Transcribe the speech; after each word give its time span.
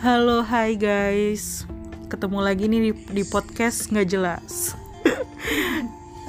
Halo, 0.00 0.40
hai 0.40 0.80
guys. 0.80 1.68
Ketemu 2.08 2.40
lagi 2.40 2.72
nih 2.72 2.80
di, 2.88 2.92
di 3.20 3.24
podcast 3.28 3.92
nggak 3.92 4.08
jelas. 4.08 4.72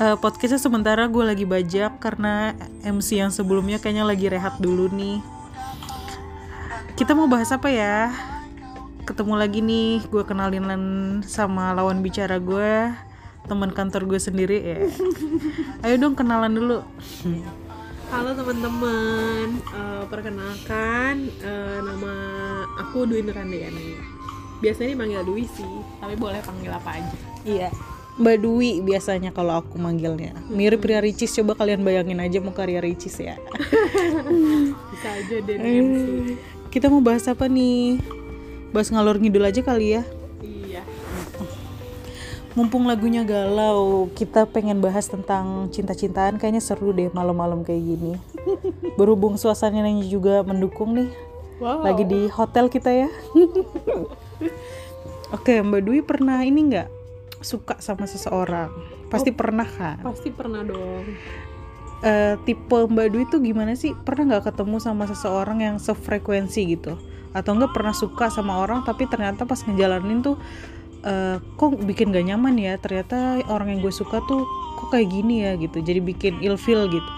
Eh, 0.02 0.18
podcastnya 0.18 0.58
sementara 0.58 1.06
gue 1.06 1.22
lagi 1.22 1.46
bajak 1.46 2.02
karena 2.02 2.58
MC 2.82 3.22
yang 3.22 3.30
sebelumnya 3.30 3.78
kayaknya 3.78 4.02
lagi 4.02 4.34
rehat 4.34 4.58
dulu 4.58 4.90
nih. 4.90 5.22
Kita 6.98 7.14
mau 7.14 7.30
bahas 7.30 7.54
apa 7.54 7.70
ya? 7.70 8.10
Ketemu 9.06 9.38
lagi 9.38 9.62
nih, 9.62 10.02
gue 10.10 10.26
kenalin 10.26 10.66
sama 11.22 11.70
lawan 11.78 12.02
bicara 12.02 12.42
gue, 12.42 12.90
teman 13.46 13.70
kantor 13.70 14.10
gue 14.10 14.18
sendiri 14.18 14.58
ya. 14.58 14.90
Ayo 15.86 16.02
dong 16.02 16.18
kenalan 16.18 16.58
dulu. 16.58 16.82
Halo 18.10 18.34
teman-teman, 18.34 19.62
Eh, 19.62 20.04
perkenalkan 20.10 21.30
eh, 21.46 21.78
nama 21.78 22.14
aku 22.82 23.06
Dwi 23.06 23.22
Nurandayani. 23.22 23.98
Biasanya 24.62 24.94
dipanggil 24.94 25.22
Dwi 25.26 25.46
sih, 25.50 25.74
tapi 26.02 26.14
boleh 26.18 26.42
panggil 26.42 26.72
apa 26.74 26.98
aja. 26.98 27.18
Iya. 27.46 27.70
Mbak 28.22 28.38
Dwi 28.44 28.84
biasanya 28.84 29.32
kalau 29.32 29.64
aku 29.64 29.80
manggilnya. 29.80 30.36
Mirip 30.52 30.84
Ria 30.84 31.00
Ricis, 31.00 31.32
coba 31.32 31.56
kalian 31.56 31.82
bayangin 31.82 32.20
aja 32.20 32.38
muka 32.44 32.68
Ria 32.68 32.84
Ricis 32.84 33.18
ya. 33.18 33.40
Bisa 34.92 35.10
aja 35.10 35.36
deh 35.42 35.58
MC. 35.58 36.06
Kita 36.70 36.92
mau 36.92 37.00
bahas 37.00 37.26
apa 37.32 37.48
nih? 37.48 38.04
Bahas 38.76 38.92
ngalor 38.92 39.18
ngidul 39.18 39.48
aja 39.48 39.64
kali 39.64 39.98
ya. 39.98 40.04
Iya. 40.44 40.84
Mumpung 42.52 42.84
lagunya 42.84 43.24
galau, 43.24 44.12
kita 44.12 44.44
pengen 44.44 44.84
bahas 44.84 45.08
tentang 45.08 45.72
cinta-cintaan 45.72 46.36
kayaknya 46.36 46.60
seru 46.60 46.92
deh 46.92 47.08
malam-malam 47.16 47.64
kayak 47.64 47.80
gini. 47.80 48.14
Berhubung 49.00 49.40
suasananya 49.40 50.04
juga 50.04 50.44
mendukung 50.44 51.00
nih. 51.00 51.31
Wow. 51.62 51.86
Lagi 51.86 52.10
di 52.10 52.26
hotel 52.26 52.74
kita 52.74 52.90
ya. 52.90 53.10
Oke, 55.38 55.62
Mbak 55.62 55.82
Dwi 55.86 56.00
pernah 56.02 56.42
ini 56.42 56.74
nggak 56.74 56.90
suka 57.38 57.78
sama 57.78 58.10
seseorang? 58.10 58.74
Pasti 59.14 59.30
pernah 59.30 59.70
kan? 59.70 60.02
Pasti 60.02 60.34
pernah 60.34 60.66
dong. 60.66 61.06
Eh, 62.02 62.34
tipe 62.50 62.78
Mbak 62.90 63.08
Dwi 63.14 63.24
tuh 63.30 63.46
gimana 63.46 63.78
sih? 63.78 63.94
Pernah 63.94 64.34
nggak 64.34 64.50
ketemu 64.50 64.82
sama 64.82 65.06
seseorang 65.06 65.62
yang 65.62 65.78
sefrekuensi 65.78 66.66
gitu? 66.66 66.98
Atau 67.30 67.54
nggak 67.54 67.78
pernah 67.78 67.94
suka 67.94 68.34
sama 68.34 68.58
orang 68.58 68.82
tapi 68.82 69.06
ternyata 69.06 69.46
pas 69.46 69.62
ngejalanin 69.62 70.26
tuh 70.26 70.42
eh, 71.06 71.38
kok 71.62 71.78
bikin 71.86 72.10
gak 72.10 72.26
nyaman 72.26 72.58
ya? 72.58 72.82
Ternyata 72.82 73.46
orang 73.54 73.78
yang 73.78 73.86
gue 73.86 73.94
suka 73.94 74.18
tuh 74.26 74.50
kok 74.82 74.98
kayak 74.98 75.14
gini 75.14 75.46
ya 75.46 75.54
gitu. 75.62 75.78
Jadi 75.78 76.02
bikin 76.02 76.42
ilfeel 76.42 76.90
gitu. 76.90 77.12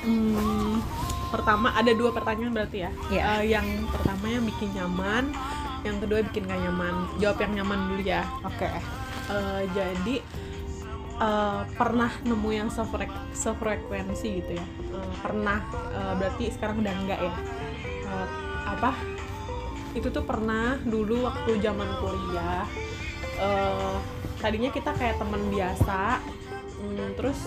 Hmm, 0.00 0.59
pertama 1.30 1.72
ada 1.72 1.94
dua 1.94 2.10
pertanyaan 2.10 2.52
berarti 2.52 2.78
ya. 2.84 2.90
Iya. 3.08 3.22
Eh, 3.22 3.42
yang 3.54 3.66
pertama 3.88 4.26
yang 4.28 4.44
bikin 4.44 4.70
nyaman, 4.74 5.24
yang 5.86 5.96
kedua 6.02 6.18
bikin 6.26 6.44
gak 6.50 6.60
nyaman. 6.60 6.94
Jawab 7.22 7.38
yang 7.40 7.52
nyaman 7.62 7.78
dulu 7.94 8.02
ya. 8.02 8.22
Oke. 8.44 8.66
Eh, 9.30 9.62
jadi 9.70 10.16
eh, 11.20 11.62
pernah 11.76 12.10
nemu 12.26 12.50
yang 12.50 12.68
sefrek- 12.72 13.30
sefrekuensi 13.30 14.42
gitu 14.42 14.58
ya 14.58 14.66
Eh, 14.90 15.12
pernah 15.22 15.62
eh, 15.94 16.12
berarti 16.18 16.50
sekarang 16.50 16.82
udah 16.82 16.94
enggak 16.98 17.20
ya 17.22 17.34
Eh, 18.10 18.26
apa 18.66 18.90
itu 19.90 20.06
tuh 20.10 20.22
pernah 20.22 20.78
dulu 20.82 21.26
waktu 21.26 21.62
zaman 21.62 21.86
kuliah 22.02 22.66
eh, 23.38 23.94
tadinya 24.42 24.70
kita 24.70 24.90
kayak 24.98 25.18
teman 25.22 25.46
biasa 25.50 26.18
Hmm, 26.80 27.12
terus 27.12 27.44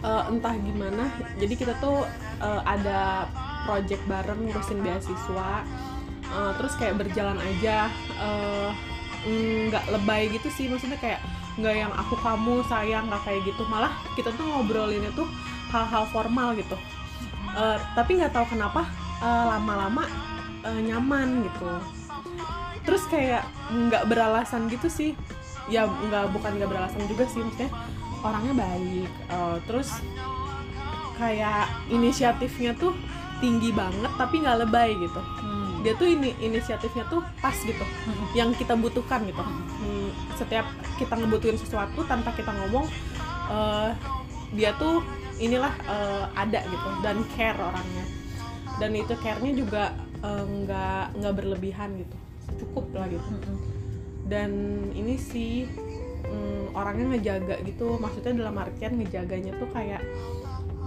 eh, 0.00 0.22
entah 0.30 0.54
gimana 0.56 1.08
jadi 1.36 1.54
kita 1.56 1.74
tuh 1.80 2.04
eh, 2.40 2.62
ada 2.64 3.28
project 3.68 4.02
bareng 4.08 4.48
ngurusin 4.48 4.80
beasiswa. 4.80 5.64
Eh, 6.30 6.52
terus 6.58 6.74
kayak 6.78 6.98
berjalan 7.00 7.38
aja 7.38 7.90
nggak 9.20 9.84
lebay 9.92 10.32
gitu 10.32 10.48
sih 10.48 10.64
maksudnya 10.64 10.96
kayak 10.96 11.20
nggak 11.60 11.76
yang 11.76 11.92
aku 11.92 12.16
kamu 12.24 12.64
sayang 12.70 13.04
nggak 13.10 13.22
kayak 13.26 13.42
gitu. 13.44 13.62
Malah 13.68 13.92
kita 14.16 14.32
tuh 14.32 14.44
ngobrolinnya 14.48 15.12
tuh 15.12 15.28
hal-hal 15.70 16.08
formal 16.08 16.56
gitu. 16.56 16.76
Eh, 17.52 17.78
tapi 17.92 18.16
nggak 18.16 18.32
tahu 18.32 18.46
kenapa 18.56 18.86
eh, 19.20 19.44
lama-lama 19.50 20.08
eh, 20.64 20.80
nyaman 20.86 21.44
gitu. 21.44 21.70
Terus 22.86 23.04
kayak 23.12 23.44
nggak 23.68 24.08
beralasan 24.08 24.70
gitu 24.72 24.88
sih. 24.88 25.12
Ya 25.68 25.86
nggak 25.86 26.32
bukan 26.34 26.56
nggak 26.56 26.70
beralasan 26.70 27.04
juga 27.06 27.28
sih 27.28 27.44
maksudnya 27.44 27.70
orangnya 28.22 28.54
baik 28.56 29.10
Eh, 29.30 29.56
terus 29.68 29.88
kayak 31.16 31.68
inisiatifnya 31.92 32.72
tuh 32.76 32.96
tinggi 33.40 33.72
banget 33.72 34.12
tapi 34.16 34.40
nggak 34.44 34.58
lebay 34.66 34.96
gitu. 35.00 35.20
Hmm. 35.20 35.80
dia 35.80 35.96
tuh 35.96 36.12
ini 36.12 36.36
inisiatifnya 36.44 37.08
tuh 37.08 37.24
pas 37.40 37.56
gitu 37.56 37.80
yang 38.36 38.52
kita 38.52 38.76
butuhkan 38.76 39.24
gitu. 39.24 39.40
Hmm, 39.40 40.12
setiap 40.36 40.68
kita 41.00 41.16
ngebutuhin 41.16 41.56
sesuatu 41.56 42.04
tanpa 42.04 42.36
kita 42.36 42.52
ngomong 42.52 42.84
eh, 43.48 43.90
dia 44.52 44.76
tuh 44.76 45.00
inilah 45.40 45.72
eh, 45.88 46.24
ada 46.36 46.60
gitu 46.68 46.88
dan 47.00 47.24
care 47.32 47.56
orangnya. 47.56 48.04
Dan 48.80 48.96
itu 48.96 49.12
care-nya 49.20 49.52
juga 49.56 49.84
nggak 50.24 51.16
nggak 51.16 51.34
berlebihan 51.36 51.96
gitu. 51.96 52.16
Cukup 52.64 52.92
lah 52.92 53.08
gitu. 53.08 53.24
Mm-mm. 53.24 53.56
dan 54.30 54.50
ini 54.94 55.18
sih 55.18 55.66
mm, 56.30 56.78
orangnya 56.78 57.06
ngejaga 57.16 57.56
gitu. 57.66 57.98
Maksudnya 57.98 58.32
dalam 58.46 58.56
artian 58.56 58.96
ngejaganya 58.96 59.52
tuh 59.58 59.68
kayak 59.74 60.02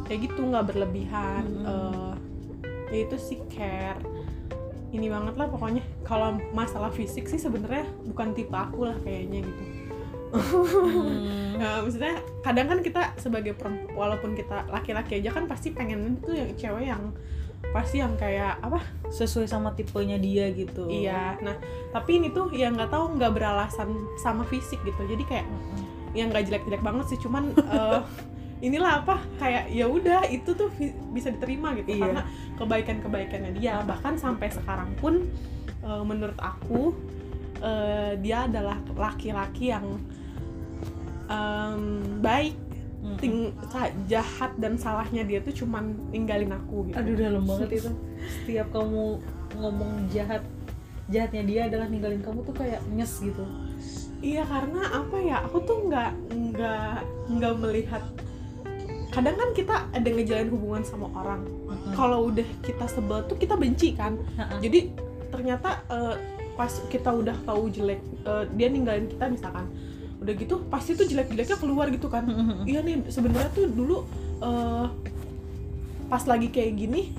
kayak 0.07 0.19
gitu 0.31 0.41
nggak 0.47 0.65
berlebihan. 0.71 1.43
Mm-mm. 1.43 2.15
eh, 2.89 2.95
ya 2.95 2.97
itu 3.05 3.15
sih 3.19 3.39
care. 3.51 3.99
Ini 4.93 5.09
banget 5.09 5.35
lah 5.35 5.47
pokoknya. 5.51 5.83
Kalau 6.07 6.39
masalah 6.55 6.89
fisik 6.93 7.27
sih 7.27 7.41
sebenarnya 7.41 7.85
bukan 8.07 8.31
tipe 8.31 8.55
aku 8.55 8.87
lah 8.87 8.97
kayaknya 9.03 9.43
gitu. 9.43 9.63
Hmm. 10.33 11.41
Nah, 11.53 11.85
maksudnya 11.85 12.17
kadang 12.41 12.65
kan 12.65 12.79
kita 12.81 13.13
sebagai 13.21 13.53
perempuan 13.53 13.93
walaupun 13.93 14.33
kita 14.33 14.65
laki-laki 14.67 15.21
aja 15.21 15.29
kan 15.31 15.45
pasti 15.45 15.69
pengen 15.69 16.17
itu 16.19 16.33
yang 16.33 16.51
cewek 16.57 16.85
yang 16.89 17.13
pasti 17.73 17.97
yang 17.97 18.13
kayak 18.15 18.61
apa 18.61 18.79
Sesuai 19.09 19.45
sama 19.45 19.73
tipenya 19.73 20.15
dia 20.15 20.49
gitu. 20.49 20.85
iya 20.85 21.35
nah 21.41 21.57
tapi 21.89 22.21
ini 22.21 22.29
tuh 22.29 22.53
ya 22.53 22.69
nggak 22.69 22.89
tahu 22.89 23.17
nggak 23.17 23.33
beralasan 23.33 23.89
sama 24.15 24.45
fisik 24.45 24.77
gitu 24.81 25.01
jadi 25.03 25.23
kayak 25.25 25.45
Mm-mm. 25.49 25.81
yang 26.13 26.29
nggak 26.29 26.45
jelek-jelek 26.47 26.81
banget 26.81 27.05
sih 27.09 27.19
cuman 27.19 27.49
eh, 27.75 27.99
inilah 28.61 29.01
apa 29.01 29.19
kayak 29.37 29.69
ya 29.69 29.85
udah 29.85 30.23
itu 30.29 30.53
tuh 30.53 30.69
bisa 31.11 31.29
diterima 31.29 31.73
gitu 31.75 31.93
Iya. 31.93 32.01
karena 32.05 32.21
kebaikan-kebaikannya 32.55 33.51
dia 33.57 33.81
bahkan 33.83 34.15
sampai 34.15 34.47
sekarang 34.49 34.93
pun 34.95 35.25
eh, 35.81 36.03
menurut 36.05 36.37
aku 36.37 36.93
eh, 37.59 38.21
dia 38.21 38.45
adalah 38.45 38.77
laki-laki 38.93 39.73
yang 39.73 39.97
em, 41.27 41.81
baik 42.19 42.55
Mm-mm. 43.03 43.19
ting 43.19 43.51
jahat 44.07 44.55
dan 44.55 44.79
salahnya 44.79 45.27
dia 45.27 45.43
tuh 45.43 45.51
cuman 45.51 45.91
ninggalin 46.07 46.55
aku 46.55 46.87
gitu 46.87 46.95
Aduh 46.95 47.15
dalam 47.19 47.43
banget 47.43 47.69
itu. 47.83 47.91
Setiap 48.23 48.71
kamu 48.71 49.19
ngomong 49.59 50.07
jahat, 50.07 50.39
jahatnya 51.11 51.43
dia 51.43 51.61
adalah 51.67 51.91
ninggalin 51.91 52.23
kamu 52.23 52.47
tuh 52.47 52.55
kayak 52.55 52.79
nyes 52.95 53.19
gitu. 53.19 53.43
Iya 54.23 54.47
karena 54.47 55.03
apa 55.03 55.19
ya 55.19 55.43
aku 55.43 55.59
tuh 55.67 55.91
nggak 55.91 56.11
nggak 56.31 56.97
nggak 57.27 57.53
melihat 57.59 58.03
kadang 59.13 59.35
kan 59.37 59.49
kita 59.53 59.75
ada 59.93 60.09
ngejalin 60.09 60.49
hubungan 60.49 60.81
sama 60.81 61.05
orang 61.13 61.45
kalau 61.93 62.33
udah 62.33 62.47
kita 62.65 62.89
sebel 62.89 63.21
tuh 63.29 63.37
kita 63.37 63.53
benci 63.53 63.93
kan 63.93 64.17
jadi 64.57 64.89
ternyata 65.29 65.85
eh, 65.93 66.15
pas 66.57 66.71
kita 66.89 67.13
udah 67.13 67.37
tahu 67.45 67.69
jelek 67.69 68.01
eh, 68.25 68.43
dia 68.57 68.67
ninggalin 68.73 69.05
kita 69.05 69.29
misalkan 69.29 69.69
udah 70.23 70.33
gitu 70.39 70.55
pasti 70.71 70.95
tuh 70.95 71.05
jelek-jeleknya 71.05 71.57
keluar 71.59 71.91
gitu 71.91 72.07
kan. 72.07 72.23
Iya 72.69 72.79
nih 72.81 73.11
sebenarnya 73.11 73.51
tuh 73.51 73.67
dulu 73.67 74.07
eh, 74.39 74.85
pas 76.07 76.23
lagi 76.23 76.47
kayak 76.49 76.73
gini 76.79 77.11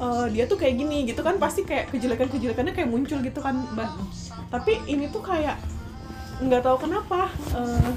eh, 0.00 0.26
dia 0.32 0.44
tuh 0.44 0.60
kayak 0.60 0.76
gini 0.76 1.08
gitu 1.08 1.24
kan 1.24 1.40
pasti 1.40 1.64
kayak 1.64 1.88
kejelekan-kejelekannya 1.90 2.76
kayak 2.76 2.88
muncul 2.92 3.18
gitu 3.24 3.40
kan 3.40 3.56
Mbak. 3.74 3.90
tapi 4.50 4.82
ini 4.90 5.06
tuh 5.14 5.22
kayak 5.22 5.56
nggak 6.42 6.62
tahu 6.64 6.88
kenapa 6.88 7.30
eh, 7.54 7.90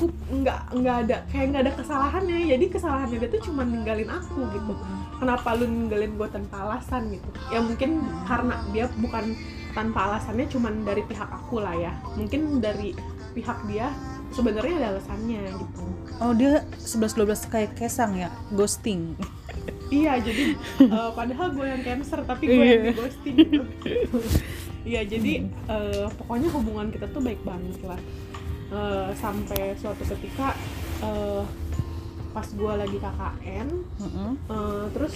aku 0.00 0.08
nggak 0.32 0.60
nggak 0.80 0.96
ada 1.04 1.16
kayak 1.28 1.46
nggak 1.52 1.62
ada 1.68 1.72
kesalahannya. 1.76 2.38
Jadi 2.48 2.64
kesalahannya 2.72 3.18
dia 3.20 3.28
tuh 3.28 3.42
cuma 3.52 3.68
ninggalin 3.68 4.08
aku 4.08 4.48
gitu. 4.56 4.72
Kenapa 5.20 5.52
lu 5.52 5.68
ninggalin 5.68 6.16
gue 6.16 6.28
tanpa 6.32 6.56
alasan 6.64 7.12
gitu? 7.12 7.28
Ya 7.52 7.60
mungkin 7.60 8.00
karena 8.24 8.64
dia 8.72 8.88
bukan 8.96 9.36
tanpa 9.72 10.10
alasannya 10.10 10.46
cuman 10.50 10.82
dari 10.82 11.02
pihak 11.06 11.30
aku 11.30 11.62
lah 11.62 11.74
ya. 11.76 11.92
Mungkin 12.18 12.58
dari 12.58 12.94
pihak 13.32 13.66
dia 13.70 13.94
sebenarnya 14.34 14.74
ada 14.78 14.88
alasannya 14.98 15.42
gitu. 15.58 15.82
Oh 16.20 16.32
dia 16.36 16.62
11-12 16.78 17.48
kayak 17.50 17.70
kesang 17.78 18.14
ya, 18.14 18.28
ghosting. 18.52 19.16
iya 19.90 20.22
jadi 20.22 20.54
eh, 20.86 21.10
padahal 21.18 21.50
gue 21.50 21.66
yang 21.66 21.82
cancer 21.82 22.22
tapi 22.22 22.46
gue 22.46 22.62
yang 22.62 22.82
di 22.86 22.94
ghosting 22.94 23.34
gitu. 23.36 23.64
Iya 24.80 25.04
jadi 25.04 25.44
eh, 25.44 26.06
pokoknya 26.16 26.48
hubungan 26.56 26.88
kita 26.88 27.04
tuh 27.12 27.20
baik 27.20 27.44
banget 27.44 27.76
lah. 27.84 28.00
Eh, 28.70 29.10
sampai 29.18 29.74
suatu 29.76 30.06
ketika 30.08 30.54
eh, 31.04 31.42
pas 32.30 32.46
gue 32.46 32.72
lagi 32.78 32.96
KKN 33.02 33.68
Mm-mm. 33.98 34.30
eh, 34.46 34.84
terus 34.94 35.14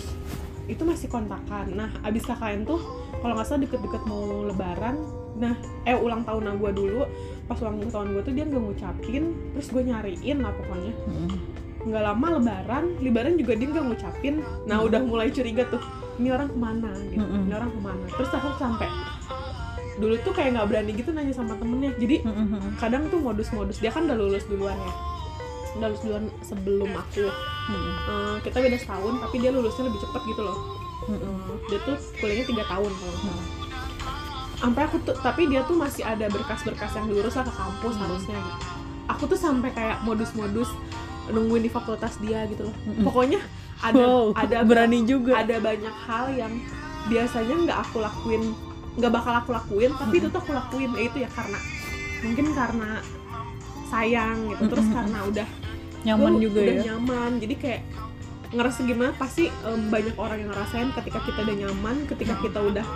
itu 0.67 0.83
masih 0.83 1.09
kontakan 1.09 1.67
nah 1.75 1.89
abis 2.03 2.25
KKN 2.25 2.65
tuh 2.65 2.81
kalau 3.21 3.37
nggak 3.37 3.47
salah 3.47 3.63
deket-deket 3.65 4.03
mau 4.05 4.45
lebaran 4.45 4.97
nah 5.35 5.53
eh 5.83 5.99
ulang 5.99 6.23
tahun 6.23 6.57
gue 6.57 6.71
dulu 6.71 7.03
pas 7.45 7.59
ulang 7.59 7.83
tahun 7.91 8.15
gue 8.15 8.23
tuh 8.23 8.33
dia 8.33 8.45
nggak 8.47 8.63
ngucapin 8.63 9.25
terus 9.53 9.69
gue 9.69 9.83
nyariin 9.83 10.39
lah 10.41 10.55
pokoknya 10.55 10.93
Mm-mm. 11.11 11.31
nggak 11.85 12.03
lama 12.03 12.27
lebaran 12.39 12.85
lebaran 13.03 13.35
juga 13.35 13.53
dia 13.59 13.69
nggak 13.69 13.85
ngucapin 13.85 14.35
nah 14.65 14.79
Hmm. 14.79 14.87
udah 14.89 15.01
mulai 15.03 15.29
curiga 15.35 15.67
tuh 15.69 15.83
ini 16.23 16.31
orang 16.31 16.49
ke 16.49 16.59
mana 16.59 16.91
gitu 17.11 17.19
Mm-mm. 17.19 17.45
ini 17.51 17.53
orang 17.53 17.71
ke 17.75 17.81
mana 17.83 18.05
terus 18.09 18.31
aku 18.31 18.49
sampai 18.57 18.89
dulu 19.95 20.15
tuh 20.23 20.33
kayak 20.35 20.55
nggak 20.59 20.69
berani 20.71 20.91
gitu 20.95 21.11
nanya 21.11 21.35
sama 21.35 21.55
temennya 21.59 21.91
jadi 21.99 22.17
Mm-mm. 22.23 22.79
kadang 22.79 23.11
tuh 23.11 23.19
modus-modus 23.19 23.79
dia 23.79 23.91
kan 23.91 24.07
udah 24.07 24.17
lulus 24.17 24.47
duluan 24.47 24.79
ya 24.79 24.93
udah 25.75 25.87
lulus 25.89 26.03
duluan 26.03 26.25
sebelum 26.41 26.91
aku 26.93 27.27
Mm-mm. 27.65 27.93
Eh, 28.05 28.37
kita 28.43 28.57
beda 28.59 28.77
setahun 28.77 29.15
tapi 29.19 29.37
dia 29.39 29.51
lulusnya 29.51 29.85
lebih 29.85 30.01
cepet 30.01 30.23
gitu 30.27 30.43
loh 30.43 30.59
Mm-mm. 31.07 31.21
Eh, 31.21 31.57
dia 31.67 31.79
tuh 31.83 31.97
kuliahnya 32.17 32.45
tiga 32.45 32.65
tahun 32.65 32.91
kalau 32.91 33.17
salah 33.17 33.47
sampai 34.55 34.83
aku 34.83 34.97
tuh 35.03 35.17
tapi 35.19 35.43
dia 35.45 35.61
tuh 35.63 35.75
masih 35.75 36.03
ada 36.03 36.25
berkas-berkas 36.27 36.95
yang 36.95 37.07
diurus 37.07 37.35
lah 37.35 37.45
ke 37.45 37.53
kampus 37.53 37.95
Hmm. 37.95 38.03
harusnya 38.03 38.39
gitu 38.39 38.59
aku 39.05 39.23
tuh 39.27 39.37
sampai 39.37 39.71
kayak 39.71 40.01
modus-modus 40.01 40.71
nungguin 41.27 41.61
di 41.61 41.69
fakultas 41.69 42.17
dia 42.19 42.47
gitu 42.47 42.65
loh 42.65 42.77
Mm-mm. 42.81 43.03
pokoknya 43.03 43.41
ada 43.81 44.01
Wow, 44.01 44.33
ada 44.33 44.63
berani 44.63 45.05
juga. 45.05 45.37
ada 45.37 45.59
banyak 45.59 45.95
hal 46.03 46.33
yang 46.33 46.53
biasanya 47.05 47.55
nggak 47.61 47.79
aku 47.83 48.01
lakuin 48.01 48.55
nggak 48.95 49.11
bakal 49.11 49.35
aku 49.35 49.51
lakuin 49.51 49.91
tapi 49.93 50.15
itu 50.17 50.29
tuh 50.29 50.39
aku 50.39 50.53
lakuin 50.53 50.89
ya 50.95 51.03
itu 51.03 51.19
ya 51.19 51.29
karena 51.29 51.59
mungkin 52.23 52.47
karena 52.55 52.91
sayang 53.85 54.49
gitu 54.49 54.63
terus 54.67 54.87
Mm-mm. 54.87 54.97
karena 54.97 55.19
udah 55.25 55.49
Nyaman 56.05 56.33
juga 56.37 56.59
udah 56.61 56.77
ya. 56.77 56.83
nyaman 56.93 57.31
jadi 57.41 57.55
kayak 57.57 57.83
ngerasa 58.55 58.79
gimana 58.87 59.11
pasti 59.19 59.51
em, 59.51 59.81
banyak 59.91 60.15
orang 60.15 60.39
yang 60.45 60.51
ngerasain 60.55 60.89
ketika 60.95 61.19
kita 61.27 61.39
udah 61.43 61.57
nyaman 61.67 61.97
ketika 62.07 62.35
kita 62.39 62.59
udah 62.63 62.87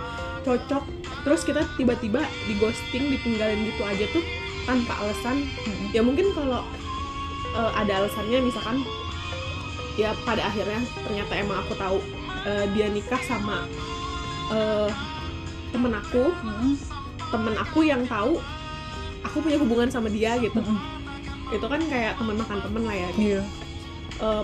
cocok 0.47 0.83
terus 1.27 1.41
kita 1.43 1.67
tiba-tiba 1.75 2.23
di 2.47 2.53
ghosting 2.55 3.11
ditinggalin 3.11 3.67
gitu 3.67 3.81
aja 3.83 4.05
tuh 4.15 4.23
tanpa 4.63 4.93
alasan 5.03 5.43
Mm-mm. 5.67 5.91
ya 5.91 5.99
mungkin 5.99 6.31
kalau 6.31 6.63
eh, 7.57 7.71
ada 7.75 8.05
alasannya 8.05 8.39
misalkan 8.39 8.85
ya 9.99 10.15
pada 10.23 10.47
akhirnya 10.47 10.79
ternyata 11.03 11.33
emang 11.35 11.59
aku 11.59 11.73
tahu 11.75 11.97
eh, 12.47 12.65
dia 12.71 12.87
nikah 12.87 13.19
sama 13.27 13.67
eh, 14.53 14.89
temen 15.75 15.91
aku 15.91 16.31
Mm-mm. 16.31 16.73
temen 17.35 17.55
aku 17.59 17.79
yang 17.83 18.07
tahu 18.07 18.39
aku 19.27 19.43
punya 19.43 19.59
hubungan 19.59 19.91
sama 19.91 20.07
dia 20.07 20.39
gitu 20.39 20.55
Mm-mm. 20.55 20.98
Itu 21.49 21.65
kan 21.65 21.81
kayak 21.83 22.13
teman 22.15 22.35
makan 22.37 22.57
temen 22.59 22.83
lah 22.83 22.95
ya 22.95 23.09
Iya. 23.15 23.41
Eh, 24.19 24.43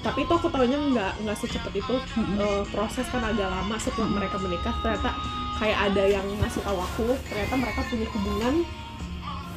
tapi 0.00 0.22
itu 0.22 0.32
aku 0.32 0.46
taunya 0.46 0.78
nggak 0.78 1.12
nggak 1.20 1.36
secepat 1.36 1.74
itu 1.74 1.94
Mm-mm. 2.14 2.36
Eh, 2.36 2.62
proses 2.68 3.06
kan 3.06 3.20
agak 3.20 3.46
lama 3.46 3.74
setelah 3.76 4.08
mereka 4.08 4.38
menikah 4.38 4.74
ternyata 4.78 5.10
kayak 5.56 5.78
ada 5.84 6.04
yang 6.06 6.26
ngasih 6.38 6.62
tahu 6.62 6.78
aku 6.78 7.06
ternyata 7.24 7.54
mereka 7.56 7.80
punya 7.84 8.06
hubungan 8.08 8.54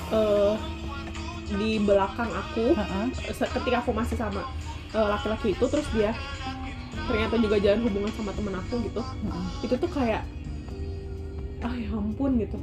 eh, 0.10 0.54
di 1.50 1.72
belakang 1.78 2.30
aku. 2.30 2.78
Se- 3.28 3.50
ketika 3.52 3.78
aku 3.80 3.92
masih 3.92 4.16
sama 4.16 4.42
eh, 4.90 5.08
laki-laki 5.08 5.54
itu 5.54 5.66
terus 5.66 5.86
dia 5.92 6.18
ternyata 7.06 7.38
juga 7.38 7.58
jalan 7.58 7.82
hubungan 7.84 8.12
sama 8.12 8.32
temen 8.32 8.54
aku 8.56 8.76
gitu 8.84 9.02
Mm-mm. 9.02 9.46
itu 9.62 9.74
tuh 9.76 9.90
kayak 9.90 10.22
ah 11.60 11.74
ya 11.74 11.90
ampun 11.92 12.38
gitu 12.38 12.58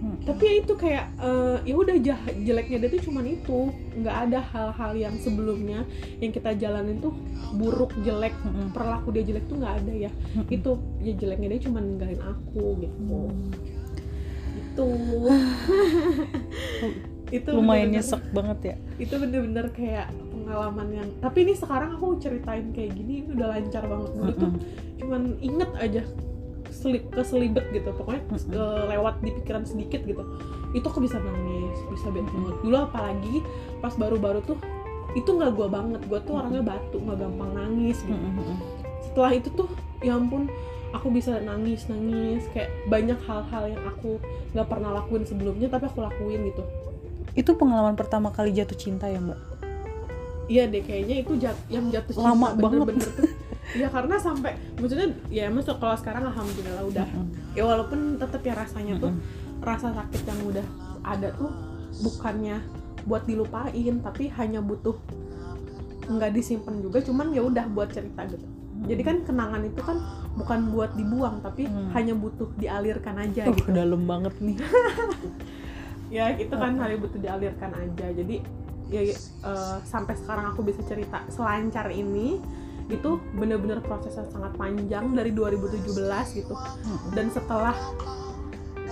Mm-mm. 0.00 0.24
tapi 0.24 0.42
ya 0.48 0.54
itu 0.64 0.74
kayak 0.80 1.12
eh, 1.20 1.56
ya 1.68 1.74
udah 1.76 1.96
jeleknya 2.40 2.76
dia 2.80 2.88
tuh 2.88 3.02
cuman 3.04 3.24
itu. 3.28 3.68
Nggak 4.00 4.16
ada 4.28 4.40
hal-hal 4.40 4.92
yang 4.96 5.14
sebelumnya 5.20 5.84
yang 6.24 6.32
kita 6.32 6.56
jalanin 6.56 7.04
tuh 7.04 7.12
buruk 7.52 7.92
jelek. 8.00 8.32
Mm-mm. 8.40 8.72
perlaku 8.72 9.12
dia 9.12 9.28
jelek 9.28 9.44
tuh 9.44 9.60
nggak 9.60 9.74
ada 9.84 9.92
ya. 10.08 10.10
Mm-mm. 10.10 10.48
itu 10.48 10.70
ya 11.04 11.12
jeleknya 11.20 11.48
dia 11.52 11.60
cuma 11.68 11.84
ninggalin 11.84 12.20
aku 12.24 12.80
gitu. 12.80 13.20
Itu 14.56 14.86
itu 17.30 17.46
Lumayan 17.54 17.94
nyesek 17.94 18.26
banget 18.34 18.74
ya. 18.74 18.76
itu 18.98 19.14
bener-bener 19.14 19.70
kayak 19.70 20.10
pengalaman 20.34 20.88
yang 20.90 21.08
tapi 21.22 21.46
ini 21.46 21.54
sekarang 21.54 21.94
aku 21.94 22.18
ceritain 22.18 22.74
kayak 22.74 22.98
gini 22.98 23.22
ini 23.22 23.38
udah 23.38 23.54
lancar 23.54 23.86
banget. 23.86 24.10
Dulu 24.18 24.32
tuh 24.34 24.52
cuman 24.98 25.22
inget 25.38 25.70
aja 25.78 26.02
selip 26.80 27.04
keselibet 27.12 27.68
gitu. 27.70 27.92
Pokoknya 27.92 28.24
Mm-mm. 28.26 28.56
eh, 28.56 28.84
lewat 28.96 29.20
di 29.20 29.30
pikiran 29.36 29.68
sedikit 29.68 30.00
gitu. 30.02 30.24
Itu 30.72 30.86
aku 30.88 31.04
bisa 31.04 31.20
nangis 31.20 31.76
bisa 31.92 32.08
bad 32.08 32.24
mood 32.32 32.56
dulu 32.64 32.76
apalagi 32.80 33.44
pas 33.78 33.92
baru-baru 33.94 34.40
tuh 34.42 34.56
itu 35.12 35.28
nggak 35.28 35.52
gua 35.52 35.68
banget. 35.68 36.00
Gua 36.08 36.24
tuh 36.24 36.40
orangnya 36.40 36.64
batu 36.64 36.96
nggak 36.96 37.18
gampang 37.20 37.52
nangis 37.52 38.00
gitu. 38.00 38.16
Mm-mm. 38.16 38.56
setelah 39.04 39.32
itu 39.34 39.48
tuh 39.52 39.68
ya 40.00 40.14
ampun 40.16 40.48
aku 40.96 41.12
bisa 41.12 41.36
nangis 41.44 41.84
nangis. 41.86 42.48
Kayak 42.56 42.72
banyak 42.88 43.18
hal-hal 43.28 43.64
yang 43.68 43.82
aku 43.84 44.16
nggak 44.56 44.66
pernah 44.66 44.90
lakuin 44.96 45.28
sebelumnya 45.28 45.68
tapi 45.68 45.84
aku 45.84 46.00
lakuin 46.00 46.48
gitu. 46.48 46.62
Itu 47.36 47.54
pengalaman 47.54 47.94
pertama 47.94 48.32
kali 48.34 48.50
jatuh 48.50 48.74
cinta 48.74 49.06
ya, 49.06 49.20
Mbak? 49.20 49.38
iya 50.50 50.66
deh 50.66 50.82
kayaknya 50.82 51.22
itu 51.22 51.38
jat 51.38 51.54
yang 51.70 51.86
jatuh 51.94 52.10
cinta 52.10 52.26
Lama 52.34 52.58
banget. 52.58 52.58
bener-bener 52.58 53.06
tuh 53.06 53.14
ya 53.72 53.86
karena 53.86 54.16
sampai 54.16 54.50
maksudnya 54.74 55.08
ya 55.28 55.46
masuk 55.46 55.76
kalau 55.76 55.94
sekarang 55.94 56.24
alhamdulillah 56.24 56.84
udah 56.84 57.06
Mm-mm. 57.06 57.26
ya 57.52 57.62
walaupun 57.62 57.98
tetap 58.16 58.40
ya 58.40 58.54
rasanya 58.54 58.98
tuh 58.98 59.10
Mm-mm. 59.10 59.60
rasa 59.60 59.92
sakit 59.92 60.22
yang 60.24 60.40
udah 60.44 60.66
ada 61.02 61.28
tuh 61.32 61.50
bukannya 62.00 62.58
buat 63.02 63.24
dilupain 63.24 63.94
tapi 64.00 64.28
hanya 64.30 64.60
butuh 64.60 64.96
nggak 66.06 66.30
disimpan 66.32 66.80
juga 66.80 66.98
cuman 66.98 67.30
ya 67.30 67.40
udah 67.40 67.64
buat 67.68 67.88
cerita 67.88 68.26
gitu 68.26 68.46
jadi 68.80 69.02
kan 69.02 69.16
kenangan 69.22 69.62
itu 69.62 69.78
kan 69.78 70.00
bukan 70.32 70.70
buat 70.70 70.90
dibuang 70.94 71.38
tapi 71.38 71.64
Hmm. 71.64 71.92
hanya 71.92 72.12
butuh 72.12 72.48
dialirkan 72.56 73.14
aja 73.18 73.44
Uh, 73.44 73.52
gitu 73.52 73.70
dalam 73.70 74.02
banget 74.02 74.32
nih. 74.40 74.56
ya 76.10 76.34
itu 76.34 76.50
kan 76.50 76.74
hanya 76.76 76.96
butuh 76.96 77.18
dialirkan 77.18 77.70
aja 77.70 78.06
jadi 78.10 78.36
ya 78.88 79.00
eh, 79.06 79.14
sampai 79.84 80.14
sekarang 80.16 80.50
aku 80.50 80.66
bisa 80.66 80.82
cerita 80.82 81.22
selancar 81.28 81.86
ini 81.88 82.42
itu 82.88 83.20
bener-bener 83.36 83.82
prosesnya 83.84 84.24
sangat 84.32 84.56
panjang 84.56 85.12
dari 85.12 85.30
2017 85.34 85.84
gitu 86.38 86.54
Mm-mm. 86.54 87.10
dan 87.12 87.26
setelah 87.28 87.76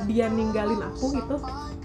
dia 0.06 0.30
ninggalin 0.30 0.78
aku 0.84 1.16
gitu 1.16 1.36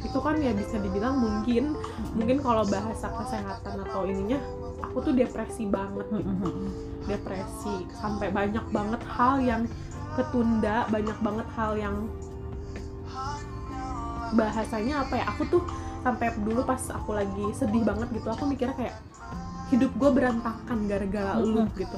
itu 0.03 0.19
kan 0.19 0.35
ya 0.38 0.51
bisa 0.53 0.77
dibilang 0.77 1.17
mungkin 1.17 1.73
mungkin 2.13 2.38
kalau 2.44 2.67
bahasa 2.67 3.07
kesehatan 3.09 3.88
atau 3.88 4.03
ininya 4.05 4.38
aku 4.83 5.09
tuh 5.09 5.13
depresi 5.15 5.65
banget 5.65 6.05
gitu 6.11 6.27
Mm-mm. 6.29 6.69
depresi 7.07 7.87
sampai 7.97 8.30
banyak 8.30 8.66
banget 8.69 9.01
hal 9.07 9.39
yang 9.39 9.63
ketunda 10.13 10.85
banyak 10.94 11.18
banget 11.23 11.47
hal 11.57 11.73
yang 11.73 11.95
bahasanya 14.33 15.06
apa 15.06 15.13
ya 15.21 15.25
aku 15.30 15.45
tuh 15.49 15.63
sampai 16.04 16.35
dulu 16.42 16.61
pas 16.68 16.81
aku 16.92 17.16
lagi 17.16 17.45
sedih 17.56 17.85
banget 17.85 18.11
gitu 18.11 18.28
aku 18.28 18.44
mikirnya 18.49 18.75
kayak 18.75 18.95
hidup 19.71 19.91
gue 19.95 20.09
berantakan 20.11 20.77
gara-gara 20.89 21.39
lu 21.39 21.63
gitu. 21.77 21.97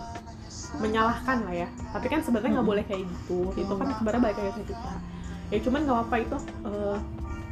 Menyalahkan 0.78 1.48
lah 1.48 1.66
ya. 1.66 1.68
Tapi 1.96 2.06
kan 2.12 2.20
sebenarnya 2.22 2.60
nggak 2.60 2.68
boleh 2.68 2.84
kayak 2.84 3.08
gitu. 3.08 3.50
Itu 3.56 3.74
kan 3.80 3.88
sebenarnya 3.96 4.22
balik 4.22 4.38
lagi 4.38 4.54
ke 4.62 4.64
kita 4.76 5.16
ya 5.54 5.62
cuman 5.62 5.80
nggak 5.86 6.00
apa 6.10 6.16
itu 6.22 6.38
eh, 6.66 6.98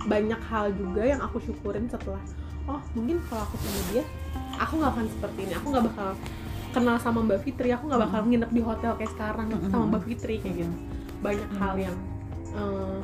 banyak 0.04 0.42
hal 0.50 0.66
juga 0.76 1.02
yang 1.06 1.22
aku 1.22 1.38
syukurin 1.40 1.86
setelah 1.88 2.20
oh 2.68 2.82
mungkin 2.98 3.22
kalau 3.30 3.44
aku 3.46 3.56
sama 3.62 3.82
dia 3.94 4.04
aku 4.58 4.74
nggak 4.80 4.92
akan 4.96 5.06
seperti 5.10 5.40
ini. 5.50 5.54
Aku 5.58 5.66
nggak 5.74 5.86
bakal 5.92 6.10
kenal 6.74 6.96
sama 7.02 7.20
Mbak 7.26 7.40
Fitri. 7.44 7.70
Aku 7.74 7.90
nggak 7.90 8.02
bakal 8.08 8.22
nginep 8.30 8.52
di 8.54 8.62
hotel 8.64 8.92
kayak 8.96 9.12
sekarang 9.18 9.48
sama 9.68 9.86
Mbak 9.94 10.04
Fitri 10.08 10.36
kayak 10.40 10.56
gitu. 10.64 10.76
Banyak 11.20 11.50
hal 11.60 11.74
yang 11.76 11.96
eh, 12.56 13.00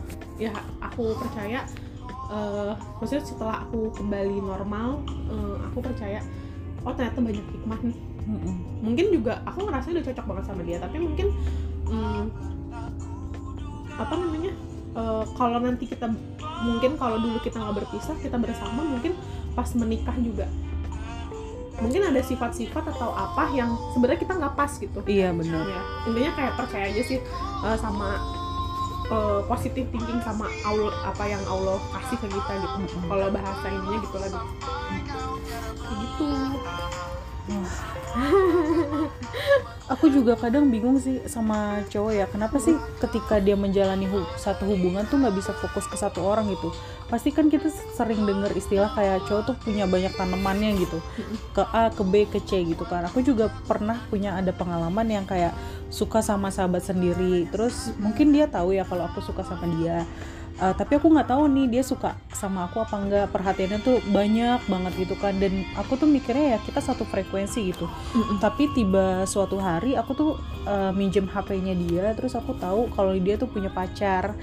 ya 0.48 0.54
aku 0.80 1.18
percaya 1.18 1.66
eh, 2.32 2.74
maksudnya 3.02 3.24
setelah 3.26 3.56
aku 3.68 3.92
kembali 3.98 4.38
normal 4.40 5.04
eh, 5.28 5.56
aku 5.70 5.78
percaya 5.84 6.24
oh 6.84 6.94
ternyata 6.94 7.20
banyak 7.20 7.46
hikmah 7.46 7.80
nih. 7.84 7.98
Mm-mm. 8.30 8.56
mungkin 8.86 9.06
juga 9.10 9.42
aku 9.42 9.66
ngerasa 9.66 9.90
udah 9.90 10.06
cocok 10.06 10.26
banget 10.30 10.46
sama 10.46 10.62
dia 10.62 10.78
tapi 10.78 11.02
mungkin 11.02 11.34
hmm, 11.90 12.24
apa 13.98 14.14
namanya 14.14 14.52
eh, 14.94 15.24
kalau 15.34 15.58
nanti 15.58 15.84
kita 15.90 16.08
mungkin 16.62 16.94
kalau 16.96 17.18
dulu 17.18 17.42
kita 17.42 17.58
nggak 17.58 17.76
berpisah 17.84 18.16
kita 18.22 18.38
bersama 18.38 18.86
mungkin 18.86 19.18
pas 19.58 19.68
menikah 19.76 20.16
juga. 20.22 20.46
Mungkin 21.80 22.12
ada 22.12 22.20
sifat-sifat 22.20 22.92
atau 22.92 23.16
apa 23.16 23.56
yang 23.56 23.72
sebenarnya 23.96 24.20
kita 24.20 24.34
nggak 24.36 24.54
pas 24.54 24.72
gitu. 24.78 25.00
Iya 25.08 25.32
benar. 25.32 25.64
ya 25.64 25.82
intinya 26.12 26.32
kayak 26.36 26.54
percaya 26.60 26.86
aja 26.92 27.02
sih 27.02 27.20
eh, 27.66 27.78
sama 27.80 28.20
eh, 29.10 29.42
positive 29.48 29.88
thinking 29.90 30.20
sama 30.22 30.46
Allah 30.68 30.94
apa 31.08 31.24
yang 31.26 31.42
Allah 31.48 31.80
kasih 31.98 32.18
ke 32.20 32.28
kita 32.30 32.52
gitu. 32.62 32.78
Mm-mm. 32.84 33.10
kalau 33.10 33.28
bahasa 33.32 33.66
ininya 33.74 34.00
gitu 34.06 34.18
lah 34.22 34.30
Kayak 34.30 35.29
gitu. 35.78 36.28
Aku 39.90 40.06
juga 40.06 40.38
kadang 40.38 40.70
bingung 40.70 41.02
sih 41.02 41.18
sama 41.26 41.82
cowok 41.90 42.14
ya. 42.14 42.26
Kenapa 42.30 42.62
sih 42.62 42.78
ketika 43.02 43.42
dia 43.42 43.58
menjalani 43.58 44.06
hu- 44.06 44.30
satu 44.38 44.70
hubungan 44.70 45.02
tuh 45.10 45.18
nggak 45.18 45.34
bisa 45.34 45.50
fokus 45.58 45.90
ke 45.90 45.98
satu 45.98 46.22
orang 46.22 46.46
gitu? 46.54 46.70
Pasti 47.10 47.34
kan 47.34 47.50
kita 47.50 47.74
sering 47.98 48.22
dengar 48.22 48.54
istilah 48.54 48.94
kayak 48.94 49.26
cowok 49.26 49.44
tuh 49.50 49.56
punya 49.66 49.90
banyak 49.90 50.14
tanamannya 50.14 50.78
gitu. 50.78 51.02
Ke 51.58 51.66
A 51.74 51.90
ke 51.90 52.06
B 52.06 52.30
ke 52.30 52.38
C 52.38 52.62
gitu 52.70 52.86
kan. 52.86 53.02
Aku 53.10 53.26
juga 53.26 53.50
pernah 53.66 53.98
punya 54.14 54.38
ada 54.38 54.54
pengalaman 54.54 55.10
yang 55.10 55.26
kayak 55.26 55.58
suka 55.90 56.22
sama 56.22 56.54
sahabat 56.54 56.86
sendiri. 56.86 57.50
Terus 57.50 57.90
mungkin 57.98 58.30
dia 58.30 58.46
tahu 58.46 58.78
ya 58.78 58.86
kalau 58.86 59.10
aku 59.10 59.26
suka 59.26 59.42
sama 59.42 59.66
dia 59.82 60.06
Uh, 60.60 60.76
tapi 60.76 61.00
aku 61.00 61.08
nggak 61.08 61.32
tahu 61.32 61.48
nih 61.48 61.72
dia 61.72 61.84
suka 61.88 62.20
sama 62.36 62.68
aku 62.68 62.84
apa 62.84 63.00
enggak 63.00 63.32
perhatiannya 63.32 63.80
tuh 63.80 64.04
banyak 64.12 64.60
banget 64.68 64.94
gitu 65.08 65.16
kan. 65.16 65.40
Dan 65.40 65.64
aku 65.80 65.96
tuh 65.96 66.04
mikirnya 66.04 66.56
ya 66.56 66.60
kita 66.60 66.84
satu 66.84 67.08
frekuensi 67.08 67.72
gitu. 67.72 67.88
Tapi 68.44 68.68
tiba 68.76 69.24
suatu 69.24 69.56
hari 69.56 69.96
aku 69.96 70.12
tuh 70.12 70.32
uh, 70.68 70.92
minjem 70.92 71.32
HP-nya 71.32 71.74
dia 71.80 72.12
terus 72.12 72.36
aku 72.36 72.60
tahu 72.60 72.92
kalau 72.92 73.16
dia 73.16 73.40
tuh 73.40 73.48
punya 73.48 73.72
pacar. 73.72 74.36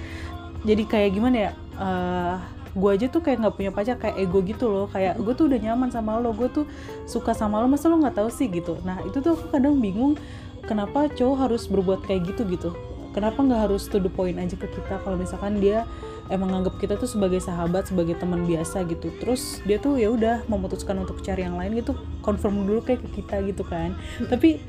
Jadi 0.64 0.88
kayak 0.88 1.10
gimana 1.12 1.36
ya 1.36 1.50
uh, 1.76 2.36
gue 2.72 2.90
aja 2.92 3.06
tuh 3.12 3.20
kayak 3.20 3.40
nggak 3.44 3.56
punya 3.56 3.72
pacar 3.76 3.96
kayak 4.00 4.16
ego 4.16 4.40
gitu 4.40 4.72
loh. 4.72 4.88
Kayak 4.88 5.20
gue 5.20 5.34
tuh 5.36 5.52
udah 5.52 5.60
nyaman 5.60 5.92
sama 5.92 6.16
lo 6.16 6.32
gue 6.32 6.48
tuh 6.48 6.64
suka 7.04 7.36
sama 7.36 7.60
lo 7.60 7.68
masa 7.68 7.92
lo 7.92 8.00
nggak 8.00 8.24
tahu 8.24 8.32
sih 8.32 8.48
gitu. 8.48 8.80
Nah 8.88 9.04
itu 9.04 9.20
tuh 9.20 9.36
aku 9.36 9.52
kadang 9.52 9.76
bingung 9.84 10.16
kenapa 10.64 11.12
cowok 11.12 11.36
harus 11.44 11.68
berbuat 11.68 12.08
kayak 12.08 12.34
gitu 12.34 12.42
gitu 12.50 12.70
kenapa 13.16 13.40
nggak 13.40 13.60
harus 13.72 13.88
to 13.88 13.96
the 13.96 14.12
point 14.12 14.36
aja 14.36 14.52
ke 14.60 14.68
kita? 14.68 15.00
Kalau 15.00 15.16
misalkan 15.16 15.56
dia 15.56 15.88
emang 16.28 16.52
nganggap 16.52 16.76
kita 16.76 17.00
tuh 17.00 17.08
sebagai 17.08 17.40
sahabat 17.40 17.88
sebagai 17.88 18.20
teman 18.20 18.44
biasa 18.44 18.84
gitu 18.84 19.08
terus 19.22 19.62
dia 19.64 19.80
tuh 19.80 19.96
ya 19.96 20.12
udah 20.12 20.44
memutuskan 20.50 20.98
untuk 21.00 21.22
cari 21.22 21.46
yang 21.46 21.54
lain 21.54 21.78
gitu 21.78 21.94
confirm 22.20 22.66
dulu 22.68 22.84
kayak 22.84 23.00
ke 23.08 23.24
kita 23.24 23.40
gitu 23.48 23.64
kan. 23.64 23.96
Tapi 24.28 24.60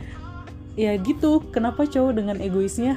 ya 0.80 0.96
gitu 0.96 1.44
kenapa 1.52 1.84
cowok 1.84 2.14
dengan 2.24 2.38
egoisnya 2.40 2.96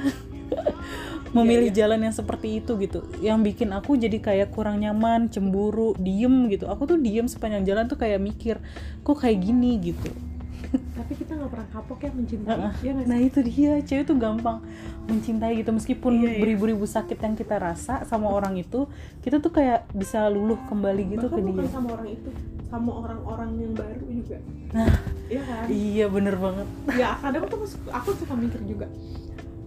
memilih 1.35 1.73
jalan 1.75 2.07
yang 2.07 2.15
seperti 2.15 2.63
itu 2.63 2.79
gitu? 2.79 3.03
Yang 3.19 3.51
bikin 3.51 3.75
aku 3.75 3.99
jadi 3.99 4.23
kayak 4.23 4.55
kurang 4.55 4.79
nyaman 4.79 5.27
cemburu 5.27 5.99
diem 5.99 6.47
gitu. 6.47 6.71
Aku 6.71 6.87
tuh 6.87 6.95
diem 6.95 7.27
sepanjang 7.27 7.67
jalan 7.67 7.91
tuh 7.91 7.99
kayak 7.99 8.23
mikir 8.23 8.55
kok 9.03 9.19
kayak 9.19 9.43
gini? 9.43 9.75
gitu 9.83 10.30
tapi 10.71 11.11
kita 11.13 11.31
nggak 11.33 11.49
pernah 11.49 11.67
kapok 11.69 11.99
ya 11.99 12.11
mencintai 12.11 12.51
Heeh. 12.53 12.73
ya? 12.81 12.91
Nah 13.03 13.19
itu 13.19 13.39
dia, 13.41 13.71
cewek 13.79 14.05
tuh 14.05 14.15
gampang 14.15 14.63
mencintai 15.03 15.53
gitu 15.57 15.69
meskipun 15.69 16.11
Iya, 16.15 16.29
iya. 16.29 16.39
beribu-ribu 16.39 16.85
sakit 16.85 17.17
yang 17.17 17.33
kita 17.33 17.55
rasa 17.55 18.03
sama 18.03 18.27
orang 18.27 18.55
itu, 18.55 18.87
kita 19.19 19.37
tuh 19.37 19.51
kayak 19.51 19.87
bisa 19.91 20.25
luluh 20.25 20.55
kembali 20.65 21.03
gitu 21.11 21.27
bahkan 21.27 21.37
ke 21.37 21.45
bukan 21.45 21.59
dia. 21.59 21.69
sama 21.69 21.87
orang 21.91 22.09
itu 22.09 22.29
sama 22.65 22.91
orang-orang 22.95 23.49
yang 23.57 23.73
baru 23.73 24.05
juga 24.07 24.37
Nah, 24.71 24.95
iya 25.27 25.41
kan 25.41 25.65
iya 25.67 26.05
bener 26.07 26.35
banget. 26.35 26.67
ya 26.93 27.09
kadang 27.17 27.43
tuh 27.45 27.59
aku- 27.61 27.91
aku 27.91 28.09
suka 28.15 28.33
mikir 28.33 28.61
juga 28.63 28.87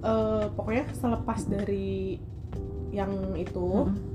Eh, 0.00 0.46
pokoknya 0.50 0.84
selepas 0.92 1.40
dari 1.44 2.20
yang 2.90 3.08
itu 3.34 3.88
Mm-mm. 3.88 4.13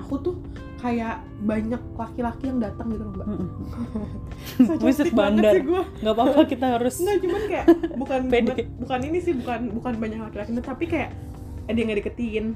Aku 0.00 0.14
tuh 0.20 0.34
kayak 0.76 1.24
banyak 1.42 1.80
laki-laki 1.96 2.52
yang 2.52 2.60
datang 2.60 2.92
gitu 2.92 3.04
loh 3.08 3.14
mbak. 3.16 3.28
Buset 4.84 5.10
bandar. 5.16 5.56
sih 5.56 5.64
gue 5.64 5.82
Gak 6.04 6.14
apa-apa 6.14 6.40
kita 6.46 6.66
harus. 6.78 6.94
Enggak 7.00 7.16
cuman 7.24 7.42
kayak 7.48 7.66
bukan 8.00 8.20
bukan, 8.28 8.56
bukan 8.80 9.00
ini 9.08 9.18
sih 9.24 9.32
bukan 9.34 9.60
bukan 9.72 9.92
banyak 9.96 10.20
laki-laki 10.20 10.50
tapi 10.60 10.84
kayak 10.86 11.10
ada 11.66 11.76
yang 11.76 11.86
nggak 11.90 12.00
deketin. 12.04 12.46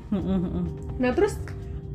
Nah 1.03 1.11
terus 1.17 1.41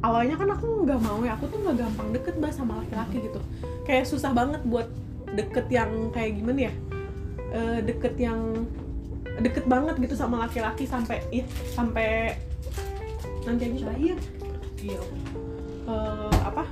awalnya 0.03 0.35
kan 0.35 0.51
aku 0.51 0.83
nggak 0.83 0.99
mau 0.99 1.23
ya 1.23 1.39
aku 1.39 1.47
tuh 1.47 1.63
nggak 1.63 1.77
gampang 1.79 2.07
deket 2.11 2.33
mbak 2.41 2.51
sama 2.51 2.83
laki-laki 2.83 3.23
gitu. 3.23 3.39
Kayak 3.87 4.09
susah 4.09 4.35
banget 4.35 4.59
buat 4.67 4.89
deket 5.37 5.67
yang 5.71 6.11
kayak 6.11 6.41
gimana 6.41 6.71
ya 6.71 6.73
Eh, 7.55 7.79
deket 7.87 8.19
yang 8.19 8.67
deket 9.39 9.63
banget 9.63 9.95
gitu 10.03 10.15
sama 10.15 10.43
laki-laki 10.43 10.83
sampai 10.83 11.23
ih 11.31 11.47
sampai 11.71 12.35
nanti 13.47 13.63
aja 13.67 13.87
lahir 13.95 14.17
iya 14.83 14.99
Eh, 15.85 16.37
apa 16.41 16.65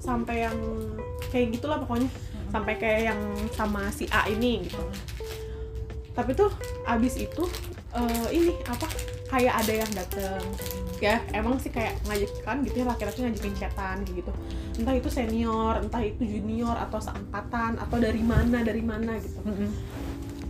sampai 0.00 0.44
yang 0.44 0.56
kayak 1.32 1.56
gitulah 1.56 1.80
pokoknya. 1.80 2.08
Sampai 2.50 2.74
kayak 2.76 3.14
yang 3.14 3.20
sama 3.54 3.88
si 3.94 4.10
A 4.10 4.26
ini 4.28 4.66
gitu. 4.66 4.82
Tapi 6.12 6.34
tuh 6.34 6.50
abis 6.84 7.16
itu 7.16 7.48
eh, 7.96 8.28
ini 8.34 8.52
apa 8.68 8.86
kayak 9.30 9.54
ada 9.64 9.72
yang 9.72 9.90
dateng. 9.96 10.42
Ya 11.00 11.24
emang 11.32 11.56
sih 11.56 11.72
kayak 11.72 11.96
ngajakin 12.04 12.60
gitu 12.68 12.76
ya 12.84 12.86
laki-laki 12.92 13.18
ngajakin 13.24 13.54
chatan 13.56 13.96
gitu. 14.04 14.32
Entah 14.76 14.94
itu 14.98 15.08
senior 15.08 15.80
entah 15.80 16.02
itu 16.04 16.26
junior 16.26 16.76
atau 16.76 17.00
seangkatan 17.00 17.80
atau 17.80 17.96
dari 17.96 18.20
mana 18.20 18.60
dari 18.60 18.84
mana 18.84 19.16
gitu. 19.16 19.40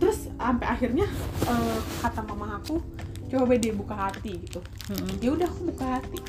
Terus 0.01 0.27
sampai 0.35 0.67
akhirnya 0.67 1.07
eh, 1.47 1.79
kata 2.03 2.25
mama 2.25 2.59
aku 2.59 2.81
coba 3.31 3.55
dia 3.55 3.71
buka 3.71 3.95
hati 3.95 4.43
gitu. 4.43 4.59
Mm-mm. 4.91 5.23
ya 5.23 5.31
udah 5.31 5.47
aku 5.47 5.61
buka 5.71 5.85
hati 5.87 6.19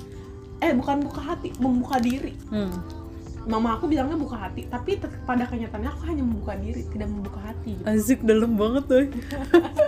eh 0.63 0.71
bukan 0.73 1.03
buka 1.03 1.21
hati 1.21 1.51
membuka 1.59 1.99
diri. 1.99 2.35
Mm. 2.55 3.03
mama 3.43 3.75
aku 3.75 3.91
bilangnya 3.91 4.15
buka 4.15 4.39
hati 4.39 4.71
tapi 4.71 5.03
pada 5.27 5.43
kenyataannya 5.51 5.91
aku 5.91 6.07
hanya 6.07 6.23
membuka 6.23 6.55
diri 6.55 6.87
tidak 6.95 7.11
membuka 7.11 7.43
hati 7.43 7.75
gitu. 7.75 7.87
Asik 7.91 8.23
dalam 8.23 8.55
banget 8.55 8.87
tuh. 8.87 9.03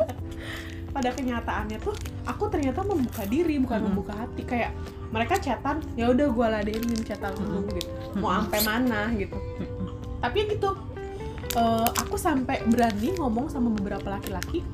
pada 0.94 1.14
kenyataannya 1.14 1.78
tuh 1.78 1.94
aku 2.26 2.50
ternyata 2.50 2.82
membuka 2.82 3.22
diri 3.30 3.62
bukan 3.62 3.78
Mm-mm. 3.78 3.94
membuka 3.94 4.18
hati. 4.18 4.42
Kayak 4.42 4.74
mereka 5.14 5.38
chatan 5.38 5.78
ya 5.94 6.10
udah 6.10 6.26
gue 6.34 6.46
ladenin 6.50 6.98
chatan 7.06 7.30
lu 7.38 7.62
gitu. 7.78 7.90
Mau 8.18 8.34
sampai 8.34 8.60
mana? 8.66 9.14
gitu. 9.14 9.38
Tapi 10.18 10.34
ya 10.34 10.44
gitu 10.50 10.70
eh, 11.54 11.88
aku 12.02 12.16
sampai 12.18 12.58
berani 12.66 13.14
ngomong 13.14 13.46
sama 13.46 13.70
beberapa 13.70 14.18
laki-laki 14.18 14.66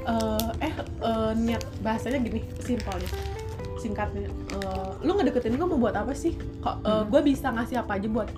eh 0.00 0.48
eh 0.64 0.74
eh, 1.04 1.32
niat 1.36 1.62
bahasanya 1.84 2.18
gini 2.24 2.40
simpelnya 2.60 3.08
singkatnya 3.80 4.28
eh, 4.28 4.90
lu 5.00 5.10
ngedeketin 5.12 5.56
gue 5.56 5.64
mau 5.66 5.80
buat 5.80 5.94
apa 5.94 6.12
sih 6.12 6.32
kok 6.60 6.76
Hmm. 6.80 7.08
gue 7.08 7.20
bisa 7.24 7.48
ngasih 7.48 7.76
apa 7.78 7.96
aja 7.96 8.06
buat 8.06 8.28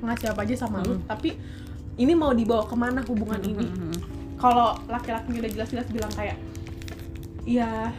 ngasih 0.00 0.26
apa 0.30 0.40
aja 0.42 0.54
sama 0.56 0.78
lu 0.80 0.94
Hmm. 0.94 1.04
tapi 1.04 1.34
ini 1.94 2.12
mau 2.12 2.30
dibawa 2.30 2.62
ke 2.62 2.74
mana 2.74 3.02
hubungan 3.02 3.38
ini 3.40 3.66
Mm-mm. 3.66 3.94
kalau 4.36 4.74
laki-laki 4.86 5.34
udah 5.34 5.50
jelas-jelas 5.52 5.86
bilang 5.88 6.10
kayak 6.12 6.38
ya 7.44 7.90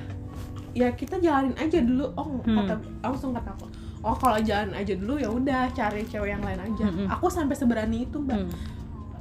ya 0.74 0.92
kita 0.92 1.16
jalanin 1.18 1.56
aja 1.56 1.80
dulu 1.80 2.12
oh 2.14 2.40
Hmm. 2.42 2.58
kata 2.62 2.74
langsung 3.02 3.32
kata 3.32 3.50
aku 3.50 3.66
oh 4.02 4.14
kalau 4.14 4.38
jalan 4.40 4.72
aja 4.72 4.94
dulu 4.94 5.16
ya 5.16 5.30
udah 5.30 5.72
cari 5.72 6.04
cewek 6.04 6.30
yang 6.30 6.42
lain 6.42 6.60
aja 6.62 6.86
Mm-mm. 6.86 7.08
aku 7.08 7.28
sampai 7.28 7.54
seberani 7.54 8.04
itu 8.04 8.18
mbak 8.18 8.38
Mm. 8.38 8.52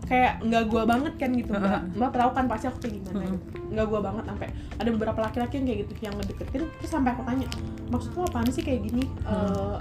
Kayak 0.04 0.32
nggak 0.40 0.64
gua 0.66 0.82
banget 0.84 1.14
kan 1.14 1.30
gitu 1.30 1.50
mbak 1.50 1.80
mbak 1.92 2.10
tahu 2.10 2.30
kan 2.30 2.44
pasti 2.44 2.64
aku 2.66 2.78
kayak 2.78 2.94
gimana 2.98 3.24
gitu 3.24 3.36
nggak 3.66 3.86
gua 3.86 4.00
banget 4.02 4.24
sampai 4.26 4.48
ada 4.74 4.88
beberapa 4.90 5.18
laki-laki 5.20 5.54
yang 5.54 5.66
kayak 5.66 5.78
gitu 5.80 5.92
yang 6.00 6.14
ngedeketin 6.14 6.60
terus 6.70 6.90
sampai 6.90 7.10
aku 7.10 7.22
tanya 7.22 7.46
maksud 7.86 8.10
lo 8.12 8.22
apaan 8.24 8.48
sih 8.48 8.60
kayak 8.60 8.80
gini 8.82 9.04
Hmm. 9.24 9.76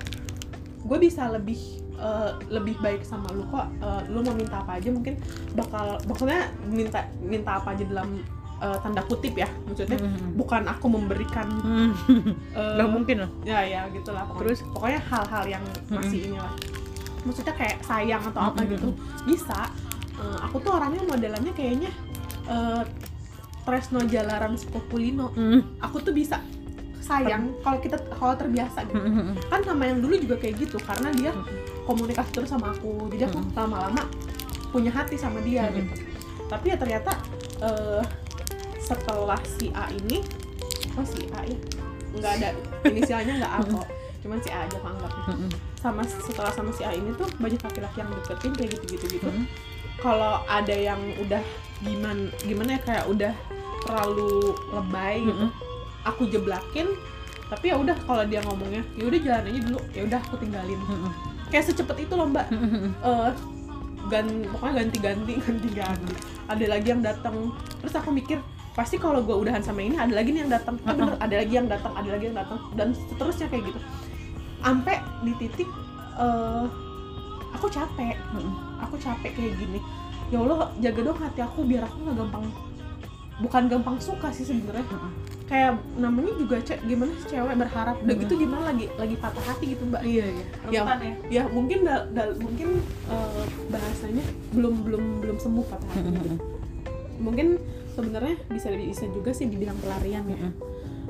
gue 0.81 0.97
bisa 0.97 1.27
lebih 1.29 1.59
eh, 1.93 2.31
lebih 2.49 2.75
baik 2.77 3.03
sama 3.03 3.31
lu 3.31 3.43
kok 3.45 3.67
Eh, 3.77 4.01
lu 4.09 4.19
mau 4.19 4.31
minta 4.33 4.59
apa 4.59 4.75
aja 4.75 4.89
mungkin 4.89 5.15
bakal 5.53 5.95
maksudnya 6.03 6.39
minta 6.65 6.99
minta 7.17 7.55
apa 7.55 7.71
aja 7.71 7.83
dalam 7.85 8.19
eh, 8.57 8.77
tanda 8.79 8.99
kutip 9.01 9.31
ya 9.33 9.47
maksudnya 9.63 9.95
Mm-mm. 9.97 10.35
bukan 10.35 10.63
aku 10.65 10.85
memberikan 10.89 11.47
Mm. 11.55 11.91
eh, 12.59 12.73
Nggak 12.73 12.89
mungkin 12.89 13.17
lah. 13.17 13.31
ya 13.43 13.59
ya 13.61 13.81
gitulah 13.89 14.23
pokoknya. 14.25 14.43
Terus? 14.45 14.59
pokoknya 14.69 14.99
hal-hal 15.01 15.43
yang 15.49 15.63
masih 15.89 16.19
ini 16.25 16.37
lah 16.37 16.53
maksudnya 17.23 17.53
kayak 17.53 17.77
sayang 17.81 18.19
atau 18.21 18.41
apa 18.45 18.59
gitu 18.65 18.91
bisa 19.23 19.71
Eh, 20.23 20.37
aku 20.39 20.55
tuh 20.57 20.71
orangnya 20.71 21.03
modelannya 21.03 21.51
kayaknya 21.51 21.91
eh, 22.47 22.83
Tresno 23.63 23.99
Jalaran 24.03 24.55
Spokulino. 24.55 25.31
Mm. 25.35 25.79
aku 25.79 25.99
tuh 25.99 26.11
bisa 26.11 26.39
sayang 27.03 27.51
kalau 27.59 27.79
kita 27.79 27.99
kalau 28.15 28.31
terbiasa 28.33 28.87
gitu. 28.87 28.95
Mm-mm. 28.95 29.35
kan 29.51 29.59
sama 29.59 29.83
yang 29.87 29.99
dulu 29.99 30.15
juga 30.15 30.39
kayak 30.39 30.55
gitu 30.63 30.79
karena 30.79 31.11
dia 31.11 31.31
komunikasi 31.83 32.31
terus 32.31 32.49
sama 32.49 32.71
aku. 32.71 33.11
Jadi 33.11 33.27
aku 33.27 33.39
Mm. 33.43 33.51
lama-lama 33.53 34.03
punya 34.71 34.87
hati 34.89 35.19
sama 35.19 35.43
dia 35.43 35.67
Mm. 35.67 35.83
gitu. 35.83 35.93
Tapi 36.47 36.65
ya 36.71 36.77
ternyata 36.79 37.11
eh, 37.59 38.03
setelah 38.79 39.39
si 39.59 39.71
A 39.71 39.87
ini 39.91 40.23
oh 40.95 41.03
si 41.03 41.27
A 41.31 41.43
ya? 41.43 41.57
Nggak 42.13 42.31
ada 42.39 42.49
inisialnya 42.87 43.33
nggak 43.43 43.51
A 43.51 43.59
kok. 43.63 43.87
Cuman 44.23 44.39
si 44.39 44.49
A 44.51 44.63
aja 44.63 44.75
aku 44.75 44.87
anggapnya. 44.87 45.23
Sama 45.79 46.01
setelah 46.03 46.51
sama 46.51 46.71
si 46.71 46.83
A 46.83 46.91
ini 46.91 47.11
tuh 47.15 47.27
banyak 47.35 47.59
laki-laki 47.59 47.97
yang 47.99 48.11
deketin 48.11 48.51
kayak 48.55 48.69
gitu-gitu 48.75 49.05
gitu. 49.19 49.27
Mm. 49.27 49.47
Kalau 50.03 50.43
ada 50.45 50.75
yang 50.75 50.99
udah 51.17 51.39
gimana 51.79 52.27
gimana 52.43 52.69
ya 52.75 52.81
kayak 52.83 53.05
udah 53.07 53.33
terlalu 53.87 54.51
lebay 54.71 55.23
gitu 55.23 55.47
Mm-mm. 55.47 55.51
aku 56.03 56.27
jeblakin 56.27 56.87
tapi 57.47 57.71
ya 57.71 57.75
udah 57.79 57.95
kalau 58.03 58.23
dia 58.27 58.43
ngomongnya 58.43 58.83
ya 58.95 59.03
udah 59.07 59.19
jalan 59.19 59.43
aja 59.47 59.59
dulu 59.63 59.79
ya 59.95 60.01
udah 60.03 60.19
aku 60.19 60.35
tinggalin. 60.39 60.79
Mm-mm. 60.79 61.11
kayak 61.47 61.65
secepat 61.69 61.97
itu 62.01 62.13
loh 62.15 62.27
mbak. 62.27 62.47
Mm-mm. 62.51 62.91
eh 62.97 63.31
gan 64.11 64.27
pokoknya 64.51 64.73
ganti-ganti 64.83 65.33
ganti-ganti. 65.47 66.13
Ada 66.51 66.65
lagi 66.67 66.87
yang 66.91 66.99
datang 66.99 67.35
terus 67.79 67.95
aku 67.95 68.11
mikir 68.11 68.39
pasti 68.73 68.97
kalau 68.97 69.21
gue 69.21 69.31
udahan 69.37 69.61
sama 69.61 69.85
ini 69.85 69.95
ada 69.95 70.11
lagi 70.11 70.33
nih 70.33 70.43
yang 70.43 70.51
datang 70.51 70.75
Eh, 70.81 70.91
bener 70.91 71.13
ada 71.21 71.35
lagi 71.39 71.53
yang 71.53 71.67
datang 71.69 71.93
ada 71.93 72.09
lagi 72.09 72.23
yang 72.27 72.35
datang 72.35 72.59
dan 72.75 72.87
seterusnya 72.91 73.47
kayak 73.47 73.63
gitu. 73.69 73.79
Sampai 74.59 74.95
di 75.23 75.31
titik 75.39 75.69
eh 76.19 76.65
aku 77.53 77.67
capek. 77.69 78.17
Mm-mm. 78.33 78.72
Aku 78.83 78.95
capek 78.99 79.31
kayak 79.33 79.53
gini. 79.57 79.79
Ya 80.31 80.41
Allah 80.41 80.71
jaga 80.81 80.99
dong 81.05 81.19
hati 81.19 81.39
aku 81.43 81.63
biar 81.63 81.85
aku 81.85 81.97
nggak 82.03 82.17
gampang 82.17 82.45
bukan 83.41 83.63
gampang 83.65 83.97
suka 83.97 84.29
sih 84.29 84.45
sebenarnya. 84.45 84.85
Kayak 85.49 85.81
namanya 85.97 86.33
juga 86.37 86.55
ce 86.61 86.77
gimana 86.85 87.11
sih 87.19 87.33
cewek 87.33 87.55
berharap? 87.57 87.95
Udah 88.01 88.15
gitu 88.15 88.33
gimana 88.37 88.63
lagi? 88.73 88.85
Lagi 88.95 89.15
patah 89.17 89.43
hati 89.43 89.65
gitu 89.73 89.83
mbak. 89.89 90.01
Iya 90.05 90.25
iya. 90.29 90.45
Ya, 90.69 90.81
ya? 90.97 91.15
ya 91.29 91.43
mungkin 91.49 91.85
dal- 91.85 92.09
dal- 92.13 92.37
mungkin 92.37 92.81
eh, 93.09 93.45
bahasanya 93.69 94.23
belum 94.53 94.73
belum 94.85 95.03
belum 95.25 95.37
sembuh 95.41 95.65
patah 95.67 95.89
hati 95.97 96.09
gitu. 96.13 96.37
mungkin 97.21 97.61
sebenarnya 97.93 98.35
bisa 98.49 98.73
bisa 98.73 99.05
juga 99.13 99.31
sih 99.31 99.49
dibilang 99.49 99.77
pelarian 99.81 100.25
ya. 100.29 100.49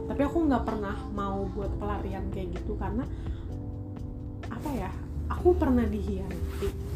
Tapi 0.03 0.21
aku 0.23 0.37
nggak 0.47 0.63
pernah 0.67 0.95
mau 1.15 1.47
buat 1.55 1.71
pelarian 1.79 2.27
kayak 2.35 2.59
gitu 2.59 2.75
karena 2.75 3.07
apa 4.51 4.69
ya 4.75 4.91
aku 5.31 5.55
pernah 5.55 5.87
dihianati 5.87 6.92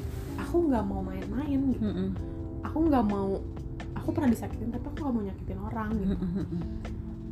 aku 0.48 0.72
nggak 0.72 0.86
mau 0.88 1.04
main-main 1.04 1.60
gitu. 1.76 1.92
Aku 2.64 2.78
nggak 2.88 3.04
mau 3.04 3.36
aku 4.00 4.10
pernah 4.16 4.32
disakitin 4.32 4.72
tapi 4.72 4.88
aku 4.88 4.98
nggak 5.04 5.16
mau 5.20 5.24
nyakitin 5.28 5.60
orang 5.60 5.90
gitu. 6.00 6.16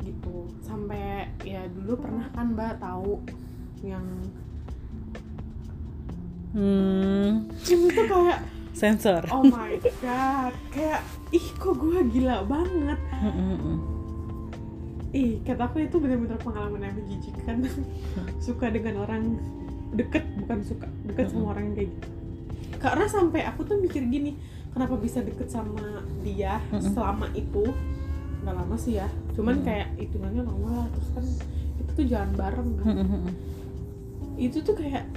Gitu. 0.03 0.35
Sampai 0.59 1.31
ya 1.47 1.63
dulu 1.71 1.95
pernah 1.95 2.27
kan 2.35 2.51
mbak 2.51 2.83
tahu 2.83 3.23
yang 3.87 4.03
hmm. 6.51 7.47
Itu 7.63 8.03
kayak 8.03 8.39
sensor. 8.75 9.23
oh 9.31 9.47
my 9.47 9.79
god 10.03 10.51
kayak 10.75 10.99
ih 11.31 11.47
kok 11.55 11.79
gue 11.79 12.03
gila 12.11 12.43
banget. 12.43 12.99
Ih 15.15 15.39
kata 15.47 15.71
aku 15.71 15.87
itu 15.87 15.95
benar-benar 16.03 16.35
pengalaman 16.43 16.83
yang 16.83 16.95
menjijikan. 16.99 17.63
Suka 18.43 18.67
dengan 18.67 19.07
orang 19.07 19.39
deket 19.95 20.27
bukan 20.43 20.59
suka 20.59 20.91
deket 21.07 21.31
sama 21.31 21.55
orang 21.55 21.71
yang 21.71 21.75
kayak 21.79 21.89
gitu 21.95 22.07
karena 22.77 23.05
sampai 23.09 23.41
aku 23.47 23.63
tuh 23.65 23.77
mikir 23.79 24.05
gini 24.07 24.35
kenapa 24.75 24.99
bisa 24.99 25.23
deket 25.23 25.47
sama 25.47 26.03
dia 26.23 26.59
selama 26.77 27.31
itu? 27.31 27.63
Nggak 28.43 28.55
lama 28.55 28.75
sih 28.77 28.99
ya. 28.99 29.07
Cuman 29.33 29.63
kayak 29.65 29.95
hitungannya 29.97 30.43
lama 30.45 30.83
lah 30.83 30.87
terus 30.93 31.09
kan 31.15 31.25
itu 31.81 31.91
tuh 31.95 32.05
jalan 32.05 32.31
bareng 32.35 32.69
kan. 32.83 32.95
Itu 34.35 34.61
tuh 34.61 34.75
kayak 34.75 35.07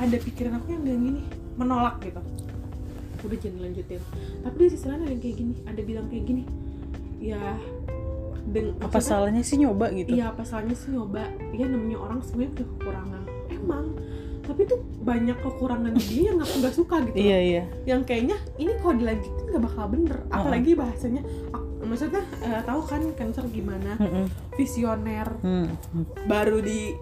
ada 0.00 0.16
pikiran 0.18 0.58
aku 0.58 0.74
yang 0.74 0.82
bilang 0.82 1.02
gini 1.04 1.22
menolak 1.54 2.00
gitu. 2.02 2.20
Udah 3.24 3.38
jangan 3.40 3.60
lanjutin. 3.64 4.02
Tapi 4.42 4.56
di 4.58 4.68
sisi 4.72 4.84
lain 4.90 5.00
ada 5.04 5.12
yang 5.12 5.22
kayak 5.22 5.36
gini 5.36 5.54
ada 5.64 5.80
bilang 5.80 6.06
kayak 6.10 6.24
gini 6.28 6.42
ya 7.22 7.40
deng 8.44 8.76
apa 8.84 9.00
salahnya 9.00 9.40
sih 9.40 9.56
nyoba 9.56 9.88
gitu? 9.96 10.12
Iya 10.16 10.36
apa 10.36 10.44
salahnya 10.44 10.76
sih 10.76 10.92
nyoba? 10.92 11.24
Ya 11.56 11.64
namanya 11.64 11.96
orang 11.96 12.20
semuanya 12.20 12.52
punya 12.52 12.68
kekurangan. 12.76 13.22
Emang 13.48 13.84
Tapi 14.44 14.62
tuh 14.64 14.76
banyak 15.00 15.36
kekurangan 15.36 15.92
di 15.92 16.04
dia 16.04 16.22
yang 16.30 16.38
aku 16.38 16.54
gak 16.60 16.74
suka 16.74 16.96
gitu 17.02 17.16
iya 17.16 17.38
iya. 17.40 17.62
Yang 17.84 18.00
kayaknya 18.04 18.36
ini 18.56 18.72
kalau 18.78 18.94
dilanjutin 18.94 19.44
gak 19.48 19.64
bakal 19.64 19.84
bener. 19.88 20.16
Apalagi 20.28 20.70
bahasanya 20.74 21.22
ak- 21.50 21.72
Maksudnya 21.84 22.24
eh, 22.40 22.60
tahu 22.64 22.80
kan 22.82 23.02
cancer 23.12 23.44
gimana? 23.46 23.96
Mm-mm. 23.96 24.24
Visioner. 24.54 25.28
Hmm. 25.40 25.68
Baru 26.24 26.60
di 26.60 26.96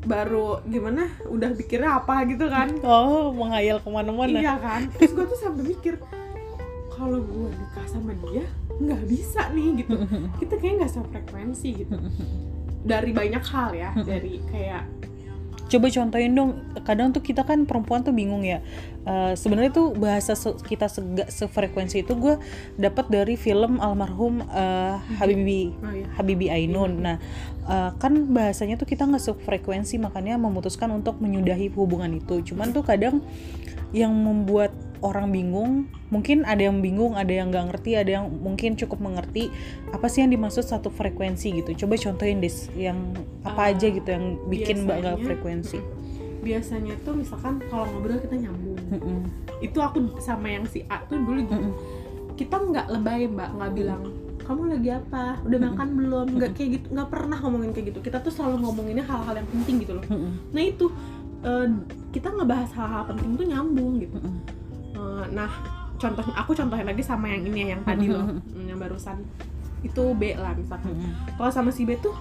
Baru 0.00 0.64
gimana? 0.64 1.10
Udah 1.26 1.52
pikirnya 1.52 1.98
apa 1.98 2.24
gitu 2.24 2.46
kan? 2.46 2.72
Oh 2.80 3.30
menghayal 3.30 3.78
ke 3.78 3.88
mana-mana. 3.88 4.32
Iya 4.32 4.54
kan? 4.56 4.88
Terus 4.94 5.12
gue 5.12 5.26
tuh 5.26 5.36
sampai 5.36 5.64
mikir 5.66 5.94
Kalau 6.90 7.18
gue 7.18 7.48
nikah 7.50 7.86
sama 7.86 8.12
dia 8.24 8.44
nggak 8.70 9.02
bisa 9.04 9.50
nih 9.50 9.84
gitu. 9.84 9.92
Kita 10.38 10.54
kayaknya 10.56 10.76
nggak 10.80 10.92
sefrekuensi 10.94 11.68
gitu. 11.76 11.96
Dari 12.80 13.12
banyak 13.12 13.44
hal 13.44 13.70
ya 13.72 13.90
Dari 13.92 14.40
kayak 14.46 14.84
coba 15.70 15.86
contohin 15.86 16.34
dong 16.34 16.58
kadang 16.82 17.14
tuh 17.14 17.22
kita 17.22 17.46
kan 17.46 17.62
perempuan 17.62 18.02
tuh 18.02 18.10
bingung 18.10 18.42
ya. 18.42 18.58
Eh, 19.06 19.32
sebenarnya 19.38 19.70
tuh 19.70 19.94
bahasa 19.94 20.34
se- 20.34 20.58
kita 20.66 20.90
sega- 20.90 21.30
sefrekuensi 21.30 22.02
itu 22.02 22.12
gue 22.18 22.36
dapat 22.74 23.06
dari 23.06 23.38
film 23.38 23.78
almarhum 23.78 24.42
eh, 24.42 24.96
Habibi. 25.16 25.70
Oh 25.78 25.94
iya. 25.94 26.06
Habibi 26.18 26.46
Ainun. 26.50 26.98
Nah 26.98 27.16
eh, 27.64 27.90
kan 28.02 28.12
bahasanya 28.34 28.74
tuh 28.76 28.90
kita 28.90 29.06
nggak 29.06 29.22
sefrekuensi 29.22 30.02
makanya 30.02 30.34
memutuskan 30.36 30.90
untuk 30.90 31.22
menyudahi 31.22 31.70
hubungan 31.78 32.10
itu. 32.18 32.42
Cuman 32.42 32.74
tuh 32.74 32.82
kadang 32.82 33.22
yang 33.94 34.10
membuat 34.10 34.74
orang 35.00 35.32
bingung. 35.32 35.88
Mungkin 36.08 36.44
ada 36.44 36.60
yang 36.60 36.80
bingung 36.80 37.16
ada 37.16 37.30
yang 37.30 37.48
nggak 37.50 37.74
ngerti 37.74 37.96
ada 37.96 38.20
yang 38.20 38.26
mungkin 38.30 38.76
cukup 38.76 39.00
mengerti 39.00 39.48
apa 39.90 40.06
sih 40.06 40.22
yang 40.24 40.30
dimaksud 40.30 40.64
satu 40.64 40.88
frekuensi 40.88 41.60
gitu. 41.60 41.86
Coba 41.86 41.96
contohin 41.96 42.38
des 42.40 42.68
yang 42.76 43.12
apa 43.42 43.60
Ah, 43.60 43.70
aja 43.74 43.86
gitu 43.88 44.08
yang 44.08 44.36
bikin 44.48 44.84
mbak 44.84 44.96
nggak 45.02 45.16
frekuensi. 45.24 45.78
Biasanya 46.40 46.96
tuh 47.04 47.20
misalkan 47.20 47.60
kalau 47.68 47.84
ngobrol 47.90 48.16
kita 48.16 48.36
nyambung. 48.36 48.78
Mm-mm. 48.90 49.18
itu 49.60 49.76
aku 49.76 50.16
sama 50.24 50.48
yang 50.48 50.64
si 50.64 50.82
A 50.88 51.04
tuh 51.04 51.20
dulu 51.20 51.44
gitu. 51.44 51.52
Mm-mm. 51.52 51.74
kita 52.40 52.56
nggak 52.56 52.86
lebay 52.88 53.28
mbak. 53.28 53.50
Nggak 53.52 53.72
bilang 53.76 54.02
kamu 54.40 54.62
lagi 54.72 54.90
apa? 54.90 55.38
Udah 55.46 55.58
makan 55.62 55.88
belum? 55.94 56.26
Nggak 56.40 56.50
kayak 56.56 56.70
gitu. 56.80 56.86
Nggak 56.96 57.08
pernah 57.12 57.38
ngomongin 57.44 57.70
kayak 57.70 57.86
gitu. 57.94 58.00
Kita 58.00 58.18
tuh 58.24 58.32
selalu 58.32 58.66
ngomonginnya 58.66 59.04
hal-hal 59.04 59.34
yang 59.36 59.48
penting 59.52 59.76
gitu 59.84 59.92
loh. 60.00 60.04
Mm-mm. 60.08 60.32
nah 60.50 60.62
itu 60.64 60.86
eh, 61.44 61.66
kita 62.10 62.28
ngebahas 62.34 62.70
hal-hal 62.74 63.02
penting 63.14 63.30
tuh 63.36 63.46
nyambung 63.46 63.92
gitu. 64.00 64.16
Mm-mm. 64.18 64.34
Eh, 65.00 65.24
nah 65.32 65.50
contoh 66.00 66.24
aku 66.32 66.52
contohin 66.56 66.86
lagi 66.88 67.04
sama 67.04 67.28
yang 67.28 67.44
ini 67.44 67.58
ya 67.64 67.66
yang 67.76 67.82
tadi 67.84 68.06
loh 68.08 68.26
yang 68.68 68.78
barusan. 68.80 69.24
Itu 69.80 70.12
B 70.12 70.36
lah 70.36 70.52
misalkan. 70.56 70.92
Kalau 71.36 71.50
sama 71.52 71.72
si 71.72 71.88
B 71.88 71.96
tuh 71.96 72.12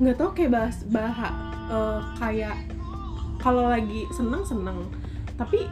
nggak 0.00 0.16
tau 0.16 0.32
kayak 0.32 0.50
bahas 0.54 0.76
bahas 0.88 1.34
eh, 1.68 2.00
kayak 2.22 2.56
kalau 3.42 3.66
lagi 3.66 4.06
seneng 4.14 4.42
seneng. 4.46 4.78
Tapi 5.34 5.66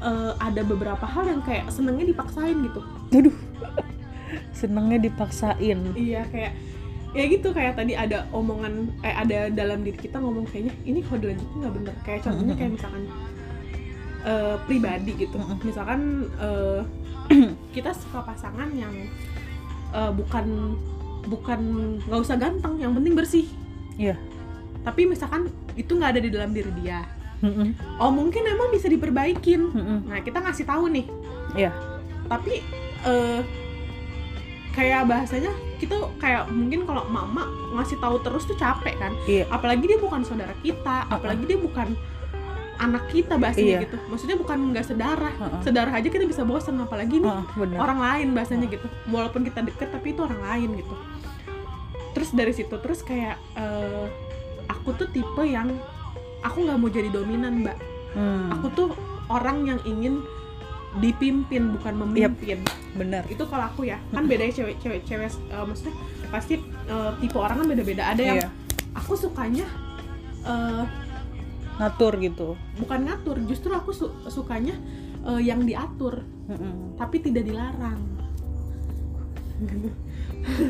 eh, 0.00 0.32
ada 0.40 0.62
beberapa 0.64 1.04
hal 1.04 1.28
yang 1.28 1.42
kayak 1.44 1.68
senengnya 1.68 2.08
dipaksain 2.08 2.56
gitu. 2.64 2.80
Aduh, 3.12 3.36
senengnya 4.60 4.98
dipaksain. 5.00 5.78
iya 5.92 6.24
kayak 6.32 6.56
ya 7.16 7.24
gitu 7.32 7.48
kayak 7.48 7.80
tadi 7.80 7.96
ada 7.96 8.28
omongan 8.28 8.92
eh 9.00 9.08
ada 9.08 9.48
dalam 9.48 9.80
diri 9.80 9.96
kita 9.96 10.20
ngomong 10.20 10.44
kayaknya 10.52 10.76
ini 10.84 11.00
kalau 11.00 11.20
dilanjutin 11.24 11.56
nggak 11.60 11.74
bener. 11.80 11.94
Kayak 12.04 12.20
contohnya 12.28 12.54
kayak 12.56 12.72
misalkan 12.76 13.02
eh, 14.26 14.56
pribadi 14.66 15.14
gitu 15.16 15.38
misalkan 15.62 16.26
eh, 16.36 16.82
kita 17.74 17.94
suka 17.94 18.22
pasangan 18.22 18.68
yang 18.72 18.92
eh, 19.92 20.12
bukan 20.12 20.76
bukan 21.26 21.60
nggak 22.02 22.20
usah 22.20 22.36
ganteng 22.36 22.76
yang 22.76 22.92
penting 22.92 23.14
bersih 23.14 23.46
Iya. 23.96 24.14
tapi 24.84 25.08
misalkan 25.08 25.48
itu 25.72 25.88
nggak 25.88 26.10
ada 26.12 26.20
di 26.20 26.28
dalam 26.28 26.52
diri 26.52 26.68
dia 26.76 27.02
Mm-mm. 27.40 27.72
oh 27.96 28.10
mungkin 28.10 28.44
emang 28.44 28.68
bisa 28.68 28.86
diperbaikin 28.86 29.72
Mm-mm. 29.72 29.98
nah 30.06 30.20
kita 30.20 30.38
ngasih 30.38 30.62
tahu 30.62 30.86
nih 30.88 31.06
Iya. 31.54 31.70
tapi 32.28 32.60
eh, 33.02 33.40
kayak 34.70 35.08
bahasanya 35.08 35.48
kita 35.76 35.96
kayak 36.16 36.48
mungkin 36.48 36.84
kalau 36.84 37.08
mama 37.08 37.48
ngasih 37.74 37.96
tahu 37.96 38.20
terus 38.20 38.44
tuh 38.44 38.54
capek 38.54 38.94
kan 38.96 39.12
Iya. 39.24 39.48
apalagi 39.48 39.84
dia 39.84 39.96
bukan 39.96 40.22
saudara 40.22 40.52
kita 40.60 41.08
apalagi 41.08 41.44
dia 41.44 41.56
bukan 41.56 41.96
anak 42.78 43.08
kita 43.08 43.34
bahasanya 43.34 43.74
Iya. 43.74 43.84
gitu 43.84 43.96
maksudnya 44.06 44.36
bukan 44.36 44.58
nggak 44.70 44.86
sedarah 44.86 45.34
Uh-uh. 45.34 45.60
sedarah 45.60 45.92
aja 45.92 46.06
kita 46.06 46.24
bisa 46.24 46.42
bosan 46.42 46.76
apalagi 46.78 47.18
nih 47.18 47.32
bener. 47.54 47.78
orang 47.78 47.98
lain 47.98 48.28
bahasanya 48.32 48.66
gitu 48.66 48.84
walaupun 49.06 49.42
kita 49.42 49.60
deket 49.62 49.88
tapi 49.88 50.12
itu 50.12 50.20
orang 50.20 50.40
lain 50.42 50.68
gitu 50.76 50.94
terus 52.12 52.30
dari 52.30 52.50
situ 52.50 52.72
terus 52.74 53.00
kayak 53.00 53.36
eh, 53.54 54.06
aku 54.66 54.92
tuh 54.94 55.08
tipe 55.08 55.42
yang 55.42 55.72
aku 56.40 56.62
nggak 56.62 56.76
mau 56.76 56.88
jadi 56.88 57.08
dominan 57.08 57.62
mbak 57.62 57.78
Hmm, 58.12 58.48
aku 58.48 58.72
tuh 58.72 58.88
orang 59.28 59.66
yang 59.66 59.80
ingin 59.84 60.24
dipimpin 60.96 61.68
bukan 61.70 61.92
memimpin 61.98 62.64
bener. 62.94 63.20
itu 63.26 63.44
kalau 63.44 63.68
aku 63.68 63.84
ya 63.84 64.00
kan 64.08 64.24
bedanya 64.24 64.48
cewek 64.54 64.80
cewek 64.80 65.04
cewek 65.04 65.28
eh, 65.28 65.60
maksudnya 65.60 65.92
pasti 66.26 66.56
eh, 66.86 67.10
tipe 67.18 67.36
orang 67.36 67.60
kan 67.60 67.66
beda 67.68 67.84
beda 67.84 68.02
ada 68.08 68.22
yang 68.22 68.38
Iya. 68.38 68.48
aku 68.94 69.12
sukanya 69.14 69.68
eh, 70.42 70.82
Ngatur 71.76 72.12
gitu. 72.18 72.48
bukan 72.76 73.00
ngatur 73.04 73.36
justru 73.44 73.70
aku 73.70 73.90
su- 73.90 74.14
sukanya 74.26 74.72
eh, 75.22 75.40
yang 75.40 75.62
diatur 75.62 76.24
Mm-mm. 76.46 76.96
tapi 76.96 77.20
tidak 77.20 77.44
dilarang 77.44 78.00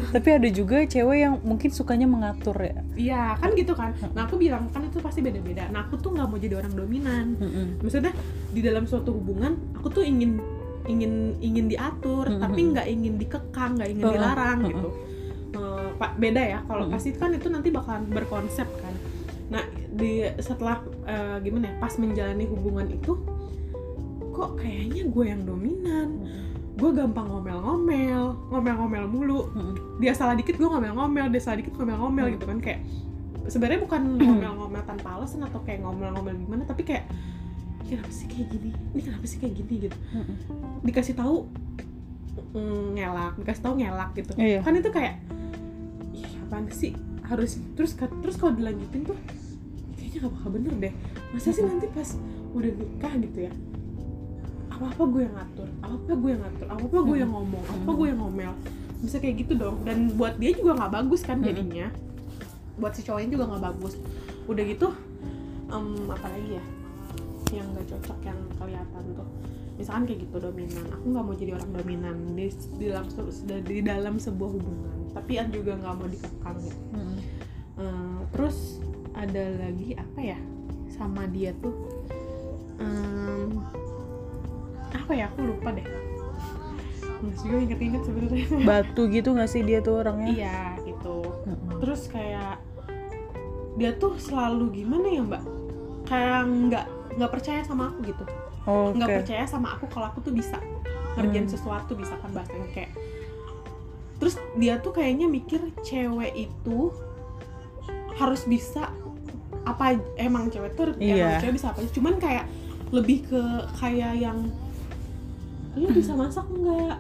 Tapi 0.08 0.28
ada 0.32 0.48
juga 0.48 0.80
cewek 0.82 1.18
yang 1.20 1.34
mungkin 1.42 1.68
sukanya 1.68 2.06
mengatur 2.06 2.56
ya. 2.56 2.80
iya 2.96 3.22
kan 3.36 3.52
gitu 3.52 3.72
kan 3.72 3.92
nah 4.12 4.24
aku 4.24 4.34
bilang 4.36 4.70
kan 4.70 4.80
itu 4.80 4.98
pasti 4.98 5.20
beda 5.20 5.36
beda 5.38 5.68
nah 5.68 5.84
aku 5.84 5.94
tuh 5.96 6.10
nggak 6.10 6.26
mau 6.26 6.38
jadi 6.38 6.54
orang 6.56 6.72
dominan 6.72 7.26
Mm-mm. 7.36 7.66
maksudnya 7.80 8.12
di 8.48 8.60
dalam 8.60 8.84
suatu 8.84 9.12
hubungan 9.12 9.52
aku 9.74 9.90
tuh 9.92 10.02
ingin 10.02 10.40
ingin 10.86 11.12
ingin 11.40 11.66
diatur 11.66 12.24
Mhm. 12.26 12.40
tapi 12.40 12.60
nggak 12.64 12.86
ingin 12.88 13.14
dikekang 13.16 13.74
nggak 13.74 13.90
ingin 13.90 14.04
Mhm. 14.04 14.14
dilarang 14.14 14.58
Mhm. 14.60 14.68
gitu 14.70 14.90
Eh, 15.48 15.88
pak 15.94 16.12
beda 16.16 16.42
ya 16.42 16.60
kalau 16.62 16.84
Mhm. 16.84 16.92
pasti 16.92 17.10
kan 17.12 17.32
itu 17.32 17.48
nanti 17.48 17.68
bakalan 17.68 18.04
berkonsep 18.06 18.68
kan 18.76 18.94
nah 19.46 19.62
di 19.96 20.28
setelah 20.38 20.84
eh, 21.08 21.36
gimana 21.40 21.72
ya 21.72 21.74
pas 21.80 21.96
menjalani 21.96 22.44
hubungan 22.44 22.86
itu 22.92 23.16
kok 24.36 24.60
kayaknya 24.60 25.08
gue 25.08 25.24
yang 25.24 25.42
dominan. 25.48 26.08
Gue 26.76 26.92
gampang 26.92 27.24
ngomel-ngomel 27.24 28.36
ngomel-ngomel 28.52 29.04
mulu. 29.08 29.48
Mm-mm. 29.56 29.74
dia 29.96 30.12
salah 30.12 30.36
dikit 30.36 30.60
gue 30.60 30.68
ngomel-ngomel. 30.68 31.32
Dia 31.32 31.40
salah 31.40 31.64
dikit 31.64 31.72
ngomel-ngomel 31.80 32.36
gitu 32.36 32.44
kan. 32.44 32.60
Kayak 32.60 32.84
sebenarnya 33.48 33.80
bukan 33.80 34.20
ngomel-ngomel 34.20 34.82
tanpa 34.84 35.16
alasan 35.16 35.40
atau 35.48 35.64
kayak 35.64 35.80
ngomel-ngomel 35.80 36.36
gimana 36.36 36.68
tapi 36.68 36.84
kayak 36.84 37.08
"Ini 37.88 37.96
kenapa 37.96 38.12
sih 38.12 38.26
kayak 38.28 38.46
gini? 38.52 38.70
Ini 38.92 39.00
kenapa 39.00 39.24
sih 39.24 39.38
kayak 39.40 39.54
gini? 39.56 39.74
Gitu. 39.88 39.96
Dikasih 40.84 41.14
tahu 41.16 41.48
mm, 42.52 43.00
ngelak 43.00 43.34
dikasih 43.40 43.62
tahu 43.64 43.74
ngelak 43.80 44.10
gitu. 44.12 44.32
Iya. 44.36 44.60
kan 44.60 44.76
itu 44.76 44.90
kayak 44.92 45.16
apaan 46.44 46.68
sih? 46.68 46.92
Harus 47.24 47.56
terus 47.72 47.96
terus 47.96 48.36
kalau 48.36 48.52
dilanjutin 48.52 49.02
tuh 49.02 49.16
kayaknya 50.16 50.32
gak 50.32 50.34
bakal 50.40 50.50
bener 50.56 50.74
deh. 50.80 50.92
Masa 51.36 51.48
sih 51.52 51.64
nanti 51.64 51.86
pas 51.92 52.08
udah 52.56 52.72
nikah 52.72 53.12
gitu 53.20 53.38
ya? 53.44 53.52
Apa 54.72 54.84
apa 54.92 55.02
gue 55.08 55.22
yang 55.24 55.34
ngatur 55.36 55.68
apa 55.80 55.94
apa 55.96 56.12
gue 56.16 56.30
yang 56.32 56.42
ngatur 56.44 56.66
apa 56.68 56.84
apa 56.84 56.98
gue 57.00 57.16
yang 57.16 57.32
ngomong 57.32 57.64
apa 57.64 57.80
apa 57.84 57.92
gue 57.92 58.06
yang 58.08 58.20
ngomel. 58.20 58.52
Bisa 59.04 59.16
kayak 59.20 59.36
gitu 59.44 59.52
dong. 59.60 59.76
Dan 59.84 60.16
buat 60.16 60.34
dia 60.40 60.50
juga 60.56 60.72
nggak 60.80 60.92
bagus 61.04 61.20
kan 61.20 61.38
jadinya. 61.44 61.92
Buat 62.80 62.92
si 62.96 63.00
cowoknya 63.04 63.28
juga 63.28 63.44
nggak 63.52 63.62
bagus. 63.72 63.94
Udah 64.48 64.64
gitu 64.64 64.88
em, 65.68 65.86
apa 66.08 66.26
lagi 66.32 66.50
ya? 66.56 66.64
Yang 67.46 67.66
gak 67.78 67.86
cocok 67.94 68.18
yang 68.26 68.40
kelihatan 68.58 69.02
tuh. 69.14 69.28
Misalkan 69.78 70.02
kayak 70.08 70.20
gitu 70.26 70.36
dominan. 70.40 70.84
Aku 70.98 71.04
nggak 71.12 71.24
mau 71.28 71.34
jadi 71.36 71.52
orang 71.54 71.70
dominan. 71.76 72.16
Di, 72.34 72.46
di 72.80 72.86
dalam 72.90 73.06
di 73.46 73.78
dalam 73.84 74.14
sebuah 74.16 74.50
hubungan. 74.50 74.96
Tapi 75.14 75.32
an 75.38 75.48
juga 75.54 75.78
nggak 75.78 75.94
mau 75.94 76.08
dikekang 76.10 76.58
gitu 76.60 76.82
Mm-mm. 76.92 77.16
Eh, 77.76 78.20
terus 78.32 78.65
ada 79.16 79.44
lagi 79.58 79.96
apa 79.96 80.20
ya? 80.20 80.38
Sama 80.92 81.24
dia 81.26 81.50
tuh 81.58 81.74
em, 82.78 83.58
apa 84.92 85.12
ya? 85.12 85.26
Aku 85.32 85.42
lupa 85.42 85.72
deh. 85.72 85.86
Nggak 87.16 87.36
juga 87.40 87.56
inget-inget 87.58 88.02
sebenarnya. 88.04 88.46
Batu 88.62 89.02
gitu 89.08 89.28
nggak 89.32 89.50
sih 89.50 89.64
dia 89.64 89.80
tuh 89.80 90.04
orangnya? 90.04 90.28
Iya 90.30 90.60
gitu. 90.84 91.24
Terus 91.80 92.12
kayak 92.12 92.60
dia 93.76 93.92
tuh 93.92 94.16
selalu 94.16 94.84
gimana 94.84 95.06
ya 95.08 95.22
mbak? 95.24 95.42
Kayak 96.04 96.40
nggak 96.46 96.86
nggak 97.16 97.30
percaya 97.32 97.60
sama 97.64 97.92
aku 97.92 97.98
gitu. 98.04 98.24
Oke 98.66 98.98
nggak 98.98 99.08
percaya 99.24 99.44
sama 99.46 99.78
aku 99.78 99.86
kalau 99.88 100.10
aku 100.10 100.20
tuh 100.20 100.34
bisa 100.34 100.58
ngerjain 101.16 101.48
Hmm. 101.48 101.54
sesuatu 101.56 101.96
bisa 101.96 102.12
kan 102.20 102.28
bahasanya 102.28 102.68
kayak 102.76 102.92
terus 104.16 104.36
dia 104.56 104.76
tuh 104.80 104.92
kayaknya 104.92 105.28
mikir 105.28 105.60
cewek 105.80 106.32
itu 106.34 106.92
harus 108.16 108.44
bisa 108.44 108.92
apa 109.66 109.84
emang 110.16 110.46
cewek 110.46 110.72
tuh 110.72 110.94
Iya. 110.96 111.14
emang 111.18 111.42
cewek 111.42 111.54
bisa 111.54 111.66
apa 111.68 111.78
aja. 111.80 111.90
cuman 111.90 112.14
kayak 112.16 112.44
lebih 112.88 113.18
ke 113.24 113.42
kayak 113.74 114.14
yang 114.16 114.38
lu 115.74 115.90
bisa 115.90 116.14
masak 116.14 116.46
nggak 116.46 116.96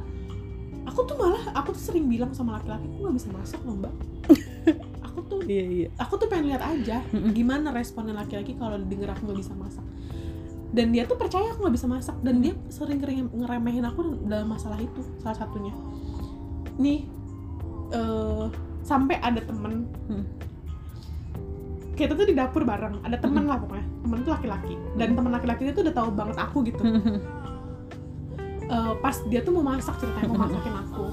aku 0.84 1.00
tuh 1.02 1.14
malah 1.14 1.40
aku 1.54 1.70
tuh 1.72 1.82
sering 1.82 2.06
bilang 2.06 2.30
sama 2.30 2.58
laki-laki 2.58 2.84
aku 2.84 2.98
nggak 3.00 3.16
bisa 3.16 3.28
masak 3.30 3.60
loh 3.62 3.74
mbak 3.76 3.94
aku 5.06 5.18
tuh 5.24 5.38
iya 5.44 5.64
iya 5.64 5.88
aku 5.96 6.14
tuh 6.16 6.26
pengen 6.26 6.50
lihat 6.50 6.62
aja 6.62 7.00
Mm-mm. 7.08 7.32
gimana 7.32 7.70
responnya 7.70 8.12
laki-laki 8.12 8.52
kalau 8.52 8.76
denger 8.76 9.08
aku 9.08 9.22
nggak 9.24 9.40
bisa 9.40 9.54
masak 9.54 9.86
dan 10.68 10.90
dia 10.90 11.02
tuh 11.02 11.16
percaya 11.16 11.46
aku 11.48 11.62
nggak 11.62 11.74
bisa 11.74 11.86
masak 11.86 12.16
dan 12.20 12.34
dia 12.38 12.52
sering 12.68 12.98
kering 12.98 13.30
ngeremehin 13.32 13.86
aku 13.86 14.00
dalam 14.22 14.46
masalah 14.46 14.76
itu 14.76 15.00
salah 15.16 15.38
satunya 15.38 15.72
nih 16.76 17.06
eh, 17.90 18.44
sampai 18.82 19.16
ada 19.18 19.40
temen 19.40 19.86
Hmm. 20.06 20.26
Kita 21.96 22.12
tuh 22.12 22.28
di 22.28 22.36
dapur 22.36 22.62
bareng 22.62 23.00
ada 23.00 23.16
temen 23.16 23.48
lah 23.48 23.56
pokoknya. 23.56 23.86
Temen 24.04 24.18
tuh 24.20 24.32
laki-laki. 24.36 24.74
Dan 24.94 25.16
temen 25.16 25.32
laki-laki 25.32 25.72
itu 25.72 25.80
udah 25.80 25.94
tahu 25.96 26.08
banget 26.12 26.36
aku 26.36 26.58
gitu. 26.68 26.82
Eh, 28.66 28.92
pas 28.98 29.16
dia 29.30 29.40
tuh 29.46 29.52
mau 29.54 29.64
masak 29.64 29.94
ceritanya 30.02 30.26
mau 30.28 30.42
masakin 30.44 30.74
aku. 30.74 31.04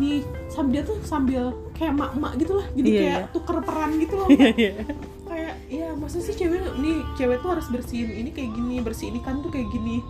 Nih 0.00 0.24
sambil 0.48 0.72
dia 0.72 0.82
tuh 0.88 0.96
sambil 1.04 1.42
kayak 1.76 1.92
mak-mak 1.94 2.32
gitu 2.40 2.52
lah. 2.56 2.66
Jadi 2.72 2.88
Iya, 2.88 3.00
kayak 3.00 3.12
iya. 3.20 3.26
tuker 3.30 3.56
peran 3.60 3.90
gitu 4.00 4.14
loh. 4.16 4.28
Iya 4.32 4.48
iya. 4.56 4.72
Kayak 5.30 5.54
iya 5.70 5.88
masa 5.94 6.18
sih 6.18 6.34
cewek 6.34 6.58
nih 6.80 7.04
cewek 7.14 7.38
tuh 7.44 7.50
harus 7.54 7.66
bersihin 7.70 8.10
ini 8.10 8.30
kayak 8.34 8.50
gini 8.56 8.82
bersihin 8.82 9.14
ikan 9.20 9.44
tuh 9.44 9.52
kayak 9.52 9.68
gini. 9.68 10.00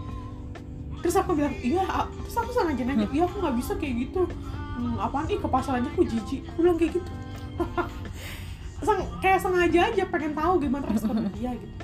Terus 1.03 1.17
aku 1.19 1.35
bilang 1.35 1.53
iya 1.61 1.83
terus 2.25 2.37
aku 2.39 2.51
sengaja 2.55 2.83
nanya 2.87 3.11
iya 3.11 3.27
aku 3.27 3.37
nggak 3.43 3.57
bisa 3.59 3.73
kayak 3.77 4.09
gitu. 4.09 4.25
Hmm, 4.81 4.97
apaan? 4.97 5.27
Ih 5.29 5.37
ke 5.37 5.49
pasar 5.51 5.83
aja 5.83 5.89
aku 5.91 6.07
jijik. 6.07 6.47
Aku 6.55 6.59
bilang 6.63 6.79
kayak 6.79 6.97
gitu 6.97 7.11
Sang, 8.91 9.01
kayak 9.23 9.39
sengaja 9.39 9.81
aja 9.87 10.03
pengen 10.05 10.35
tahu 10.35 10.53
gimana 10.59 10.83
respon 10.91 11.23
dia 11.39 11.55
gitu. 11.55 11.75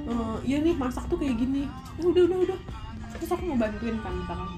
Eh, 0.00 0.36
iya 0.42 0.56
nih 0.58 0.74
masak 0.74 1.06
tuh 1.06 1.14
kayak 1.14 1.38
gini. 1.38 1.70
Ya 1.94 2.04
udah 2.04 2.22
udah 2.26 2.38
udah. 2.42 2.58
Terus 3.14 3.30
aku 3.30 3.42
mau 3.46 3.58
bantuin 3.58 3.96
kan 4.02 4.12
misalkan 4.12 4.50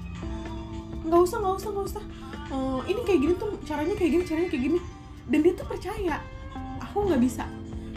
nggak 1.03 1.19
usah 1.19 1.37
nggak 1.37 1.55
usah 1.59 1.69
nggak 1.69 1.85
usah. 1.85 2.03
Eh, 2.49 2.79
ini 2.89 3.01
kayak 3.03 3.19
gini 3.21 3.33
tuh 3.35 3.49
caranya 3.61 3.93
kayak 3.93 4.11
gini 4.11 4.23
caranya 4.25 4.49
kayak 4.49 4.63
gini. 4.65 4.79
Dan 5.29 5.39
dia 5.39 5.53
tuh 5.53 5.67
percaya. 5.67 6.15
Aku 6.81 6.97
nggak 7.05 7.21
bisa. 7.21 7.45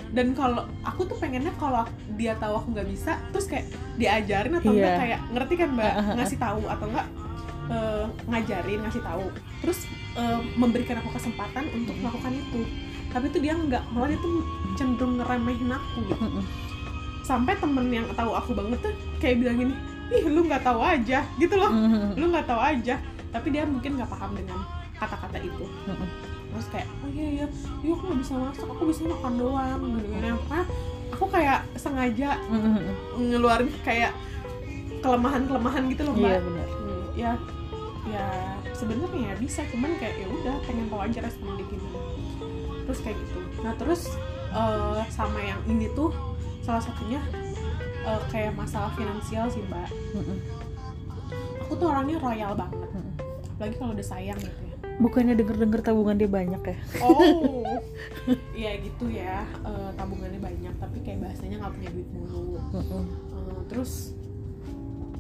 Dan 0.07 0.33
kalau 0.33 0.69
aku 0.83 1.03
tuh 1.05 1.17
pengennya 1.17 1.57
kalau 1.57 1.89
dia 2.15 2.37
tahu 2.37 2.55
aku 2.57 2.69
nggak 2.73 2.89
bisa 2.89 3.19
terus 3.31 3.49
kayak 3.49 3.67
diajarin 3.97 4.55
atau 4.55 4.71
enggak 4.71 4.93
Iya. 4.93 5.01
kayak 5.01 5.21
ngerti 5.35 5.55
kan 5.57 5.69
mbak? 5.73 5.85
Ah, 5.87 5.95
ah, 5.95 6.05
ah. 6.05 6.15
ngasih 6.21 6.39
tahu 6.39 6.63
atau 6.69 6.87
enggak 6.87 7.07
eh, 7.67 8.05
ngajarin 8.27 8.81
ngasih 8.85 9.03
tahu. 9.03 9.25
Terus 9.63 9.79
eh, 10.15 10.41
memberikan 10.55 10.97
aku 11.01 11.11
kesempatan 11.15 11.65
untuk 11.71 11.95
melakukan 11.97 12.33
itu 12.33 12.61
tapi 13.17 13.33
tuh 13.33 13.41
dia 13.41 13.57
nggak 13.57 13.81
malah 13.97 14.13
dia 14.13 14.21
tuh 14.21 14.45
cenderung 14.77 15.17
ngeremehin 15.17 15.73
aku 15.73 16.05
gitu. 16.05 16.21
Mm-mm. 16.21 16.45
sampai 17.25 17.57
temen 17.57 17.89
yang 17.89 18.05
tahu 18.13 18.37
aku 18.37 18.53
banget 18.53 18.77
tuh 18.85 18.93
kayak 19.19 19.41
bilang 19.41 19.57
gini 19.57 19.75
ih 20.13 20.29
lu 20.29 20.45
nggak 20.45 20.61
tahu 20.61 20.79
aja 20.79 21.25
gitu 21.41 21.55
loh. 21.57 21.73
Mm-mm. 21.73 22.13
lu 22.21 22.29
nggak 22.29 22.45
tahu 22.45 22.61
aja. 22.61 23.01
Tapi 23.33 23.47
dia 23.51 23.65
mungkin 23.65 23.97
nggak 23.97 24.07
paham 24.07 24.37
dengan 24.37 24.61
kata-kata 24.95 25.41
itu. 25.41 25.65
Mm-mm. 25.89 26.09
terus 26.53 26.69
kayak 26.69 26.89
oh 27.01 27.09
iya 27.09 27.27
iya. 27.41 27.47
Iya 27.81 27.93
aku 27.97 28.03
nggak 28.05 28.21
bisa 28.21 28.33
masak 28.37 28.67
aku 28.69 28.83
bisa 28.85 29.01
makan 29.09 29.33
doang. 29.35 29.81
Gitu 29.81 30.07
gini 30.13 30.29
Pokoknya 30.37 30.63
aku 31.11 31.25
kayak 31.33 31.59
sengaja 31.75 32.31
Mm-mm. 32.53 32.85
ngeluarin 33.17 33.73
kayak 33.81 34.13
kelemahan-kelemahan 35.01 35.83
gitu 35.89 36.03
loh 36.05 36.15
mbak. 36.15 36.29
iya 36.29 36.39
benar. 36.45 36.67
Hmm, 36.69 37.05
ya 37.17 37.33
ya 38.07 38.27
sebenarnya 38.71 39.19
ya 39.19 39.35
bisa 39.41 39.61
cuman 39.73 39.91
kayak 39.99 40.15
ya 40.21 40.27
udah 40.31 40.55
pengen 40.63 40.87
tahu 40.87 41.01
aja 41.03 41.19
respon 41.27 41.59
dia 41.59 41.67
gimana 41.67 41.99
terus 42.87 43.03
kayak 43.03 43.19
gitu. 43.19 43.39
Nah 43.67 43.75
terus 43.75 44.15
eh, 44.55 45.03
sama 45.11 45.43
yang 45.43 45.61
ini 45.67 45.91
tuh 45.93 46.15
salah 46.63 46.81
satunya 46.81 47.21
eh, 48.07 48.21
kayak 48.31 48.55
masalah 48.55 48.95
finansial 48.95 49.51
sih 49.51 49.61
mbak. 49.67 49.91
Aku 51.67 51.75
tuh 51.75 51.91
orangnya 51.91 52.23
royal 52.23 52.55
banget. 52.55 52.89
Apalagi 53.59 53.75
kalau 53.77 53.93
udah 53.93 54.07
sayang 54.07 54.39
gitu 54.39 54.61
ya. 54.63 54.75
Bukannya 54.97 55.35
denger 55.37 55.57
denger 55.61 55.81
tabungan 55.85 56.17
dia 56.17 56.31
banyak 56.31 56.63
ya? 56.63 56.79
Oh. 57.03 57.21
Ya 58.57 58.73
gitu 58.81 59.13
ya. 59.13 59.45
Eh, 59.67 59.91
tabungannya 59.95 60.41
banyak 60.41 60.75
tapi 60.81 61.05
kayak 61.05 61.27
bahasanya 61.29 61.61
nggak 61.61 61.75
punya 61.77 61.91
duit 61.93 62.09
mulu. 62.15 62.57
Eh, 62.73 63.61
terus 63.69 64.17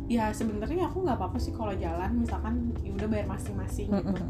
ya 0.07 0.31
sebenarnya 0.31 0.87
aku 0.87 1.02
nggak 1.05 1.18
apa-apa 1.18 1.38
sih 1.42 1.52
kalau 1.52 1.76
jalan. 1.76 2.24
Misalkan 2.24 2.72
ya 2.81 2.90
udah 2.96 3.09
bayar 3.11 3.26
masing-masing 3.29 3.92
gitu. 3.92 4.24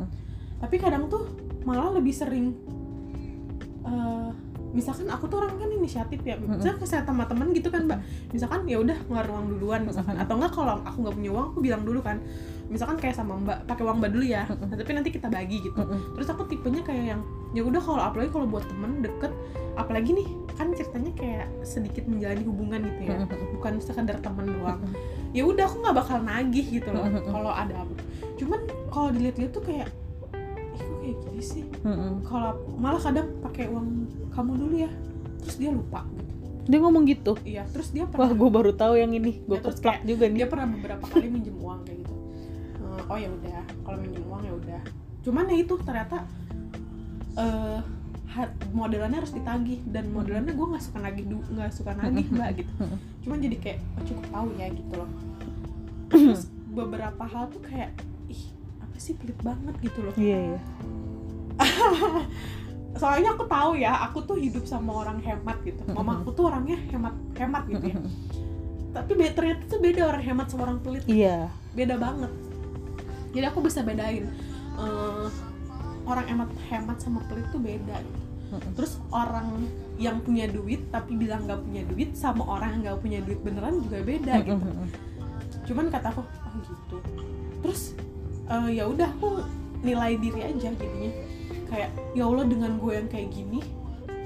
Tapi 0.57 0.77
kadang 0.81 1.07
tuh 1.07 1.29
malah 1.63 1.95
lebih 1.95 2.11
sering 2.17 2.57
eh, 3.87 4.29
misalkan 4.77 5.09
aku 5.09 5.25
tuh 5.31 5.41
orang 5.41 5.57
kan 5.57 5.71
inisiatif 5.73 6.21
ya. 6.27 6.37
Misalkan 6.37 6.83
ke 6.83 6.87
sama 6.87 7.25
teman 7.25 7.55
gitu 7.57 7.73
kan 7.73 7.89
mbak. 7.89 8.01
Misalkan 8.35 8.69
ya 8.69 8.77
udah 8.83 8.97
ngeluarin 9.09 9.33
uang 9.33 9.47
duluan 9.57 9.81
misalkan. 9.89 10.21
Atau 10.21 10.37
enggak 10.37 10.53
kalau 10.53 10.83
aku 10.85 10.97
nggak 11.07 11.15
punya 11.17 11.31
uang 11.33 11.45
aku 11.55 11.59
bilang 11.65 11.83
dulu 11.87 12.01
kan. 12.05 12.21
Misalkan 12.67 12.99
kayak 12.99 13.17
sama 13.17 13.39
mbak 13.39 13.65
pakai 13.65 13.83
uang 13.87 13.99
mbak 14.03 14.11
dulu 14.13 14.25
ya. 14.27 14.45
Nah, 14.51 14.77
tapi 14.77 14.93
nanti 14.93 15.11
kita 15.15 15.31
bagi 15.31 15.63
gitu. 15.65 15.81
Terus 16.19 16.29
aku 16.29 16.45
tipenya 16.51 16.83
kayak 16.85 17.05
yang 17.17 17.21
ya 17.55 17.63
udah 17.65 17.81
kalau 17.81 18.03
apalagi 18.03 18.31
kalau 18.35 18.47
buat 18.51 18.67
temen 18.69 19.01
deket 19.01 19.33
apalagi 19.79 20.11
nih? 20.13 20.29
Kan 20.57 20.73
ceritanya 20.73 21.13
kayak 21.17 21.47
sedikit 21.63 22.05
menjalani 22.11 22.45
hubungan 22.45 22.81
gitu 22.85 23.01
ya. 23.07 23.17
Bukan 23.57 23.81
sekedar 23.81 24.19
temen 24.21 24.51
doang. 24.51 24.83
Ya 25.33 25.45
udah 25.45 25.65
aku 25.69 25.85
nggak 25.85 25.97
bakal 25.97 26.19
nagih 26.25 26.81
gitu 26.81 26.89
loh 26.93 27.05
kalau 27.29 27.53
ada 27.53 27.85
cuman 28.37 28.61
kalau 28.93 29.09
dilihat-lihat 29.13 29.53
tuh 29.53 29.65
kayak 29.65 29.89
kayak 31.07 31.19
gini 31.23 31.39
sih. 31.41 31.63
Mm-mm. 31.81 32.27
kalau 32.27 32.51
malah 32.75 32.99
kadang 32.99 33.31
pakai 33.41 33.71
uang 33.71 33.87
kamu 34.29 34.53
dulu 34.59 34.75
ya. 34.77 34.91
Terus 35.41 35.57
dia 35.57 35.71
lupa 35.71 36.03
gitu. 36.11 36.35
Dia 36.67 36.79
ngomong 36.83 37.05
gitu? 37.07 37.33
Iya 37.41 37.63
terus 37.71 37.95
dia 37.95 38.03
wah 38.03 38.11
pernah 38.11 38.35
gue 38.35 38.51
baru 38.51 38.73
tahu 38.75 38.95
yang 38.97 39.15
ini. 39.15 39.39
Gue 39.41 39.55
Ya, 39.55 39.63
terus 39.63 39.79
keplak 39.79 39.95
kayak 39.97 40.03
juga 40.05 40.25
nih. 40.27 40.37
dia 40.37 40.47
pernah 40.47 40.67
beberapa 40.69 41.05
kali 41.07 41.27
minjem 41.29 41.55
uang 41.57 41.81
kayak 41.81 41.99
gitu. 42.03 42.15
Eh, 42.77 43.03
oh 43.07 43.17
ya 43.17 43.29
udah. 43.31 43.63
Kalau 43.81 43.99
minjem 43.99 44.25
uang 44.25 44.43
ya 44.43 44.53
udah. 44.53 44.81
Cuman 45.23 45.45
ya 45.47 45.57
itu 45.57 45.75
ternyata 45.81 46.17
eh 47.37 47.79
ha- 48.29 48.55
modelannya 48.73 49.19
harus 49.19 49.31
ditagih. 49.31 49.79
Dan 49.87 50.11
modelannya 50.11 50.53
gue 50.53 50.67
nggak 50.67 50.83
suka 50.83 50.99
nagih 50.99 51.25
nggak 51.31 51.71
suka 51.71 51.95
nagih 51.95 52.27
mbak 52.29 52.51
gitu. 52.59 52.73
Cuman 53.23 53.39
jadi 53.39 53.57
kayak 53.57 53.79
oh, 53.95 54.03
cukup 54.05 54.25
tahu 54.29 54.49
ya 54.59 54.67
gitu 54.69 54.93
loh. 54.93 55.11
Terus 56.11 56.43
beberapa 56.69 57.25
hal 57.25 57.49
tuh 57.49 57.63
kayak 57.63 57.95
ih 58.97 59.01
apa 59.05 59.05
sih 59.05 59.15
pelit 59.21 59.37
banget 59.45 59.75
gitu 59.85 59.99
loh. 60.01 60.15
Iya 60.17 60.39
iya. 60.57 60.61
Soalnya 63.01 63.37
aku 63.37 63.45
tahu 63.45 63.77
ya 63.77 63.93
aku 64.09 64.25
tuh 64.25 64.41
hidup 64.41 64.65
sama 64.65 65.05
orang 65.05 65.21
hemat 65.21 65.61
gitu. 65.69 65.85
Mama 65.93 66.25
aku 66.25 66.33
tuh 66.33 66.49
orangnya 66.49 66.81
hemat 66.89 67.13
hemat 67.37 67.69
gitu 67.69 67.93
ya. 67.93 68.01
Tapi 68.97 69.13
be- 69.13 69.35
ternyata 69.37 69.63
tuh 69.69 69.81
beda 69.85 70.03
orang 70.09 70.23
hemat 70.25 70.47
sama 70.49 70.73
orang 70.73 70.81
pelit. 70.81 71.05
Iya. 71.05 71.53
Beda 71.77 72.01
banget. 72.01 72.33
Jadi 73.37 73.45
aku 73.45 73.61
bisa 73.61 73.85
bedain 73.85 74.25
eh, 74.81 75.27
orang 76.09 76.25
hemat 76.25 76.49
hemat 76.73 76.97
sama 77.05 77.21
pelit 77.29 77.45
tuh 77.53 77.61
beda 77.61 78.01
gitu. 78.01 78.25
terus 78.79 79.03
orang 79.11 79.67
yang 79.99 80.23
punya 80.23 80.47
duit 80.47 80.87
tapi 80.95 81.19
bilang 81.19 81.51
nggak 81.51 81.67
punya 81.67 81.83
duit 81.91 82.15
sama 82.15 82.47
orang 82.47 82.79
yang 82.79 82.81
nggak 82.87 82.99
punya 83.03 83.19
duit 83.27 83.43
beneran 83.43 83.83
juga 83.83 84.07
beda 84.07 84.39
gitu. 84.39 84.71
cuman 85.67 85.91
kata 85.91 86.15
aku 86.15 86.23
oh 86.23 86.55
gitu. 86.63 86.97
Terus 87.67 87.99
eh, 88.51 88.69
ya 88.77 88.85
udah 88.87 89.09
aku 89.19 89.43
nilai 89.83 90.19
diri 90.19 90.41
aja 90.43 90.71
jadinya. 90.73 91.13
Kayak 91.67 91.91
ya 92.15 92.25
Allah 92.27 92.45
dengan 92.47 92.79
gue 92.79 92.93
yang 92.95 93.09
kayak 93.11 93.31
gini 93.35 93.61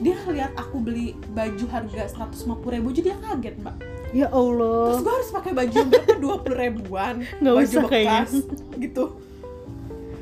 dia 0.00 0.16
lihat 0.32 0.56
aku 0.56 0.80
beli 0.80 1.12
baju 1.36 1.64
harga 1.68 2.08
150 2.16 2.56
ribu 2.72 2.88
jadi 2.88 3.12
dia 3.12 3.16
kaget 3.20 3.54
mbak. 3.60 3.76
Ya 4.10 4.26
Allah. 4.32 4.96
Terus 4.96 5.02
gue 5.04 5.14
harus 5.14 5.30
pakai 5.30 5.52
baju 5.54 5.76
berapa? 5.86 6.12
dua 6.24 6.36
puluh 6.42 6.56
ribuan. 6.56 7.14
Nggak 7.38 7.54
baju 7.54 7.68
usah 7.68 7.84
kayaknya. 7.86 8.20
bekas 8.24 8.32
gitu. 8.80 9.04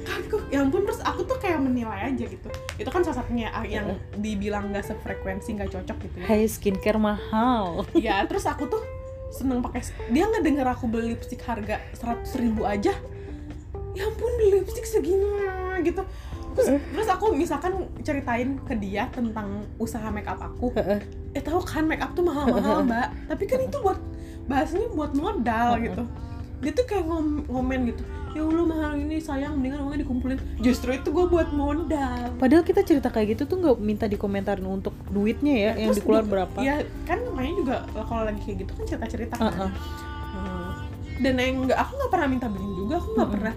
Kan 0.04 0.20
kok 0.28 0.42
ya 0.50 0.58
ampun 0.60 0.82
terus 0.84 1.00
aku 1.00 1.20
tuh 1.24 1.38
kayak 1.40 1.62
menilai 1.62 2.10
aja 2.10 2.24
gitu. 2.26 2.48
Itu 2.76 2.90
kan 2.90 3.00
salah 3.06 3.22
satunya 3.22 3.48
ah, 3.54 3.64
yang 3.64 3.96
dibilang 4.18 4.74
nggak 4.74 4.82
sefrekuensi 4.82 5.56
nggak 5.56 5.70
cocok 5.72 5.96
gitu 6.04 6.16
ya. 6.20 6.26
Hey 6.26 6.44
skincare 6.50 7.00
mahal. 7.00 7.86
Ya 7.96 8.20
terus 8.26 8.44
aku 8.44 8.66
tuh 8.68 8.82
seneng 9.30 9.62
pakai 9.62 9.86
dia 10.10 10.26
nggak 10.26 10.42
denger 10.42 10.66
aku 10.68 10.84
beli 10.90 11.14
lipstick 11.14 11.40
harga 11.44 11.80
seratus 11.94 12.32
ribu 12.40 12.64
aja 12.64 12.96
ya 13.98 14.06
ampun 14.06 14.30
beli 14.38 14.62
lipstick 14.62 14.86
segini 14.86 15.26
gitu. 15.82 16.02
Terus, 16.54 16.68
terus 16.90 17.08
aku 17.10 17.34
misalkan 17.34 17.86
ceritain 18.02 18.58
ke 18.62 18.74
dia 18.74 19.06
tentang 19.10 19.62
usaha 19.78 20.06
make 20.10 20.26
up 20.26 20.38
aku 20.38 20.70
eh 21.34 21.42
tahu 21.42 21.62
kan 21.62 21.86
make 21.86 22.02
up 22.02 22.14
tuh 22.14 22.22
mahal-mahal 22.22 22.82
mbak. 22.82 23.10
Tapi 23.26 23.44
kan 23.46 23.60
itu 23.62 23.78
buat 23.78 23.98
bahasanya 24.46 24.88
buat 24.90 25.12
modal 25.14 25.78
gitu. 25.82 26.02
Dia 26.58 26.72
tuh 26.74 26.86
kayak 26.86 27.04
ngom 27.06 27.46
ngomen 27.46 27.94
gitu. 27.94 28.02
Ya 28.36 28.44
Allah 28.44 28.66
mahal 28.66 28.92
ini 28.98 29.22
sayang 29.22 29.56
mendingan 29.56 29.86
uangnya 29.86 30.04
dikumpulin. 30.04 30.38
Justru 30.60 30.92
itu 30.92 31.08
gue 31.08 31.26
buat 31.30 31.48
modal. 31.54 32.34
Padahal 32.36 32.60
kita 32.66 32.82
cerita 32.84 33.08
kayak 33.08 33.38
gitu 33.38 33.48
tuh 33.48 33.56
nggak 33.62 33.76
minta 33.78 34.04
dikomentarin 34.04 34.66
untuk 34.66 34.92
duitnya 35.08 35.54
ya, 35.54 35.72
yang 35.78 35.90
Terus 35.94 35.98
dikeluar 36.02 36.24
di- 36.26 36.30
berapa. 36.34 36.58
ya 36.60 36.74
kan 37.06 37.18
namanya 37.24 37.52
juga 37.56 37.76
kalau 38.04 38.22
lagi 38.28 38.40
kayak 38.44 38.56
gitu 38.66 38.72
kan 38.74 38.84
cerita-cerita 38.84 39.34
kan. 39.38 39.46
Uh-uh. 39.48 39.70
Hmm. 39.70 40.07
Dan 41.18 41.34
yang 41.38 41.66
nggak 41.66 41.78
aku 41.78 41.92
nggak 41.98 42.10
pernah 42.14 42.28
minta 42.30 42.46
beliin 42.46 42.74
juga 42.78 42.94
aku 43.02 43.08
nggak 43.14 43.28
Mm-mm. 43.28 43.34
pernah 43.34 43.54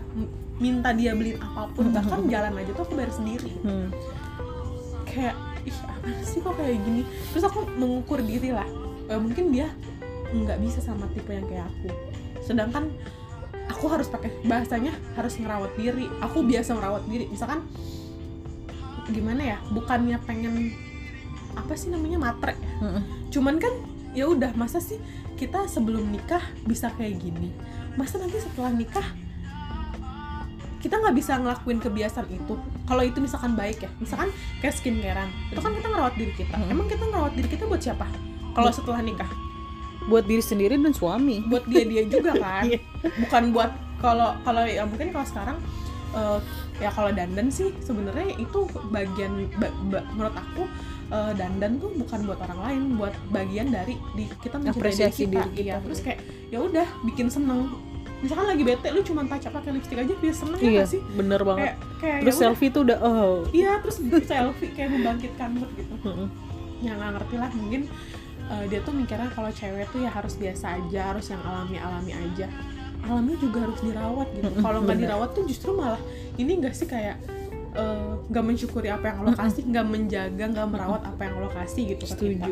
minta 0.62 0.90
dia 0.94 1.12
beliin 1.18 1.40
apa 1.42 1.62
pun 1.74 1.84
Mm-mm. 1.90 1.98
bahkan 1.98 2.20
jalan 2.30 2.54
aja 2.58 2.72
tuh 2.74 2.84
aku 2.86 2.94
bayar 2.98 3.12
sendiri. 3.14 3.52
Hmm. 3.66 3.90
kayak 5.12 5.36
ih 5.68 5.78
apa 5.84 6.08
sih 6.24 6.40
kok 6.40 6.56
kayak 6.56 6.80
gini? 6.88 7.04
Terus 7.36 7.44
aku 7.46 7.68
mengukur 7.76 8.24
diri 8.24 8.56
lah. 8.56 8.66
Eh, 9.12 9.20
mungkin 9.20 9.52
dia 9.52 9.68
nggak 10.32 10.58
bisa 10.64 10.80
sama 10.80 11.06
tipe 11.12 11.30
yang 11.36 11.44
kayak 11.46 11.68
aku. 11.68 11.92
Sedangkan 12.42 12.88
aku 13.68 13.86
harus 13.92 14.08
pakai 14.08 14.32
bahasanya 14.48 14.96
harus 15.20 15.36
ngerawat 15.36 15.76
diri. 15.76 16.08
Aku 16.24 16.48
biasa 16.48 16.80
merawat 16.80 17.04
diri. 17.12 17.28
Misalkan 17.28 17.68
gimana 19.12 19.44
ya? 19.44 19.58
Bukannya 19.76 20.18
pengen 20.24 20.72
apa 21.60 21.76
sih 21.76 21.92
namanya 21.92 22.32
matre? 22.32 22.56
Ya 22.56 23.02
cuman 23.32 23.60
kan 23.60 23.72
ya 24.12 24.28
udah 24.28 24.52
masa 24.60 24.84
sih 24.84 25.00
kita 25.42 25.66
sebelum 25.66 26.06
nikah 26.08 26.40
bisa 26.64 26.94
kayak 26.94 27.18
gini 27.18 27.50
masa 27.92 28.16
nanti 28.16 28.38
setelah 28.38 28.70
nikah 28.72 29.08
kita 30.78 30.98
nggak 30.98 31.14
bisa 31.14 31.38
ngelakuin 31.38 31.78
kebiasaan 31.78 32.26
itu 32.28 32.54
kalau 32.84 33.02
itu 33.02 33.18
misalkan 33.18 33.54
baik 33.54 33.78
ya 33.80 33.90
misalkan 33.98 34.30
kayak 34.58 34.74
skincarean 34.74 35.30
itu 35.48 35.58
kan 35.58 35.72
kita 35.72 35.88
ngerawat 35.88 36.14
diri 36.16 36.34
kita 36.36 36.56
Mm-mm. 36.56 36.70
emang 36.70 36.86
kita 36.86 37.04
ngerawat 37.04 37.34
diri 37.34 37.48
kita 37.48 37.64
buat 37.66 37.82
siapa 37.82 38.06
kalau 38.54 38.70
setelah 38.70 39.02
nikah 39.02 39.30
Buat 40.02 40.26
diri 40.26 40.42
sendiri 40.42 40.74
dan 40.76 40.92
suami. 40.92 41.46
buat 41.46 41.62
dia 41.64 41.86
dia 41.86 42.02
juga 42.04 42.34
kan 42.34 42.66
Iya. 42.70 42.82
bukan 43.22 43.44
buat 43.52 43.70
kalau 43.98 44.34
kalau 44.42 44.66
ya 44.66 44.82
mungkin 44.82 45.10
kalau 45.10 45.22
sekarang 45.24 45.58
eh, 46.12 46.38
ya 46.80 46.90
kalau 46.90 47.10
dandan 47.10 47.50
sih 47.50 47.70
sebenarnya 47.80 48.34
itu 48.36 48.60
bagian 48.90 49.30
ba- 49.56 49.70
ba- 49.88 50.06
menurut 50.12 50.34
aku 50.34 50.66
eh, 51.12 51.32
dandan 51.36 51.78
tuh 51.78 51.92
bukan 51.94 52.20
buat 52.24 52.40
orang 52.42 52.60
lain 52.62 52.82
buat 52.96 53.14
bagian 53.30 53.68
dari 53.70 54.00
di 54.12 54.26
kita 54.38 54.56
mencintai 54.58 54.80
diri 54.90 55.12
kita, 55.12 55.28
diri 55.28 55.52
kita. 55.52 55.62
Iya, 55.62 55.76
terus 55.82 56.00
kayak 56.00 56.20
ya 56.48 56.60
udah 56.60 56.88
bikin 57.04 57.28
seneng 57.28 57.68
misalkan 58.18 58.46
lagi 58.48 58.62
bete 58.62 58.88
lu 58.90 59.02
cuma 59.02 59.26
touch 59.26 59.46
up 59.46 59.54
pakai 59.56 59.74
lipstick 59.74 59.98
aja 59.98 60.14
dia 60.14 60.30
seneng 60.32 60.56
ya 60.56 60.64
Iya, 60.64 60.72
nggak 60.78 60.88
sih 60.88 61.02
bener 61.12 61.42
banget. 61.42 61.64
kayak 61.64 61.76
kayak 61.98 62.18
Terus 62.22 62.30
ya 62.30 62.38
udah. 62.38 62.42
selfie 62.46 62.70
tuh 62.70 62.82
udah 62.86 62.98
oh. 63.02 63.36
iya 63.52 63.72
terus 63.82 63.98
selfie 64.24 64.72
kayak 64.72 64.90
membangkitkan 64.92 65.50
mood 65.52 65.72
gitu 65.74 65.94
yang 66.82 66.96
nggak 66.96 67.12
ngerti 67.18 67.36
lah 67.36 67.50
mungkin 67.52 67.82
eh, 68.48 68.64
dia 68.68 68.80
tuh 68.80 68.94
mikirnya 68.94 69.30
kalau 69.32 69.50
cewek 69.50 69.90
tuh 69.90 70.00
ya 70.00 70.10
harus 70.10 70.34
biasa 70.38 70.66
aja 70.78 71.02
harus 71.10 71.26
yang 71.28 71.42
alami 71.42 71.78
alami 71.78 72.12
aja 72.14 72.46
alami 73.02 73.34
juga 73.36 73.58
harus 73.66 73.80
dirawat 73.82 74.28
gitu 74.32 74.50
kalau 74.62 74.80
nggak 74.80 74.98
dirawat 75.00 75.30
tuh 75.34 75.44
justru 75.44 75.74
malah 75.74 76.02
ini 76.38 76.62
enggak 76.62 76.78
sih 76.78 76.86
kayak 76.86 77.18
eh, 77.74 78.12
nggak 78.28 78.44
mensyukuri 78.44 78.88
apa 78.88 79.06
yang 79.08 79.18
Allah 79.22 79.36
kasih 79.38 79.64
nggak 79.66 79.86
menjaga 79.86 80.44
nggak 80.48 80.68
merawat 80.68 81.02
apa 81.04 81.22
yang 81.24 81.34
Allah 81.40 81.54
kasih 81.56 81.84
gitu 81.90 82.06
Setuju. 82.06 82.52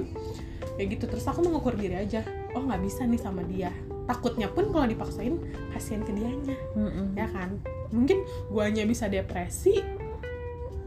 ya 0.75 0.83
gitu. 0.85 1.03
Terus 1.05 1.25
aku 1.25 1.39
mengukur 1.41 1.75
diri 1.75 1.95
aja 1.95 2.23
oh 2.51 2.61
nggak 2.61 2.81
bisa 2.81 3.03
nih 3.03 3.17
sama 3.17 3.43
dia. 3.43 3.71
Takutnya 4.05 4.47
pun 4.47 4.69
kalau 4.69 4.85
dipaksain 4.85 5.37
kasihan 5.69 6.01
ke 6.01 6.11
dianya 6.11 6.57
Mm-mm. 6.73 7.13
ya 7.13 7.27
kan? 7.27 7.59
Mungkin 7.89 8.21
guanya 8.47 8.83
bisa 8.83 9.05
depresi 9.05 9.79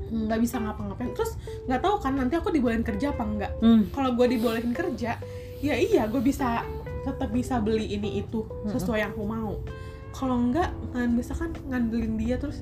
nggak 0.08 0.40
bisa 0.40 0.56
ngapa-ngapain. 0.58 1.12
Terus 1.12 1.36
nggak 1.64 1.80
tahu 1.80 1.96
kan 1.98 2.12
nanti 2.14 2.34
aku 2.34 2.50
dibolehin 2.50 2.82
kerja 2.82 3.12
apa 3.12 3.22
enggak 3.22 3.52
Hmm. 3.60 3.88
kalau 3.90 4.12
gue 4.12 4.26
dibolehin 4.28 4.72
kerja 4.72 5.16
ya 5.58 5.74
iya 5.74 6.04
gue 6.04 6.20
bisa 6.20 6.66
tetap 7.02 7.30
bisa 7.30 7.58
beli 7.58 7.90
ini 7.90 8.20
itu 8.20 8.44
sesuai 8.66 8.98
yang 9.00 9.12
aku 9.12 9.24
mau. 9.24 9.56
Kalau 10.12 10.36
enggak 10.36 10.68
kan 10.92 11.08
bisa 11.12 11.32
kan 11.32 11.50
ngandelin 11.64 12.16
dia 12.16 12.36
terus 12.36 12.60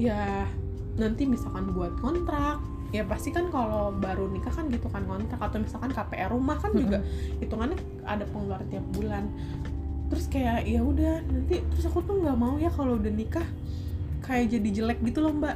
ya 0.00 0.48
nanti 0.96 1.28
misalkan 1.28 1.70
buat 1.70 1.92
kontrak 2.00 2.60
ya 2.90 3.06
pasti 3.06 3.30
kan 3.30 3.46
kalau 3.52 3.94
baru 3.94 4.26
nikah 4.26 4.50
kan 4.50 4.66
gitu 4.66 4.88
kan 4.88 5.04
kontrak. 5.04 5.36
Atau 5.38 5.60
misalkan 5.60 5.92
KPR 5.92 6.32
rumah 6.32 6.56
kan 6.56 6.72
juga 6.72 7.04
hitungannya 7.38 7.76
ada 8.02 8.24
pengeluaran 8.24 8.66
tiap 8.66 8.86
bulan. 8.90 9.28
Terus 10.08 10.26
kayak 10.26 10.66
ya 10.66 10.80
udah 10.82 11.22
nanti 11.22 11.60
terus 11.70 11.84
aku 11.86 12.02
tuh 12.02 12.18
nggak 12.18 12.34
mau 12.34 12.56
ya 12.56 12.72
kalau 12.72 12.98
udah 12.98 13.12
nikah 13.12 13.44
kayak 14.20 14.50
jadi 14.50 14.68
jelek 14.82 14.98
gitu 15.04 15.22
loh 15.22 15.30
mbak. 15.30 15.54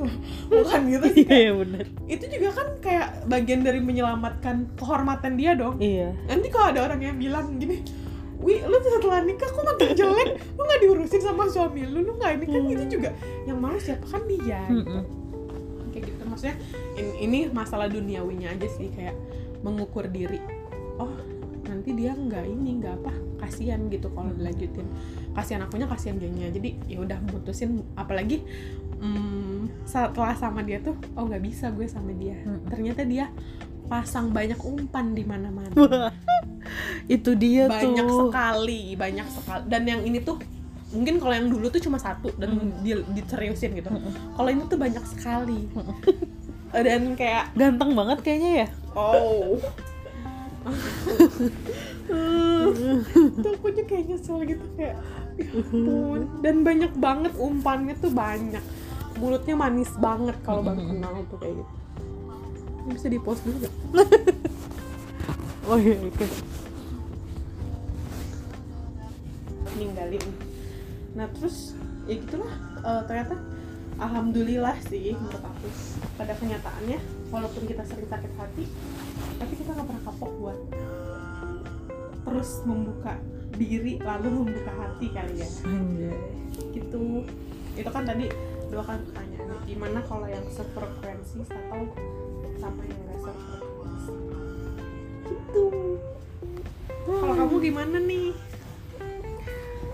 Bukan 0.50 0.80
gitu 0.86 1.06
sih 1.12 1.24
Iya, 1.26 1.36
iya 1.38 1.52
bener. 1.54 1.84
itu 2.06 2.24
juga 2.30 2.48
kan 2.54 2.68
kayak 2.78 3.08
bagian 3.26 3.60
dari 3.62 3.80
menyelamatkan 3.82 4.70
kehormatan 4.78 5.34
dia 5.34 5.52
dong. 5.54 5.78
Iya. 5.78 6.14
nanti 6.26 6.46
kalau 6.48 6.72
ada 6.72 6.86
orang 6.86 7.00
yang 7.02 7.16
bilang 7.18 7.58
gini 7.58 7.82
Wi, 8.38 8.62
lu 8.62 8.76
setelah 8.78 9.20
nikah 9.26 9.50
kok 9.50 9.64
makin 9.66 9.90
jelek? 9.98 10.38
Lu 10.54 10.62
nggak 10.62 10.80
diurusin 10.86 11.22
sama 11.22 11.50
suami 11.50 11.82
lu? 11.90 12.06
Lu 12.06 12.12
nggak 12.14 12.38
ini? 12.38 12.46
Kan 12.46 12.62
itu 12.70 12.84
juga 12.98 13.10
yang 13.50 13.58
malu 13.58 13.82
siapa? 13.82 14.06
Kan 14.06 14.22
dia 14.30 14.62
gitu. 14.70 14.86
Mm-mm. 14.86 15.02
kayak 15.90 16.04
gitu. 16.06 16.22
Maksudnya 16.22 16.56
ini, 16.94 17.12
ini 17.26 17.38
masalah 17.50 17.90
duniawinya 17.90 18.54
aja 18.54 18.68
sih 18.70 18.94
kayak 18.94 19.18
mengukur 19.66 20.06
diri. 20.06 20.38
Oh 21.02 21.10
nanti 21.66 21.92
dia 21.92 22.14
nggak 22.14 22.44
ini 22.48 22.80
nggak 22.80 22.94
apa 23.02 23.12
kasihan 23.42 23.90
gitu 23.90 24.06
kalau 24.14 24.30
dilanjutin. 24.30 24.86
Kasihan 25.34 25.66
akunya 25.66 25.90
kasihan 25.90 26.16
dianya 26.22 26.54
jadi 26.54 26.78
ya 26.86 26.98
udah 27.02 27.18
mutusin. 27.34 27.82
Apalagi 27.98 28.46
mm, 29.02 29.82
setelah 29.82 30.38
sama 30.38 30.62
dia 30.62 30.78
tuh 30.78 30.94
oh 31.18 31.26
nggak 31.26 31.42
bisa 31.42 31.74
gue 31.74 31.90
sama 31.90 32.14
dia. 32.14 32.38
Mm-mm. 32.46 32.70
ternyata 32.70 33.02
dia 33.02 33.34
pasang 33.88 34.30
banyak 34.30 34.60
umpan 34.60 35.16
di 35.16 35.24
mana-mana 35.24 35.72
itu 37.06 37.30
dia 37.32 37.66
banyak 37.66 38.04
tuh. 38.04 38.18
sekali 38.26 38.94
banyak 38.94 39.26
sekali 39.26 39.62
dan 39.66 39.82
yang 39.84 40.00
ini 40.02 40.20
tuh 40.20 40.36
mungkin 40.88 41.16
kalau 41.16 41.34
yang 41.34 41.48
dulu 41.48 41.68
tuh 41.68 41.78
cuma 41.78 41.96
satu 41.96 42.32
dan 42.34 42.48
Mm. 42.50 42.80
di, 42.80 42.90
diseriusin 43.14 43.74
gitu 43.74 43.88
Mm-mm. 43.88 44.12
kalau 44.32 44.48
ini 44.48 44.62
tuh 44.64 44.76
banyak 44.76 45.04
sekali 45.06 45.68
dan 46.74 47.12
kayak 47.14 47.52
Ganteng 47.52 47.92
banget 47.92 48.18
kayaknya 48.20 48.50
ya. 48.58 48.68
oh 48.92 49.56
tuh 53.38 53.50
aku 53.52 53.66
juga 53.70 53.84
kayak 53.86 54.04
nyesel 54.06 54.38
gitu 54.42 54.64
kayak 54.74 54.96
ya 55.36 55.48
ampun 55.54 56.20
dan 56.40 56.56
banyak 56.60 56.92
banget 56.94 57.32
umpannya 57.36 57.94
tuh 57.96 58.10
banyak 58.10 58.64
mulutnya 59.16 59.54
manis 59.54 59.92
banget 59.96 60.34
kalau 60.42 60.60
baru 60.60 60.82
kenal 60.84 61.14
tuh 61.26 61.38
kayak 61.38 61.54
gitu 61.54 61.72
Ini 62.78 62.90
bisa 62.90 63.06
di 63.06 63.18
post 63.18 63.42
dulu 63.44 63.56
gak? 63.60 63.74
Oh 65.68 65.76
iya, 65.76 66.00
oke. 66.00 66.24
Ninggalin. 69.78 70.26
Nah 71.14 71.26
terus 71.32 71.78
ya 72.10 72.18
gitulah 72.18 72.52
eh, 72.82 73.02
ternyata 73.06 73.34
alhamdulillah 73.98 74.76
sih 74.86 75.14
menurut 75.14 75.42
aku 75.42 75.68
pada 76.14 76.34
kenyataannya 76.38 76.98
walaupun 77.28 77.66
kita 77.66 77.82
sering 77.84 78.06
sakit 78.06 78.32
hati 78.38 78.64
tapi 79.38 79.52
kita 79.58 79.74
nggak 79.74 79.86
pernah 79.86 80.02
kapok 80.06 80.30
buat 80.38 80.58
terus 82.28 82.50
membuka 82.62 83.18
diri 83.58 83.98
lalu 83.98 84.28
membuka 84.44 84.72
hati 84.78 85.06
kali 85.10 85.42
ya. 85.42 85.48
Anjay. 85.66 86.14
gitu. 86.76 87.26
Itu 87.74 87.90
kan 87.90 88.06
tadi 88.06 88.30
dua 88.68 88.82
kan 88.84 89.00
pertanyaannya 89.02 89.56
gimana 89.64 89.98
kalau 90.04 90.28
yang 90.28 90.44
sefrekuensi 90.52 91.42
atau 91.48 91.82
sama 92.60 92.82
yang 92.84 93.00
nggak 93.08 93.18
sefrekuensi? 93.24 94.14
Gitu. 95.26 95.64
Kalau 97.08 97.34
kamu 97.34 97.56
gimana 97.64 97.96
nih 98.04 98.36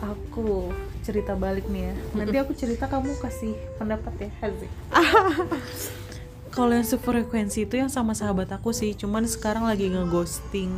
Aku 0.04 0.68
cerita 1.00 1.32
balik 1.32 1.64
nih 1.72 1.88
ya. 1.88 1.94
Nanti 2.12 2.36
aku 2.36 2.52
cerita 2.52 2.84
kamu 2.84 3.16
kasih 3.16 3.56
pendapat 3.80 4.28
ya, 4.28 4.30
Hazik. 4.44 4.72
Kalau 6.54 6.70
yang 6.70 6.86
sefrekuensi 6.86 7.66
itu 7.66 7.74
yang 7.80 7.90
sama 7.90 8.14
sahabat 8.14 8.46
aku 8.52 8.70
sih, 8.70 8.94
cuman 8.94 9.26
sekarang 9.26 9.66
lagi 9.66 9.90
ngeghosting. 9.90 10.70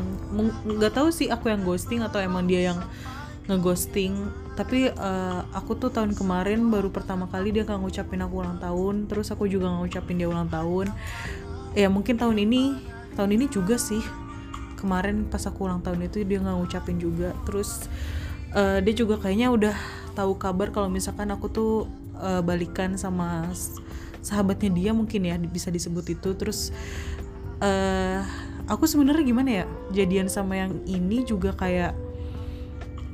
Nggak 0.64 0.94
tahu 0.96 1.12
sih 1.12 1.28
aku 1.28 1.52
yang 1.52 1.66
ghosting 1.66 2.00
atau 2.00 2.22
emang 2.22 2.48
dia 2.48 2.72
yang 2.72 2.80
ngeghosting 3.46 4.26
tapi 4.58 4.90
eh, 4.90 5.40
aku 5.54 5.78
tuh 5.78 5.90
tahun 5.94 6.18
kemarin 6.18 6.66
baru 6.66 6.90
pertama 6.90 7.30
kali 7.30 7.54
dia 7.54 7.62
nggak 7.62 7.78
ngucapin 7.78 8.20
aku 8.26 8.42
ulang 8.42 8.58
tahun 8.58 9.06
terus 9.06 9.30
aku 9.30 9.46
juga 9.46 9.70
nggak 9.70 9.82
ngucapin 9.86 10.16
dia 10.18 10.28
ulang 10.28 10.50
tahun 10.50 10.90
ya 11.78 11.86
mungkin 11.86 12.18
tahun 12.18 12.42
ini 12.42 12.62
tahun 13.14 13.30
ini 13.38 13.46
juga 13.46 13.78
sih 13.78 14.02
kemarin 14.82 15.30
pas 15.30 15.46
aku 15.46 15.70
ulang 15.70 15.80
tahun 15.80 16.10
itu 16.10 16.26
dia 16.26 16.42
nggak 16.42 16.58
ngucapin 16.58 16.98
juga 16.98 17.30
terus 17.46 17.86
eh, 18.54 18.78
dia 18.84 18.94
juga 18.94 19.18
kayaknya 19.18 19.50
udah 19.50 19.76
tahu 20.14 20.38
kabar 20.38 20.70
kalau 20.70 20.86
misalkan 20.92 21.32
aku 21.32 21.46
tuh 21.50 21.72
eh, 22.20 22.42
balikan 22.44 22.94
sama 23.00 23.50
sahabatnya 24.22 24.70
dia 24.74 24.90
mungkin 24.94 25.26
ya 25.26 25.34
bisa 25.40 25.72
disebut 25.72 26.14
itu. 26.14 26.34
Terus 26.36 26.70
eh 27.64 28.20
aku 28.68 28.84
sebenarnya 28.84 29.24
gimana 29.24 29.50
ya 29.62 29.64
jadian 29.94 30.28
sama 30.28 30.58
yang 30.58 30.76
ini 30.84 31.22
juga 31.24 31.54
kayak 31.54 31.94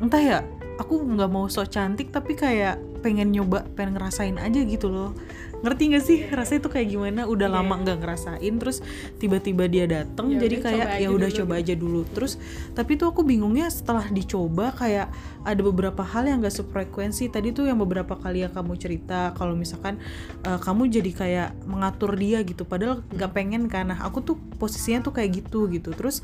entah 0.02 0.18
ya 0.18 0.38
aku 0.80 0.98
nggak 0.98 1.30
mau 1.30 1.46
so 1.46 1.62
cantik 1.62 2.10
tapi 2.10 2.34
kayak 2.34 2.80
pengen 3.04 3.30
nyoba 3.30 3.62
pengen 3.76 3.98
ngerasain 3.98 4.34
aja 4.40 4.60
gitu 4.64 4.88
loh 4.88 5.14
ngerti 5.62 5.82
gak 5.94 6.04
sih? 6.04 6.18
Rasanya 6.28 6.60
itu 6.66 6.70
kayak 6.70 6.88
gimana? 6.90 7.20
Udah 7.24 7.48
Iya. 7.48 7.56
lama 7.62 7.74
nggak 7.82 7.98
ngerasain 8.02 8.54
terus 8.58 8.82
tiba-tiba 9.16 9.64
dia 9.70 9.86
dateng 9.86 10.34
Ya 10.34 10.46
jadi 10.46 10.56
kayak 10.58 10.88
ya 10.98 11.08
udah 11.10 11.30
coba 11.30 11.52
aja 11.62 11.74
dulu. 11.78 12.02
Terus 12.10 12.36
tapi 12.74 12.98
tuh 12.98 13.10
aku 13.10 13.22
bingungnya 13.22 13.70
setelah 13.70 14.06
dicoba 14.10 14.74
kayak 14.74 15.08
ada 15.42 15.60
beberapa 15.62 16.02
hal 16.02 16.26
yang 16.26 16.42
gak 16.42 16.54
sefrekuensi. 16.54 17.30
Tadi 17.30 17.54
tuh 17.54 17.70
yang 17.70 17.78
beberapa 17.78 18.18
kali 18.18 18.42
yang 18.42 18.52
kamu 18.52 18.74
cerita 18.76 19.30
kalau 19.38 19.54
misalkan 19.54 20.02
eh, 20.42 20.58
kamu 20.58 20.90
jadi 20.90 21.10
kayak 21.14 21.48
mengatur 21.64 22.14
dia 22.18 22.42
gitu 22.42 22.66
padahal 22.66 23.06
nggak 23.14 23.30
pengen 23.30 23.70
kan. 23.70 23.90
Nah 23.94 24.02
aku 24.02 24.20
tuh 24.20 24.36
posisinya 24.58 25.02
tuh 25.02 25.14
kayak 25.14 25.46
gitu 25.46 25.70
gitu. 25.70 25.94
Terus 25.94 26.20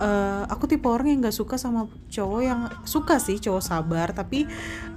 eh, 0.00 0.42
aku 0.48 0.64
tipe 0.68 0.86
orang 0.88 1.12
yang 1.12 1.20
nggak 1.24 1.36
suka 1.36 1.56
sama 1.56 1.90
cowok 2.12 2.40
yang 2.42 2.60
suka 2.84 3.16
sih 3.20 3.40
cowok 3.40 3.62
sabar 3.64 4.12
tapi 4.12 4.48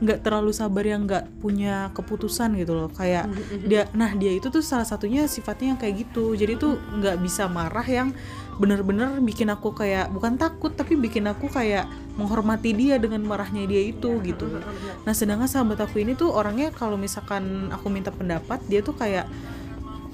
nggak 0.04 0.24
terlalu 0.24 0.52
sabar 0.52 0.84
yang 0.86 1.08
nggak 1.08 1.26
punya 1.40 1.92
keputusan 1.96 2.56
gitu 2.60 2.76
loh. 2.76 2.90
Kayak 2.92 3.32
dia 3.66 3.88
nah 3.96 4.12
dia 4.16 4.32
itu 4.36 4.52
tuh 4.52 4.64
salah 4.64 4.86
satunya 4.86 5.26
sifatnya 5.26 5.76
yang 5.76 5.80
kayak 5.80 5.96
gitu. 6.08 6.36
Jadi 6.36 6.60
tuh 6.60 6.80
nggak 6.80 7.18
bisa 7.24 7.48
marah 7.48 7.86
yang 7.86 8.12
bener-bener 8.60 9.24
bikin 9.24 9.48
aku 9.48 9.72
kayak 9.72 10.12
bukan 10.12 10.36
takut 10.36 10.76
tapi 10.76 11.00
bikin 11.00 11.24
aku 11.32 11.48
kayak 11.48 11.88
menghormati 12.20 12.76
dia 12.76 13.00
dengan 13.00 13.24
marahnya 13.24 13.64
dia 13.64 13.80
itu 13.88 14.20
gitu. 14.20 14.60
nah 15.08 15.16
sedangkan 15.16 15.48
sahabat 15.48 15.80
aku 15.80 16.04
ini 16.04 16.20
tuh 16.20 16.36
orangnya 16.36 16.76
kalau 16.76 17.00
misalkan 17.00 17.72
aku 17.72 17.88
minta 17.88 18.12
pendapat 18.12 18.60
dia 18.68 18.84
tuh 18.84 19.00
kayak 19.00 19.32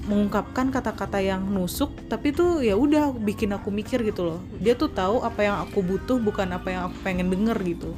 mengungkapkan 0.06 0.70
kata-kata 0.70 1.18
yang 1.22 1.42
nusuk 1.42 1.90
tapi 2.06 2.30
tuh 2.30 2.62
ya 2.62 2.78
udah 2.78 3.14
bikin 3.14 3.54
aku 3.54 3.74
mikir 3.74 4.06
gitu 4.06 4.26
loh. 4.26 4.40
Dia 4.62 4.78
tuh 4.78 4.90
tahu 4.90 5.26
apa 5.26 5.42
yang 5.42 5.58
aku 5.66 5.82
butuh 5.82 6.22
bukan 6.22 6.54
apa 6.54 6.68
yang 6.70 6.82
aku 6.90 6.98
pengen 7.02 7.28
denger 7.30 7.58
gitu. 7.66 7.92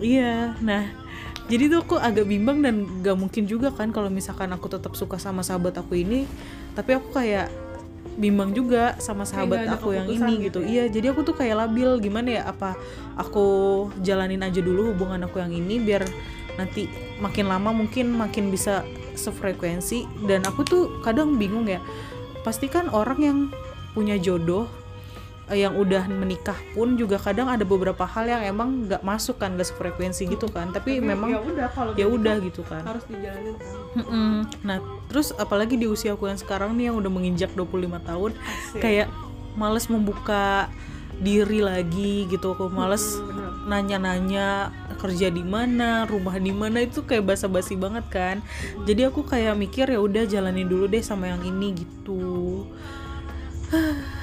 Iya 0.00 0.56
nah 0.60 1.06
jadi 1.46 1.70
tuh 1.70 1.80
aku 1.86 1.96
agak 1.98 2.26
bimbang 2.26 2.58
dan 2.58 2.82
gak 3.02 3.16
mungkin 3.16 3.46
juga 3.46 3.70
kan 3.70 3.94
kalau 3.94 4.10
misalkan 4.10 4.50
aku 4.50 4.66
tetap 4.66 4.98
suka 4.98 5.16
sama 5.16 5.46
sahabat 5.46 5.78
aku 5.78 5.94
ini 5.94 6.26
tapi 6.74 6.98
aku 6.98 7.14
kayak 7.14 7.48
bimbang 8.16 8.56
juga 8.56 8.96
sama 8.98 9.28
sahabat 9.28 9.68
aku 9.68 9.92
yang 9.92 10.08
ini 10.08 10.48
gitu 10.48 10.58
gitu. 10.58 10.60
ya? 10.64 10.66
iya 10.66 10.84
jadi 10.88 11.12
aku 11.12 11.20
tuh 11.22 11.36
kayak 11.36 11.68
labil 11.68 12.00
gimana 12.00 12.40
ya 12.40 12.42
apa 12.48 12.74
aku 13.14 13.46
jalanin 14.00 14.40
aja 14.40 14.58
dulu 14.64 14.96
hubungan 14.96 15.20
aku 15.28 15.38
yang 15.38 15.52
ini 15.52 15.78
biar 15.78 16.02
nanti 16.56 16.88
makin 17.20 17.46
lama 17.48 17.72
mungkin 17.72 18.12
makin 18.12 18.48
bisa 18.48 18.82
sefrekuensi 19.16 20.04
dan 20.24 20.44
aku 20.44 20.60
tuh 20.62 20.82
kadang 21.00 21.36
bingung 21.36 21.68
ya 21.68 21.80
pasti 22.44 22.68
kan 22.68 22.88
orang 22.88 23.20
yang 23.20 23.38
punya 23.92 24.16
jodoh 24.16 24.68
eh, 25.48 25.64
yang 25.64 25.72
udah 25.74 26.04
menikah 26.06 26.56
pun 26.72 26.96
juga 26.96 27.16
kadang 27.16 27.48
ada 27.48 27.64
beberapa 27.64 28.04
hal 28.04 28.28
yang 28.28 28.42
emang 28.44 28.88
nggak 28.88 29.00
masuk 29.00 29.40
kan 29.40 29.56
gak 29.56 29.68
sefrekuensi 29.68 30.28
gitu 30.28 30.46
kan 30.52 30.68
tapi, 30.70 31.00
Tapi 31.00 31.06
memang 31.06 31.28
ya 31.32 31.40
udah 31.40 31.68
kalau 31.72 31.92
ya 31.96 32.06
udah 32.06 32.34
gitu 32.44 32.60
kan 32.64 32.84
harus 32.84 33.04
dijalanin 33.08 33.56
kan 33.56 33.74
Mm-mm. 33.96 34.44
Nah, 34.60 34.76
terus 35.08 35.32
apalagi 35.32 35.80
di 35.80 35.88
usia 35.88 36.12
aku 36.12 36.28
yang 36.28 36.36
sekarang 36.36 36.76
nih 36.76 36.92
yang 36.92 37.00
udah 37.00 37.08
menginjak 37.08 37.48
25 37.56 37.96
tahun, 38.04 38.30
Asik. 38.36 38.80
kayak 38.84 39.08
males 39.56 39.88
membuka 39.88 40.68
diri 41.16 41.64
lagi 41.64 42.28
gitu. 42.28 42.52
Aku 42.52 42.68
males 42.68 43.16
Hmm, 43.16 43.72
nanya-nanya 43.72 44.68
kerja 44.96 45.28
di 45.28 45.44
mana, 45.44 46.08
rumah 46.08 46.36
di 46.40 46.50
mana 46.50 46.82
itu 46.82 47.04
kayak 47.04 47.28
basa-basi 47.28 47.76
banget 47.76 48.04
kan. 48.08 48.36
Jadi 48.88 49.06
aku 49.06 49.22
kayak 49.22 49.54
mikir 49.54 49.86
ya 49.88 50.00
udah 50.00 50.24
jalanin 50.24 50.66
dulu 50.66 50.88
deh 50.88 51.04
sama 51.04 51.30
yang 51.30 51.44
ini 51.44 51.76
gitu. 51.76 52.64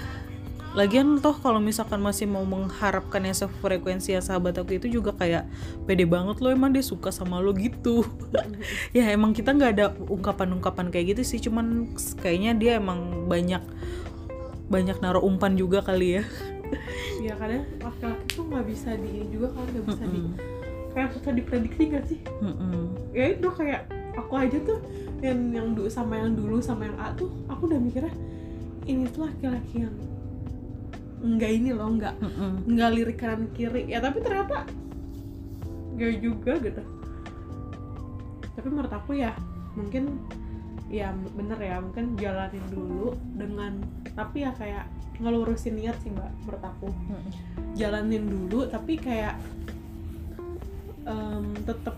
Lagian 0.74 1.22
toh 1.22 1.38
kalau 1.38 1.62
misalkan 1.62 2.02
masih 2.02 2.26
mau 2.26 2.42
mengharapkan 2.50 3.22
yang 3.22 3.38
sefrekuensi 3.38 4.18
ya 4.18 4.26
sahabat 4.26 4.58
aku 4.58 4.82
itu 4.82 4.90
juga 4.90 5.14
kayak 5.14 5.46
pede 5.86 6.02
banget 6.10 6.42
loh 6.42 6.50
emang 6.50 6.74
dia 6.74 6.82
suka 6.82 7.14
sama 7.14 7.38
lo 7.38 7.54
gitu. 7.54 8.02
ya 8.98 9.06
emang 9.14 9.38
kita 9.38 9.54
nggak 9.54 9.72
ada 9.78 9.94
ungkapan-ungkapan 10.10 10.90
kayak 10.90 11.14
gitu 11.14 11.22
sih, 11.22 11.40
cuman 11.46 11.94
kayaknya 12.18 12.58
dia 12.58 12.72
emang 12.82 13.30
banyak 13.30 13.62
banyak 14.66 14.98
naruh 14.98 15.22
umpan 15.22 15.54
juga 15.54 15.86
kali 15.86 16.18
ya. 16.18 16.24
ya 17.22 17.38
kadang 17.38 17.70
laki-laki 17.78 18.26
tuh 18.34 18.44
nggak 18.50 18.66
bisa 18.66 18.90
di 18.98 19.10
ini 19.14 19.28
juga 19.30 19.48
kan 19.54 19.66
nggak 19.70 19.86
bisa 19.86 20.04
di 20.10 20.20
Mm-mm. 20.20 20.34
Kayak 20.94 21.10
susah 21.18 21.34
diprediksi 21.34 21.82
gak 21.90 22.06
sih? 22.06 22.20
Mm-mm. 22.40 22.94
ya 23.12 23.34
itu 23.34 23.48
kayak 23.50 23.90
aku 24.14 24.34
aja 24.38 24.58
tuh 24.62 24.80
yang 25.26 25.40
yang 25.50 25.68
dulu 25.74 25.90
sama 25.90 26.22
yang 26.22 26.38
dulu 26.38 26.62
sama 26.62 26.86
yang 26.86 26.98
A 27.02 27.12
tuh 27.18 27.34
aku 27.50 27.66
udah 27.66 27.80
mikirnya 27.82 28.14
ini 28.86 29.08
tuh 29.10 29.26
laki-laki 29.26 29.88
yang 29.88 29.96
enggak 31.24 31.52
ini 31.56 31.72
loh 31.72 31.88
enggak 31.88 32.14
Mm-mm. 32.20 32.68
enggak 32.68 32.90
lirik 32.94 33.18
kanan 33.18 33.48
kiri. 33.56 33.88
Ya 33.88 34.04
tapi 34.04 34.20
ternyata 34.20 34.68
gak 35.98 36.14
juga 36.20 36.54
gitu. 36.60 36.84
Tapi 38.54 38.68
menurut 38.70 38.94
aku 38.94 39.18
ya 39.18 39.34
mungkin 39.74 40.22
ya 40.94 41.10
bener 41.34 41.58
ya 41.58 41.82
mungkin 41.82 42.14
jalanin 42.22 42.62
dulu 42.70 43.18
dengan 43.34 43.82
tapi 44.14 44.46
ya 44.46 44.54
kayak 44.54 44.86
ngelurusin 45.18 45.80
niat 45.80 45.98
sih 46.04 46.12
mbak 46.14 46.30
menurut 46.44 46.64
aku. 46.68 46.90
Jalanin 47.74 48.28
dulu 48.30 48.68
tapi 48.68 49.00
kayak 49.00 49.40
em, 51.08 51.46
tetep 51.64 51.96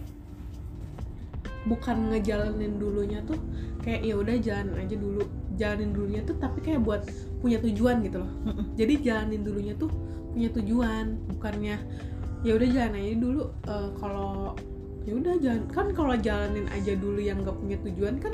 bukan 1.65 2.13
ngejalanin 2.13 2.77
dulunya 2.77 3.25
tuh 3.25 3.41
kayak 3.81 4.05
ya 4.05 4.15
udah 4.17 4.35
jalan 4.41 4.69
aja 4.77 4.95
dulu. 4.97 5.23
Jalanin 5.55 5.91
dulunya 5.95 6.21
tuh 6.27 6.35
tapi 6.37 6.59
kayak 6.61 6.83
buat 6.83 7.07
punya 7.39 7.57
tujuan 7.63 8.03
gitu 8.05 8.21
loh. 8.21 8.31
Jadi 8.79 8.93
jalanin 9.01 9.41
dulunya 9.41 9.73
tuh 9.77 9.89
punya 10.35 10.51
tujuan 10.51 11.15
bukannya 11.37 11.77
ya 12.45 12.51
udah 12.53 12.69
jalan 12.69 12.93
aja 12.99 13.15
dulu. 13.17 13.43
Eh, 13.65 13.89
kalau 13.97 14.53
ya 15.07 15.13
udah 15.15 15.33
jalan. 15.41 15.63
Kan 15.71 15.87
kalau 15.95 16.13
jalanin 16.19 16.67
aja 16.69 16.93
dulu 16.93 17.17
yang 17.23 17.41
nggak 17.41 17.57
punya 17.57 17.77
tujuan 17.87 18.19
kan 18.21 18.33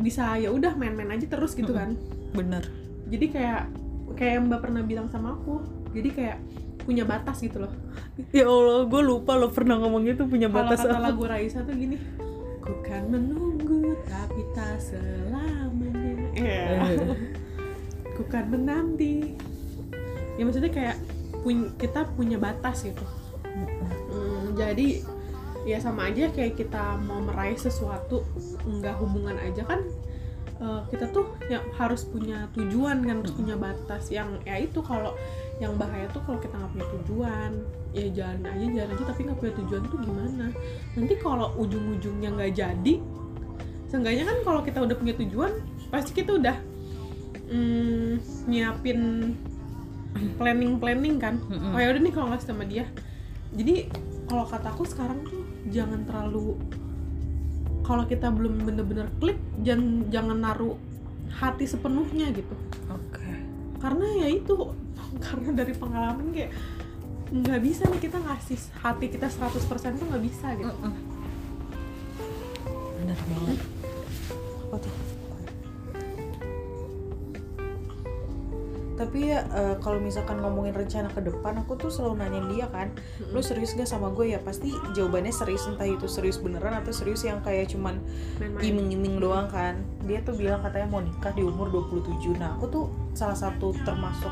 bisa 0.00 0.40
ya 0.40 0.48
udah 0.48 0.72
main-main 0.80 1.12
aja 1.12 1.28
terus 1.28 1.52
gitu 1.52 1.76
kan. 1.76 1.96
Bener. 2.32 2.64
jadi 3.12 3.26
kayak 3.28 3.62
kayak 4.16 4.48
mbak 4.48 4.64
pernah 4.64 4.80
bilang 4.80 5.08
sama 5.12 5.36
aku 5.36 5.60
jadi 5.92 6.08
kayak 6.16 6.38
punya 6.78 7.02
batas 7.02 7.38
gitu 7.38 7.58
loh 7.58 7.72
Ya 8.36 8.44
Allah, 8.44 8.84
gue 8.84 9.00
lupa 9.00 9.34
lo 9.34 9.48
pernah 9.48 9.76
ngomong 9.76 10.04
itu 10.06 10.24
punya 10.24 10.46
kalau 10.46 10.66
batas 10.66 10.80
kata 10.80 10.94
apa. 10.94 11.04
lagu 11.04 11.22
Raisa 11.22 11.60
tuh 11.60 11.72
gini 11.72 11.96
ku 12.58 12.72
kan 12.80 13.06
menunggu 13.06 13.96
tapi 14.04 14.42
tak 14.50 14.78
selamanya 14.78 16.28
Eh. 16.34 16.98
ku 18.14 18.22
kan 18.24 18.46
menanti 18.46 19.34
ya 20.32 20.42
maksudnya 20.42 20.68
kayak 20.68 20.96
pun- 21.38 21.74
kita 21.74 22.06
punya 22.10 22.36
batas 22.36 22.82
gitu 22.82 23.02
Hmm, 24.08 24.52
jadi 24.54 25.00
ya 25.62 25.76
sama 25.76 26.08
aja 26.08 26.28
kayak 26.28 26.52
kita 26.54 26.96
mau 27.00 27.20
meraih 27.20 27.54
sesuatu 27.54 28.20
nggak 28.62 28.96
hubungan 28.98 29.36
aja 29.36 29.62
kan 29.62 29.80
eh, 30.62 30.82
kita 30.94 31.10
tuh 31.10 31.26
ya 31.50 31.58
harus 31.76 32.06
punya 32.06 32.46
tujuan 32.54 33.02
kan 33.02 33.20
harus 33.20 33.34
punya 33.34 33.58
batas 33.58 34.08
yang 34.14 34.38
ya 34.46 34.62
itu 34.62 34.78
kalau 34.80 35.18
yang 35.58 35.74
bahaya 35.74 36.06
tuh 36.14 36.22
kalau 36.22 36.38
kita 36.38 36.54
nggak 36.54 36.72
punya 36.72 36.86
tujuan. 36.98 37.52
Ya 37.92 38.08
jalan 38.08 38.40
aja 38.48 38.66
jalan 38.72 38.88
aja 38.96 39.04
tapi 39.04 39.20
nggak 39.28 39.38
punya 39.42 39.52
tujuan 39.60 39.82
tuh 39.92 39.98
gimana? 40.00 40.46
Nanti 40.96 41.14
kalau 41.20 41.52
ujung-ujungnya 41.60 42.28
nggak 42.32 42.52
jadi 42.56 42.94
seenggaknya 43.92 44.24
kan 44.24 44.38
kalau 44.40 44.60
kita 44.64 44.80
udah 44.80 44.96
punya 44.96 45.12
tujuan 45.20 45.52
pasti 45.92 46.16
kita 46.16 46.40
udah 46.40 46.56
mm, 47.52 48.16
nyiapin 48.48 49.00
planning 50.40 50.80
planning 50.80 51.20
kan 51.20 51.36
oh 51.52 51.76
ya 51.76 51.92
udah 51.92 52.00
nih 52.00 52.12
kalau 52.16 52.32
nggak 52.32 52.40
sama 52.40 52.64
dia. 52.64 52.88
Jadi 53.52 53.92
kalau 54.24 54.48
kataku 54.48 54.88
sekarang 54.88 55.20
tuh 55.28 55.44
jangan 55.68 56.08
terlalu 56.08 56.56
kalau 57.82 58.06
kita 58.06 58.30
belum 58.30 58.62
bener-bener 58.62 59.10
klik 59.18 59.38
jangan 59.62 60.06
jangan 60.10 60.38
naruh 60.38 60.76
hati 61.32 61.66
sepenuhnya 61.66 62.30
gitu 62.30 62.54
Oke. 62.88 63.26
karena 63.82 64.06
ya 64.24 64.28
itu 64.30 64.54
karena 65.24 65.50
dari 65.52 65.74
pengalaman 65.74 66.30
kayak 66.30 66.52
nggak 67.32 67.60
bisa 67.64 67.88
nih 67.88 68.00
kita 68.00 68.20
ngasih 68.20 68.60
hati 68.84 69.08
kita 69.08 69.26
100% 69.26 69.98
tuh 69.98 70.04
nggak 70.04 70.24
bisa 70.24 70.52
gitu 70.52 70.68
Mm-mm. 70.68 70.94
Bener 73.02 73.18
banget. 73.18 73.58
Apa 74.62 74.76
tuh? 74.78 75.11
Tapi 79.02 79.34
ya 79.34 79.42
eh, 79.50 79.74
kalau 79.82 79.98
misalkan 79.98 80.38
ngomongin 80.38 80.70
rencana 80.78 81.10
ke 81.10 81.18
depan 81.26 81.58
aku 81.58 81.74
tuh 81.74 81.90
selalu 81.90 82.22
nanyain 82.22 82.46
dia 82.54 82.66
kan 82.70 82.94
lu 83.34 83.42
serius 83.42 83.74
gak 83.74 83.90
sama 83.90 84.14
gue? 84.14 84.30
Ya 84.30 84.38
pasti 84.38 84.70
jawabannya 84.94 85.34
serius 85.34 85.66
entah 85.66 85.90
itu 85.90 86.06
serius 86.06 86.38
beneran 86.38 86.78
atau 86.78 86.94
serius 86.94 87.26
yang 87.26 87.42
kayak 87.42 87.74
cuman 87.74 87.98
iming-iming 88.62 89.18
doang 89.18 89.50
kan. 89.50 89.82
Dia 90.06 90.22
tuh 90.22 90.38
bilang 90.38 90.62
katanya 90.62 90.86
mau 90.86 91.02
nikah 91.02 91.34
di 91.34 91.42
umur 91.42 91.66
27 91.74 92.38
nah 92.38 92.54
aku 92.54 92.70
tuh 92.70 92.84
salah 93.18 93.36
satu 93.36 93.74
termasuk 93.82 94.30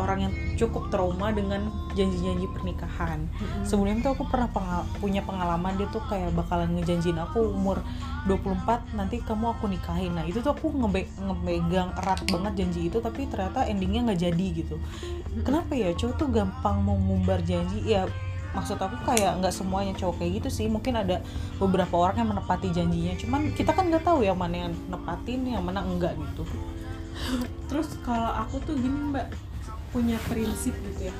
orang 0.00 0.18
yang 0.28 0.32
cukup 0.56 0.88
trauma 0.88 1.28
dengan 1.34 1.68
janji-janji 1.92 2.48
pernikahan. 2.48 3.28
Mm-mm. 3.28 3.64
sebelumnya 3.68 4.00
tuh 4.08 4.12
aku 4.16 4.24
pernah 4.28 4.48
pengal- 4.48 4.88
punya 4.96 5.20
pengalaman 5.20 5.76
dia 5.76 5.88
tuh 5.92 6.00
kayak 6.08 6.32
bakalan 6.32 6.72
ngejanjiin 6.78 7.20
aku 7.20 7.52
umur 7.52 7.84
24 8.24 8.96
nanti 8.96 9.20
kamu 9.20 9.52
aku 9.52 9.68
nikahin. 9.68 10.14
Nah 10.16 10.24
itu 10.24 10.40
tuh 10.40 10.54
aku 10.54 10.72
ngebe- 10.72 11.10
ngemegang 11.20 11.92
erat 11.98 12.22
banget 12.30 12.52
janji 12.64 12.88
itu 12.88 13.02
tapi 13.02 13.28
ternyata 13.28 13.66
endingnya 13.66 14.12
nggak 14.12 14.20
jadi 14.30 14.46
gitu. 14.64 14.76
Kenapa 15.42 15.72
ya? 15.76 15.92
Cowok 15.92 16.14
tuh 16.16 16.28
gampang 16.30 16.80
mau 16.80 16.96
ngumbar 16.96 17.42
janji. 17.44 17.82
Ya 17.84 18.06
maksud 18.52 18.76
aku 18.76 18.96
kayak 19.08 19.40
nggak 19.40 19.52
semuanya 19.52 19.92
cowok 19.98 20.22
kayak 20.22 20.40
gitu 20.40 20.48
sih. 20.48 20.66
Mungkin 20.70 20.96
ada 20.96 21.20
beberapa 21.58 21.98
orang 21.98 22.22
yang 22.22 22.30
menepati 22.32 22.68
janjinya. 22.72 23.12
Cuman 23.18 23.52
kita 23.52 23.74
kan 23.74 23.90
nggak 23.90 24.06
tahu 24.06 24.24
yang 24.24 24.38
mana 24.38 24.68
yang 24.68 24.72
nepatin 24.88 25.42
yang 25.44 25.64
mana 25.64 25.82
enggak 25.84 26.14
gitu. 26.16 26.46
Terus 27.68 27.96
kalau 28.04 28.28
aku 28.28 28.60
tuh 28.64 28.76
gini 28.76 29.12
mbak 29.12 29.51
punya 29.92 30.16
prinsip 30.26 30.72
gitu 30.74 31.08
ya. 31.08 31.14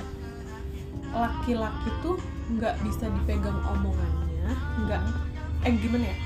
Laki-laki 1.12 1.90
tuh 2.00 2.16
nggak 2.52 2.74
bisa 2.82 3.06
dipegang 3.08 3.56
omongannya 3.64 4.54
nggak 4.84 5.02
eh 5.62 5.72
gimana 5.78 6.04
ya? 6.08 6.16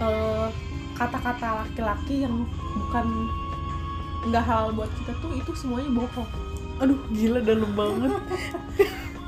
Eh, 0.00 0.48
kata-kata 0.94 1.64
laki-laki 1.64 2.24
yang 2.24 2.44
bukan 2.76 3.06
nggak 4.28 4.44
halal 4.44 4.70
buat 4.72 4.88
kita 5.00 5.12
tuh 5.18 5.32
itu 5.34 5.50
semuanya 5.56 5.90
bohong. 5.96 6.28
Aduh 6.78 7.00
gila 7.10 7.40
dalam 7.40 7.72
banget. 7.74 8.12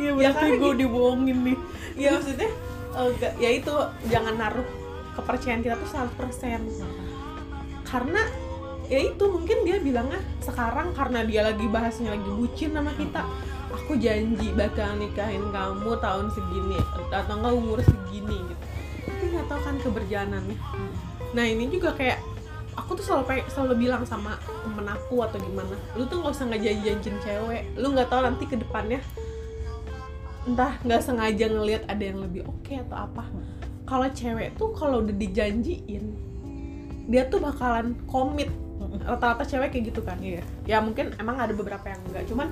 Ya 0.01 0.09
Ya 0.09 0.33
berarti 0.33 0.47
kan, 0.49 0.59
gue 0.59 0.73
dibohongin 0.83 1.39
nih. 1.45 1.59
Ya 2.01 2.16
maksudnya 2.16 2.49
nggak- 2.97 3.37
ya 3.37 3.51
itu 3.53 3.75
jangan 4.09 4.35
naruh 4.41 4.64
kepercayaan 5.12 5.61
kita 5.61 5.77
tuh 5.77 5.85
100% 5.85 6.64
karena 7.85 8.25
ya 8.93 9.09
itu 9.09 9.24
mungkin 9.24 9.64
dia 9.64 9.80
bilangnya 9.80 10.20
sekarang 10.45 10.93
karena 10.93 11.24
dia 11.24 11.40
lagi 11.49 11.64
bahasnya 11.64 12.12
lagi 12.12 12.28
bucin 12.28 12.76
sama 12.76 12.93
kita. 12.93 13.24
Aku 13.72 13.97
janji 13.97 14.53
bakal 14.53 15.01
nikahin 15.01 15.49
kamu 15.49 15.97
tahun 15.97 16.28
segini 16.28 16.76
atau 17.09 17.40
enggak 17.40 17.57
umur 17.57 17.80
segini 17.80 18.36
gitu. 18.45 18.64
Tapi 19.09 19.24
nggak 19.32 19.47
tahu 19.49 19.61
kan 19.64 19.76
keberjalanannya. 19.80 20.59
Nah 21.32 21.45
ini 21.49 21.72
juga 21.72 21.97
kayak 21.97 22.20
aku 22.76 23.01
tuh 23.01 23.05
selalu 23.09 23.49
selalu 23.49 23.88
bilang 23.88 24.05
sama 24.05 24.36
temen 24.61 24.84
aku 24.84 25.24
atau 25.24 25.40
gimana 25.40 25.76
lu 25.97 26.05
tuh 26.05 26.20
nggak 26.20 26.36
usah 26.36 26.47
ngejanji-janjin 26.53 27.16
cewek. 27.24 27.64
Lu 27.80 27.97
nggak 27.97 28.12
tahu 28.12 28.20
nanti 28.28 28.45
ke 28.45 28.61
depannya 28.61 29.01
entah 30.45 30.76
nggak 30.84 31.01
sengaja 31.01 31.49
ngelihat 31.49 31.88
ada 31.88 32.05
yang 32.05 32.20
lebih 32.20 32.45
oke 32.45 32.76
atau 32.76 33.09
apa. 33.09 33.24
Kalau 33.88 34.09
cewek 34.12 34.53
tuh 34.61 34.76
kalau 34.76 35.01
udah 35.01 35.16
dijanjiin 35.16 36.05
dia 37.09 37.26
tuh 37.26 37.40
bakalan 37.43 37.99
komit 38.07 38.53
rata-rata 39.03 39.45
cewek 39.47 39.68
kayak 39.74 39.85
gitu 39.93 40.01
kan. 40.03 40.18
Iya. 40.18 40.43
Ya 40.66 40.78
mungkin 40.83 41.14
emang 41.18 41.39
ada 41.39 41.55
beberapa 41.55 41.87
yang 41.89 42.01
enggak. 42.09 42.24
Cuman 42.28 42.49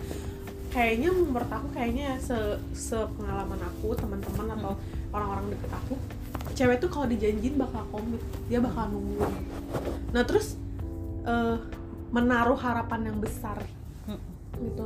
kayaknya 0.70 1.11
menurut 1.11 1.51
aku 1.51 1.68
kayaknya 1.74 2.16
se 2.22 2.35
sepengalaman 2.72 3.59
aku 3.59 3.91
teman-teman 3.99 4.55
atau 4.55 4.78
orang-orang 5.11 5.51
deket 5.51 5.70
aku 5.74 5.95
cewek 6.55 6.78
tuh 6.78 6.91
kalau 6.91 7.07
dijanjiin 7.11 7.59
bakal 7.59 7.83
komit. 7.91 8.22
Dia 8.47 8.62
bakal 8.62 8.91
nungguin 8.95 9.35
nah 10.11 10.26
terus 10.26 10.59
eh, 11.22 11.57
menaruh 12.11 12.59
harapan 12.59 13.14
yang 13.14 13.18
besar 13.22 13.59
gitu. 14.59 14.85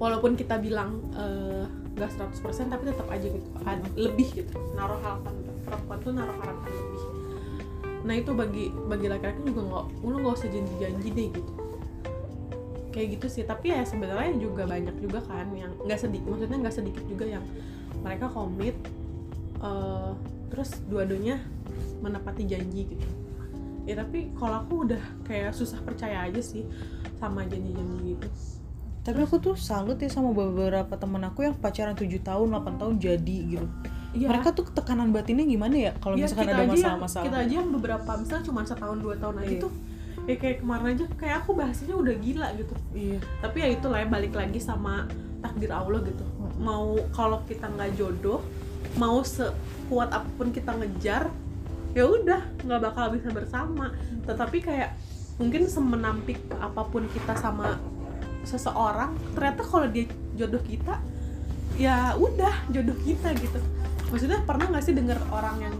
Walaupun 0.00 0.34
kita 0.34 0.56
bilang 0.58 1.00
eh, 1.16 1.64
nggak 1.96 2.10
100% 2.16 2.72
tapi 2.72 2.82
tetap 2.88 3.08
aja 3.08 3.26
gitu. 3.28 3.48
Lebih 3.96 4.28
gitu. 4.44 4.56
Naruh 4.76 5.00
harapan. 5.00 5.32
Perempuan 5.62 5.98
tuh 6.02 6.12
naruh 6.12 6.36
harapan 6.40 6.68
lebih 6.68 7.21
nah 8.02 8.14
itu 8.18 8.34
bagi 8.34 8.74
bagi 8.90 9.06
laki-laki 9.06 9.46
juga 9.46 9.62
nggak 9.62 9.84
lu 10.02 10.16
nggak 10.22 10.34
usah 10.34 10.50
janji-janji 10.50 11.08
deh 11.14 11.28
gitu. 11.30 11.52
Kayak 12.92 13.08
gitu 13.18 13.26
sih. 13.30 13.44
Tapi 13.46 13.72
ya 13.72 13.82
sebenarnya 13.86 14.36
juga 14.36 14.66
banyak 14.66 14.96
juga 15.00 15.22
kan 15.24 15.48
yang 15.54 15.72
nggak 15.86 16.00
sedikit 16.00 16.26
maksudnya 16.28 16.58
nggak 16.60 16.76
sedikit 16.76 17.04
juga 17.06 17.24
yang 17.38 17.44
mereka 18.02 18.26
komit 18.28 18.74
eh, 19.62 20.10
terus 20.50 20.82
dua-duanya 20.90 21.40
menepati 22.02 22.42
janji 22.44 22.90
gitu. 22.92 23.06
Ya 23.82 23.98
tapi 23.98 24.30
kalau 24.38 24.62
aku 24.62 24.86
udah 24.86 25.02
kayak 25.26 25.54
susah 25.54 25.82
percaya 25.82 26.26
aja 26.26 26.38
sih 26.38 26.66
sama 27.18 27.46
janji-janji 27.46 28.18
gitu. 28.18 28.28
Tapi 29.02 29.18
aku 29.26 29.42
tuh 29.42 29.58
salut 29.58 29.98
ya 29.98 30.06
sama 30.06 30.30
beberapa 30.30 30.94
temen 30.94 31.22
aku 31.26 31.42
yang 31.42 31.58
pacaran 31.58 31.98
7 31.98 32.06
tahun 32.22 32.54
8 32.54 32.78
tahun 32.78 32.94
jadi 33.02 33.38
gitu 33.50 33.66
Iya. 34.12 34.28
mereka 34.28 34.52
tuh 34.52 34.68
tekanan 34.68 35.08
batinnya 35.08 35.42
gimana 35.42 35.72
ya 35.74 35.92
kalau 35.96 36.14
Ya, 36.14 36.28
misalkan 36.28 36.44
kita 36.44 36.54
ada 36.54 36.68
masalah-masalah? 36.68 37.24
kita 37.24 37.38
aja 37.40 37.54
yang 37.56 37.70
beberapa 37.70 38.10
misalnya 38.14 38.44
cuma 38.44 38.60
setahun 38.62 38.98
dua 39.00 39.14
tahun 39.16 39.36
aja 39.40 39.48
Iya. 39.48 39.62
tuh 39.62 39.72
ya 40.22 40.34
kayak 40.36 40.56
kemarin 40.60 40.86
aja 40.92 41.04
kayak 41.16 41.36
aku 41.40 41.50
bahasanya 41.52 41.94
udah 41.96 42.14
gila 42.14 42.46
gitu. 42.54 42.74
Iya. 42.92 43.18
Tapi 43.40 43.56
ya 43.58 43.68
itu 43.70 43.86
lah 43.88 43.98
ya 43.98 44.06
balik 44.06 44.32
lagi 44.32 44.58
sama 44.58 45.08
takdir 45.38 45.70
Allah 45.70 46.00
gitu. 46.02 46.24
Mau 46.56 46.94
kalau 47.10 47.42
kita 47.42 47.66
nggak 47.66 47.96
jodoh 47.96 48.38
mau 48.94 49.18
sekuat 49.20 50.12
apa 50.12 50.28
pun 50.36 50.52
kita 50.52 50.76
ngejar 50.76 51.32
ya 51.92 52.04
udah 52.04 52.40
nggak 52.62 52.80
bakal 52.82 53.10
bisa 53.10 53.28
bersama. 53.30 53.90
Tetapi 54.22 54.58
kayak 54.60 54.94
mungkin 55.36 55.64
semenampik 55.64 56.38
apa 56.54 56.84
pun 56.84 57.08
kita 57.08 57.34
sama 57.34 57.80
seseorang 58.42 59.14
ternyata 59.32 59.62
kalau 59.62 59.86
dia 59.86 60.06
jodoh 60.34 60.60
kita 60.60 60.98
ya 61.74 62.12
udah 62.14 62.68
jodoh 62.68 62.94
kita 63.00 63.32
gitu 63.34 63.58
maksudnya 64.12 64.44
pernah 64.44 64.68
nggak 64.68 64.84
sih 64.84 64.92
denger 64.92 65.18
orang 65.32 65.56
yang 65.58 65.76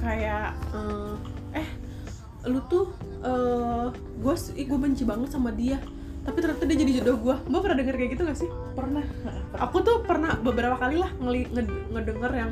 kayak 0.00 0.56
eh, 0.72 1.60
eh 1.62 1.68
lu 2.48 2.58
tuh 2.66 2.90
gue 4.18 4.34
gue 4.58 4.78
benci 4.80 5.06
banget 5.06 5.30
sama 5.30 5.54
dia 5.54 5.78
tapi 6.22 6.38
ternyata 6.38 6.62
dia 6.66 6.78
jadi 6.78 6.92
jodoh 7.02 7.16
gue 7.18 7.36
mbak 7.50 7.60
pernah 7.66 7.78
denger 7.82 7.94
kayak 7.98 8.10
gitu 8.14 8.22
gak 8.22 8.38
sih? 8.38 8.50
Pernah. 8.78 9.02
Aku 9.58 9.82
tuh 9.82 10.06
pernah 10.06 10.38
beberapa 10.38 10.78
kali 10.78 10.94
lah 11.02 11.10
ngeli, 11.18 11.50
nge- 11.50 11.90
ngedenger 11.90 12.30
yang 12.30 12.50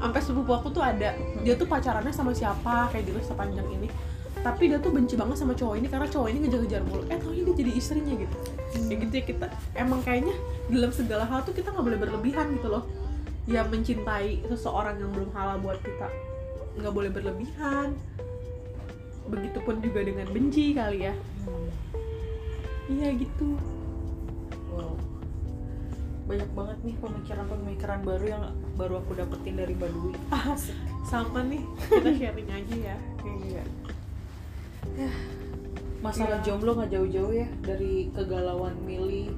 sampai 0.00 0.20
sepupu 0.24 0.52
aku 0.56 0.72
tuh 0.72 0.80
ada. 0.80 1.12
Dia 1.44 1.52
tuh 1.60 1.68
pacarannya 1.68 2.16
sama 2.16 2.32
siapa 2.32 2.88
kayak 2.88 3.04
gitu 3.12 3.20
sepanjang 3.20 3.68
ini. 3.76 3.92
Tapi 4.40 4.72
dia 4.72 4.80
tuh 4.80 4.88
benci 4.88 5.20
banget 5.20 5.36
sama 5.36 5.52
cowok 5.52 5.76
ini 5.76 5.86
karena 5.92 6.08
cowok 6.08 6.28
ini 6.32 6.38
ngejar-ngejar 6.48 6.82
mulu. 6.88 7.04
Eh 7.12 7.20
taunya 7.20 7.42
dia 7.44 7.54
jadi 7.60 7.72
istrinya 7.76 8.14
gitu. 8.16 8.36
Kayak 8.72 8.98
gitu 9.04 9.12
ya 9.12 9.24
kita 9.28 9.46
emang 9.76 10.00
kayaknya 10.00 10.34
dalam 10.72 10.88
segala 10.88 11.24
hal 11.28 11.44
tuh 11.44 11.52
kita 11.52 11.76
nggak 11.76 11.84
boleh 11.84 11.98
berlebihan 12.00 12.56
gitu 12.56 12.72
loh 12.72 12.88
ya 13.44 13.60
mencintai 13.62 14.40
seseorang 14.48 14.96
yang 14.96 15.10
belum 15.12 15.30
halal 15.32 15.60
buat 15.60 15.76
kita 15.80 16.08
nggak 16.74 16.90
boleh 16.90 17.10
berlebihan. 17.12 17.94
Begitupun 19.24 19.78
juga 19.80 20.02
dengan 20.02 20.26
benci 20.28 20.74
kali 20.74 21.06
ya. 21.06 21.14
Iya 22.90 23.08
gitu. 23.16 23.56
Wow. 24.68 24.98
Banyak 26.24 26.50
banget 26.52 26.78
nih 26.82 26.96
pemikiran-pemikiran 26.98 28.00
baru 28.02 28.24
yang 28.26 28.44
baru 28.74 29.00
aku 29.00 29.12
dapetin 29.14 29.56
dari 29.56 29.72
Badui 29.72 30.12
asik. 30.28 30.74
Sama 31.06 31.46
nih. 31.46 31.62
Kita 31.88 32.10
sharing 32.10 32.50
aja 32.50 32.76
ya. 32.92 32.96
Iya. 33.22 33.64
Masalah 36.02 36.40
Iya. 36.40 36.44
jomblo 36.44 36.76
nggak 36.76 36.92
jauh-jauh 36.92 37.32
ya 37.32 37.48
dari 37.62 38.12
kegalauan 38.12 38.76
milih. 38.84 39.32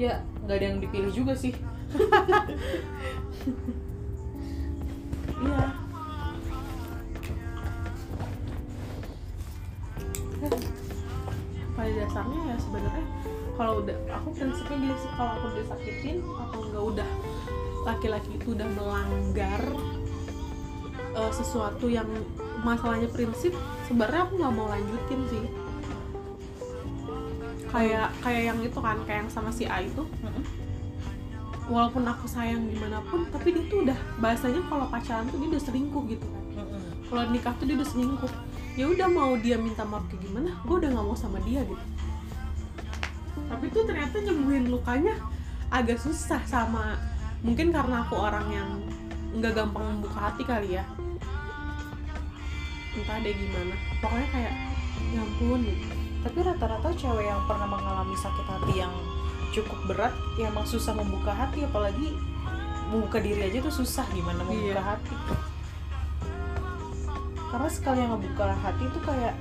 Ya 0.00 0.24
nggak 0.46 0.56
ada 0.56 0.66
yang 0.66 0.78
dipilih 0.78 1.10
juga 1.10 1.34
sih 1.34 1.52
iya. 5.42 5.64
Pada 11.78 11.90
dasarnya 11.94 12.40
ya 12.42 12.56
sebenarnya 12.58 13.06
kalau 13.58 13.82
udah 13.82 13.96
aku 14.14 14.28
prinsipnya 14.38 14.76
dia 14.86 14.96
sih 15.02 15.10
kalau 15.18 15.32
aku 15.34 15.46
disakitin 15.58 16.16
atau 16.22 16.58
enggak 16.62 16.84
udah 16.94 17.08
laki-laki 17.86 18.30
itu 18.38 18.54
udah 18.54 18.68
melanggar 18.78 19.62
eh, 21.14 21.32
sesuatu 21.34 21.86
yang 21.90 22.06
masalahnya 22.62 23.10
prinsip 23.10 23.54
sebenarnya 23.86 24.26
aku 24.26 24.32
nggak 24.38 24.54
mau 24.54 24.66
lanjutin 24.70 25.20
sih. 25.30 25.44
Kayak 27.68 28.08
kayak 28.24 28.42
yang 28.48 28.58
itu 28.64 28.78
kan 28.80 28.96
kayak 29.04 29.26
yang 29.26 29.30
sama 29.30 29.50
si 29.52 29.68
A 29.68 29.84
itu 29.84 30.06
walaupun 31.68 32.02
aku 32.08 32.24
sayang 32.24 32.64
gimana 32.72 33.04
pun 33.12 33.28
tapi 33.28 33.52
dia 33.52 33.64
tuh 33.68 33.84
udah 33.84 33.98
bahasanya 34.18 34.64
kalau 34.66 34.88
pacaran 34.88 35.28
tuh 35.28 35.38
dia 35.38 35.48
udah 35.52 35.62
selingkuh 35.62 36.02
gitu. 36.08 36.26
Kan 36.28 36.66
kalau 37.08 37.22
nikah 37.28 37.54
tuh 37.60 37.64
dia 37.68 37.76
udah 37.76 37.88
selingkuh. 37.88 38.32
Ya 38.78 38.84
udah 38.88 39.08
mau 39.10 39.34
dia 39.36 39.56
minta 39.60 39.84
maaf 39.84 40.06
kayak 40.08 40.22
gimana 40.24 40.50
gue 40.64 40.76
udah 40.80 40.90
nggak 40.90 41.06
mau 41.06 41.16
sama 41.16 41.38
dia 41.44 41.60
gitu. 41.62 41.84
Tapi 43.48 43.64
tuh 43.72 43.84
ternyata 43.84 44.16
nyembuhin 44.20 44.72
lukanya 44.72 45.14
agak 45.68 46.00
susah 46.00 46.40
sama 46.48 46.96
mungkin 47.44 47.70
karena 47.70 48.02
aku 48.02 48.16
orang 48.16 48.46
yang 48.50 48.68
nggak 49.36 49.52
gampang 49.52 49.84
membuka 49.84 50.32
hati 50.32 50.42
kali 50.42 50.80
ya. 50.80 50.84
Entah 52.96 53.20
deh 53.20 53.34
gimana. 53.36 53.76
Pokoknya 54.00 54.28
kayak 54.32 54.54
ya 55.14 55.20
ampun 55.20 55.60
gitu. 55.62 55.86
Tapi 56.18 56.38
rata-rata 56.42 56.88
cewek 56.98 57.26
yang 57.30 57.40
pernah 57.46 57.68
mengalami 57.70 58.16
sakit 58.18 58.46
hati 58.46 58.74
yang 58.82 58.94
cukup 59.50 59.78
berat 59.86 60.14
ya 60.36 60.48
emang 60.48 60.64
susah 60.64 60.92
membuka 60.92 61.30
hati 61.30 61.62
apalagi 61.62 62.14
membuka 62.88 63.18
diri 63.18 63.44
aja 63.44 63.58
tuh 63.60 63.74
susah 63.74 64.04
gimana 64.10 64.40
membuka 64.42 64.76
Iya. 64.76 64.82
hati 64.86 65.14
karena 67.48 67.68
sekali 67.68 67.98
yang 67.98 68.12
ngebuka 68.12 68.44
hati 68.54 68.82
itu 68.84 68.98
kayak 69.00 69.34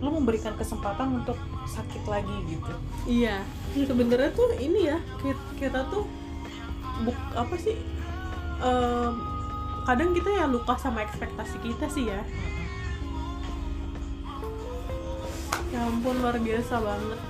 lu 0.00 0.12
memberikan 0.12 0.56
kesempatan 0.56 1.12
untuk 1.14 1.36
sakit 1.66 2.04
lagi 2.04 2.36
gitu 2.46 2.72
Iya, 3.06 3.44
sebenarnya 3.74 4.32
tuh 4.32 4.48
ini 4.56 4.88
ya 4.88 4.96
kita, 5.18 5.42
kita 5.56 5.80
tuh 5.88 6.04
buk 7.00 7.16
apa 7.32 7.56
sih? 7.56 7.76
em, 8.60 9.12
kadang 9.82 10.12
kita 10.12 10.28
ya 10.30 10.44
lupa 10.44 10.76
sama 10.76 11.00
ekspektasi 11.00 11.56
kita 11.60 11.88
sih 11.88 12.04
ya. 12.06 12.20
Ya 15.70 15.80
ampun 15.80 16.20
luar 16.20 16.36
biasa 16.36 16.76
banget. 16.76 17.20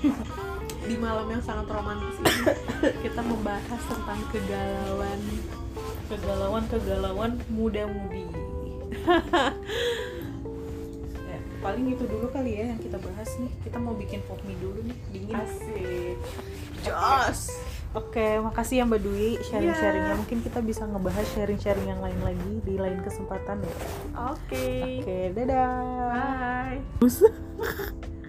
Di 0.80 0.96
malam 0.96 1.26
yang 1.28 1.42
sangat 1.44 1.66
romantis 1.68 2.16
ini 2.20 2.54
kita 3.04 3.20
membahas 3.20 3.80
tentang 3.88 4.20
kegalauan. 4.32 5.20
kegalauan 6.10 6.66
kegalauan 6.66 7.32
muda-mudi 7.46 8.26
ya, 11.30 11.38
paling 11.62 11.86
itu 11.94 12.02
dulu 12.02 12.26
kali 12.34 12.58
ya 12.58 12.74
yang 12.74 12.82
kita 12.82 12.98
bahas 12.98 13.30
nih 13.38 13.46
kita 13.62 13.78
mau 13.78 13.94
bikin 13.94 14.18
pop 14.26 14.42
mie 14.42 14.58
dulu 14.58 14.82
nih 14.82 14.98
dingin 15.14 15.38
Asik. 15.38 16.18
Jos. 16.82 17.54
Oke, 17.90 18.38
makasih 18.38 18.82
ya 18.82 18.84
Mbak 18.86 19.02
Dwi 19.02 19.34
sharing-sharingnya. 19.50 20.14
Iya. 20.14 20.20
Mungkin 20.22 20.38
kita 20.46 20.62
bisa 20.62 20.86
ngebahas 20.86 21.26
sharing-sharing 21.34 21.90
yang 21.90 21.98
lain 21.98 22.20
lagi 22.22 22.52
di 22.62 22.74
lain 22.78 23.02
kesempatan 23.02 23.58
ya. 23.66 23.74
Oke. 24.30 25.02
Oke, 25.02 25.18
dadah. 25.34 25.74
Bye. 26.14 26.78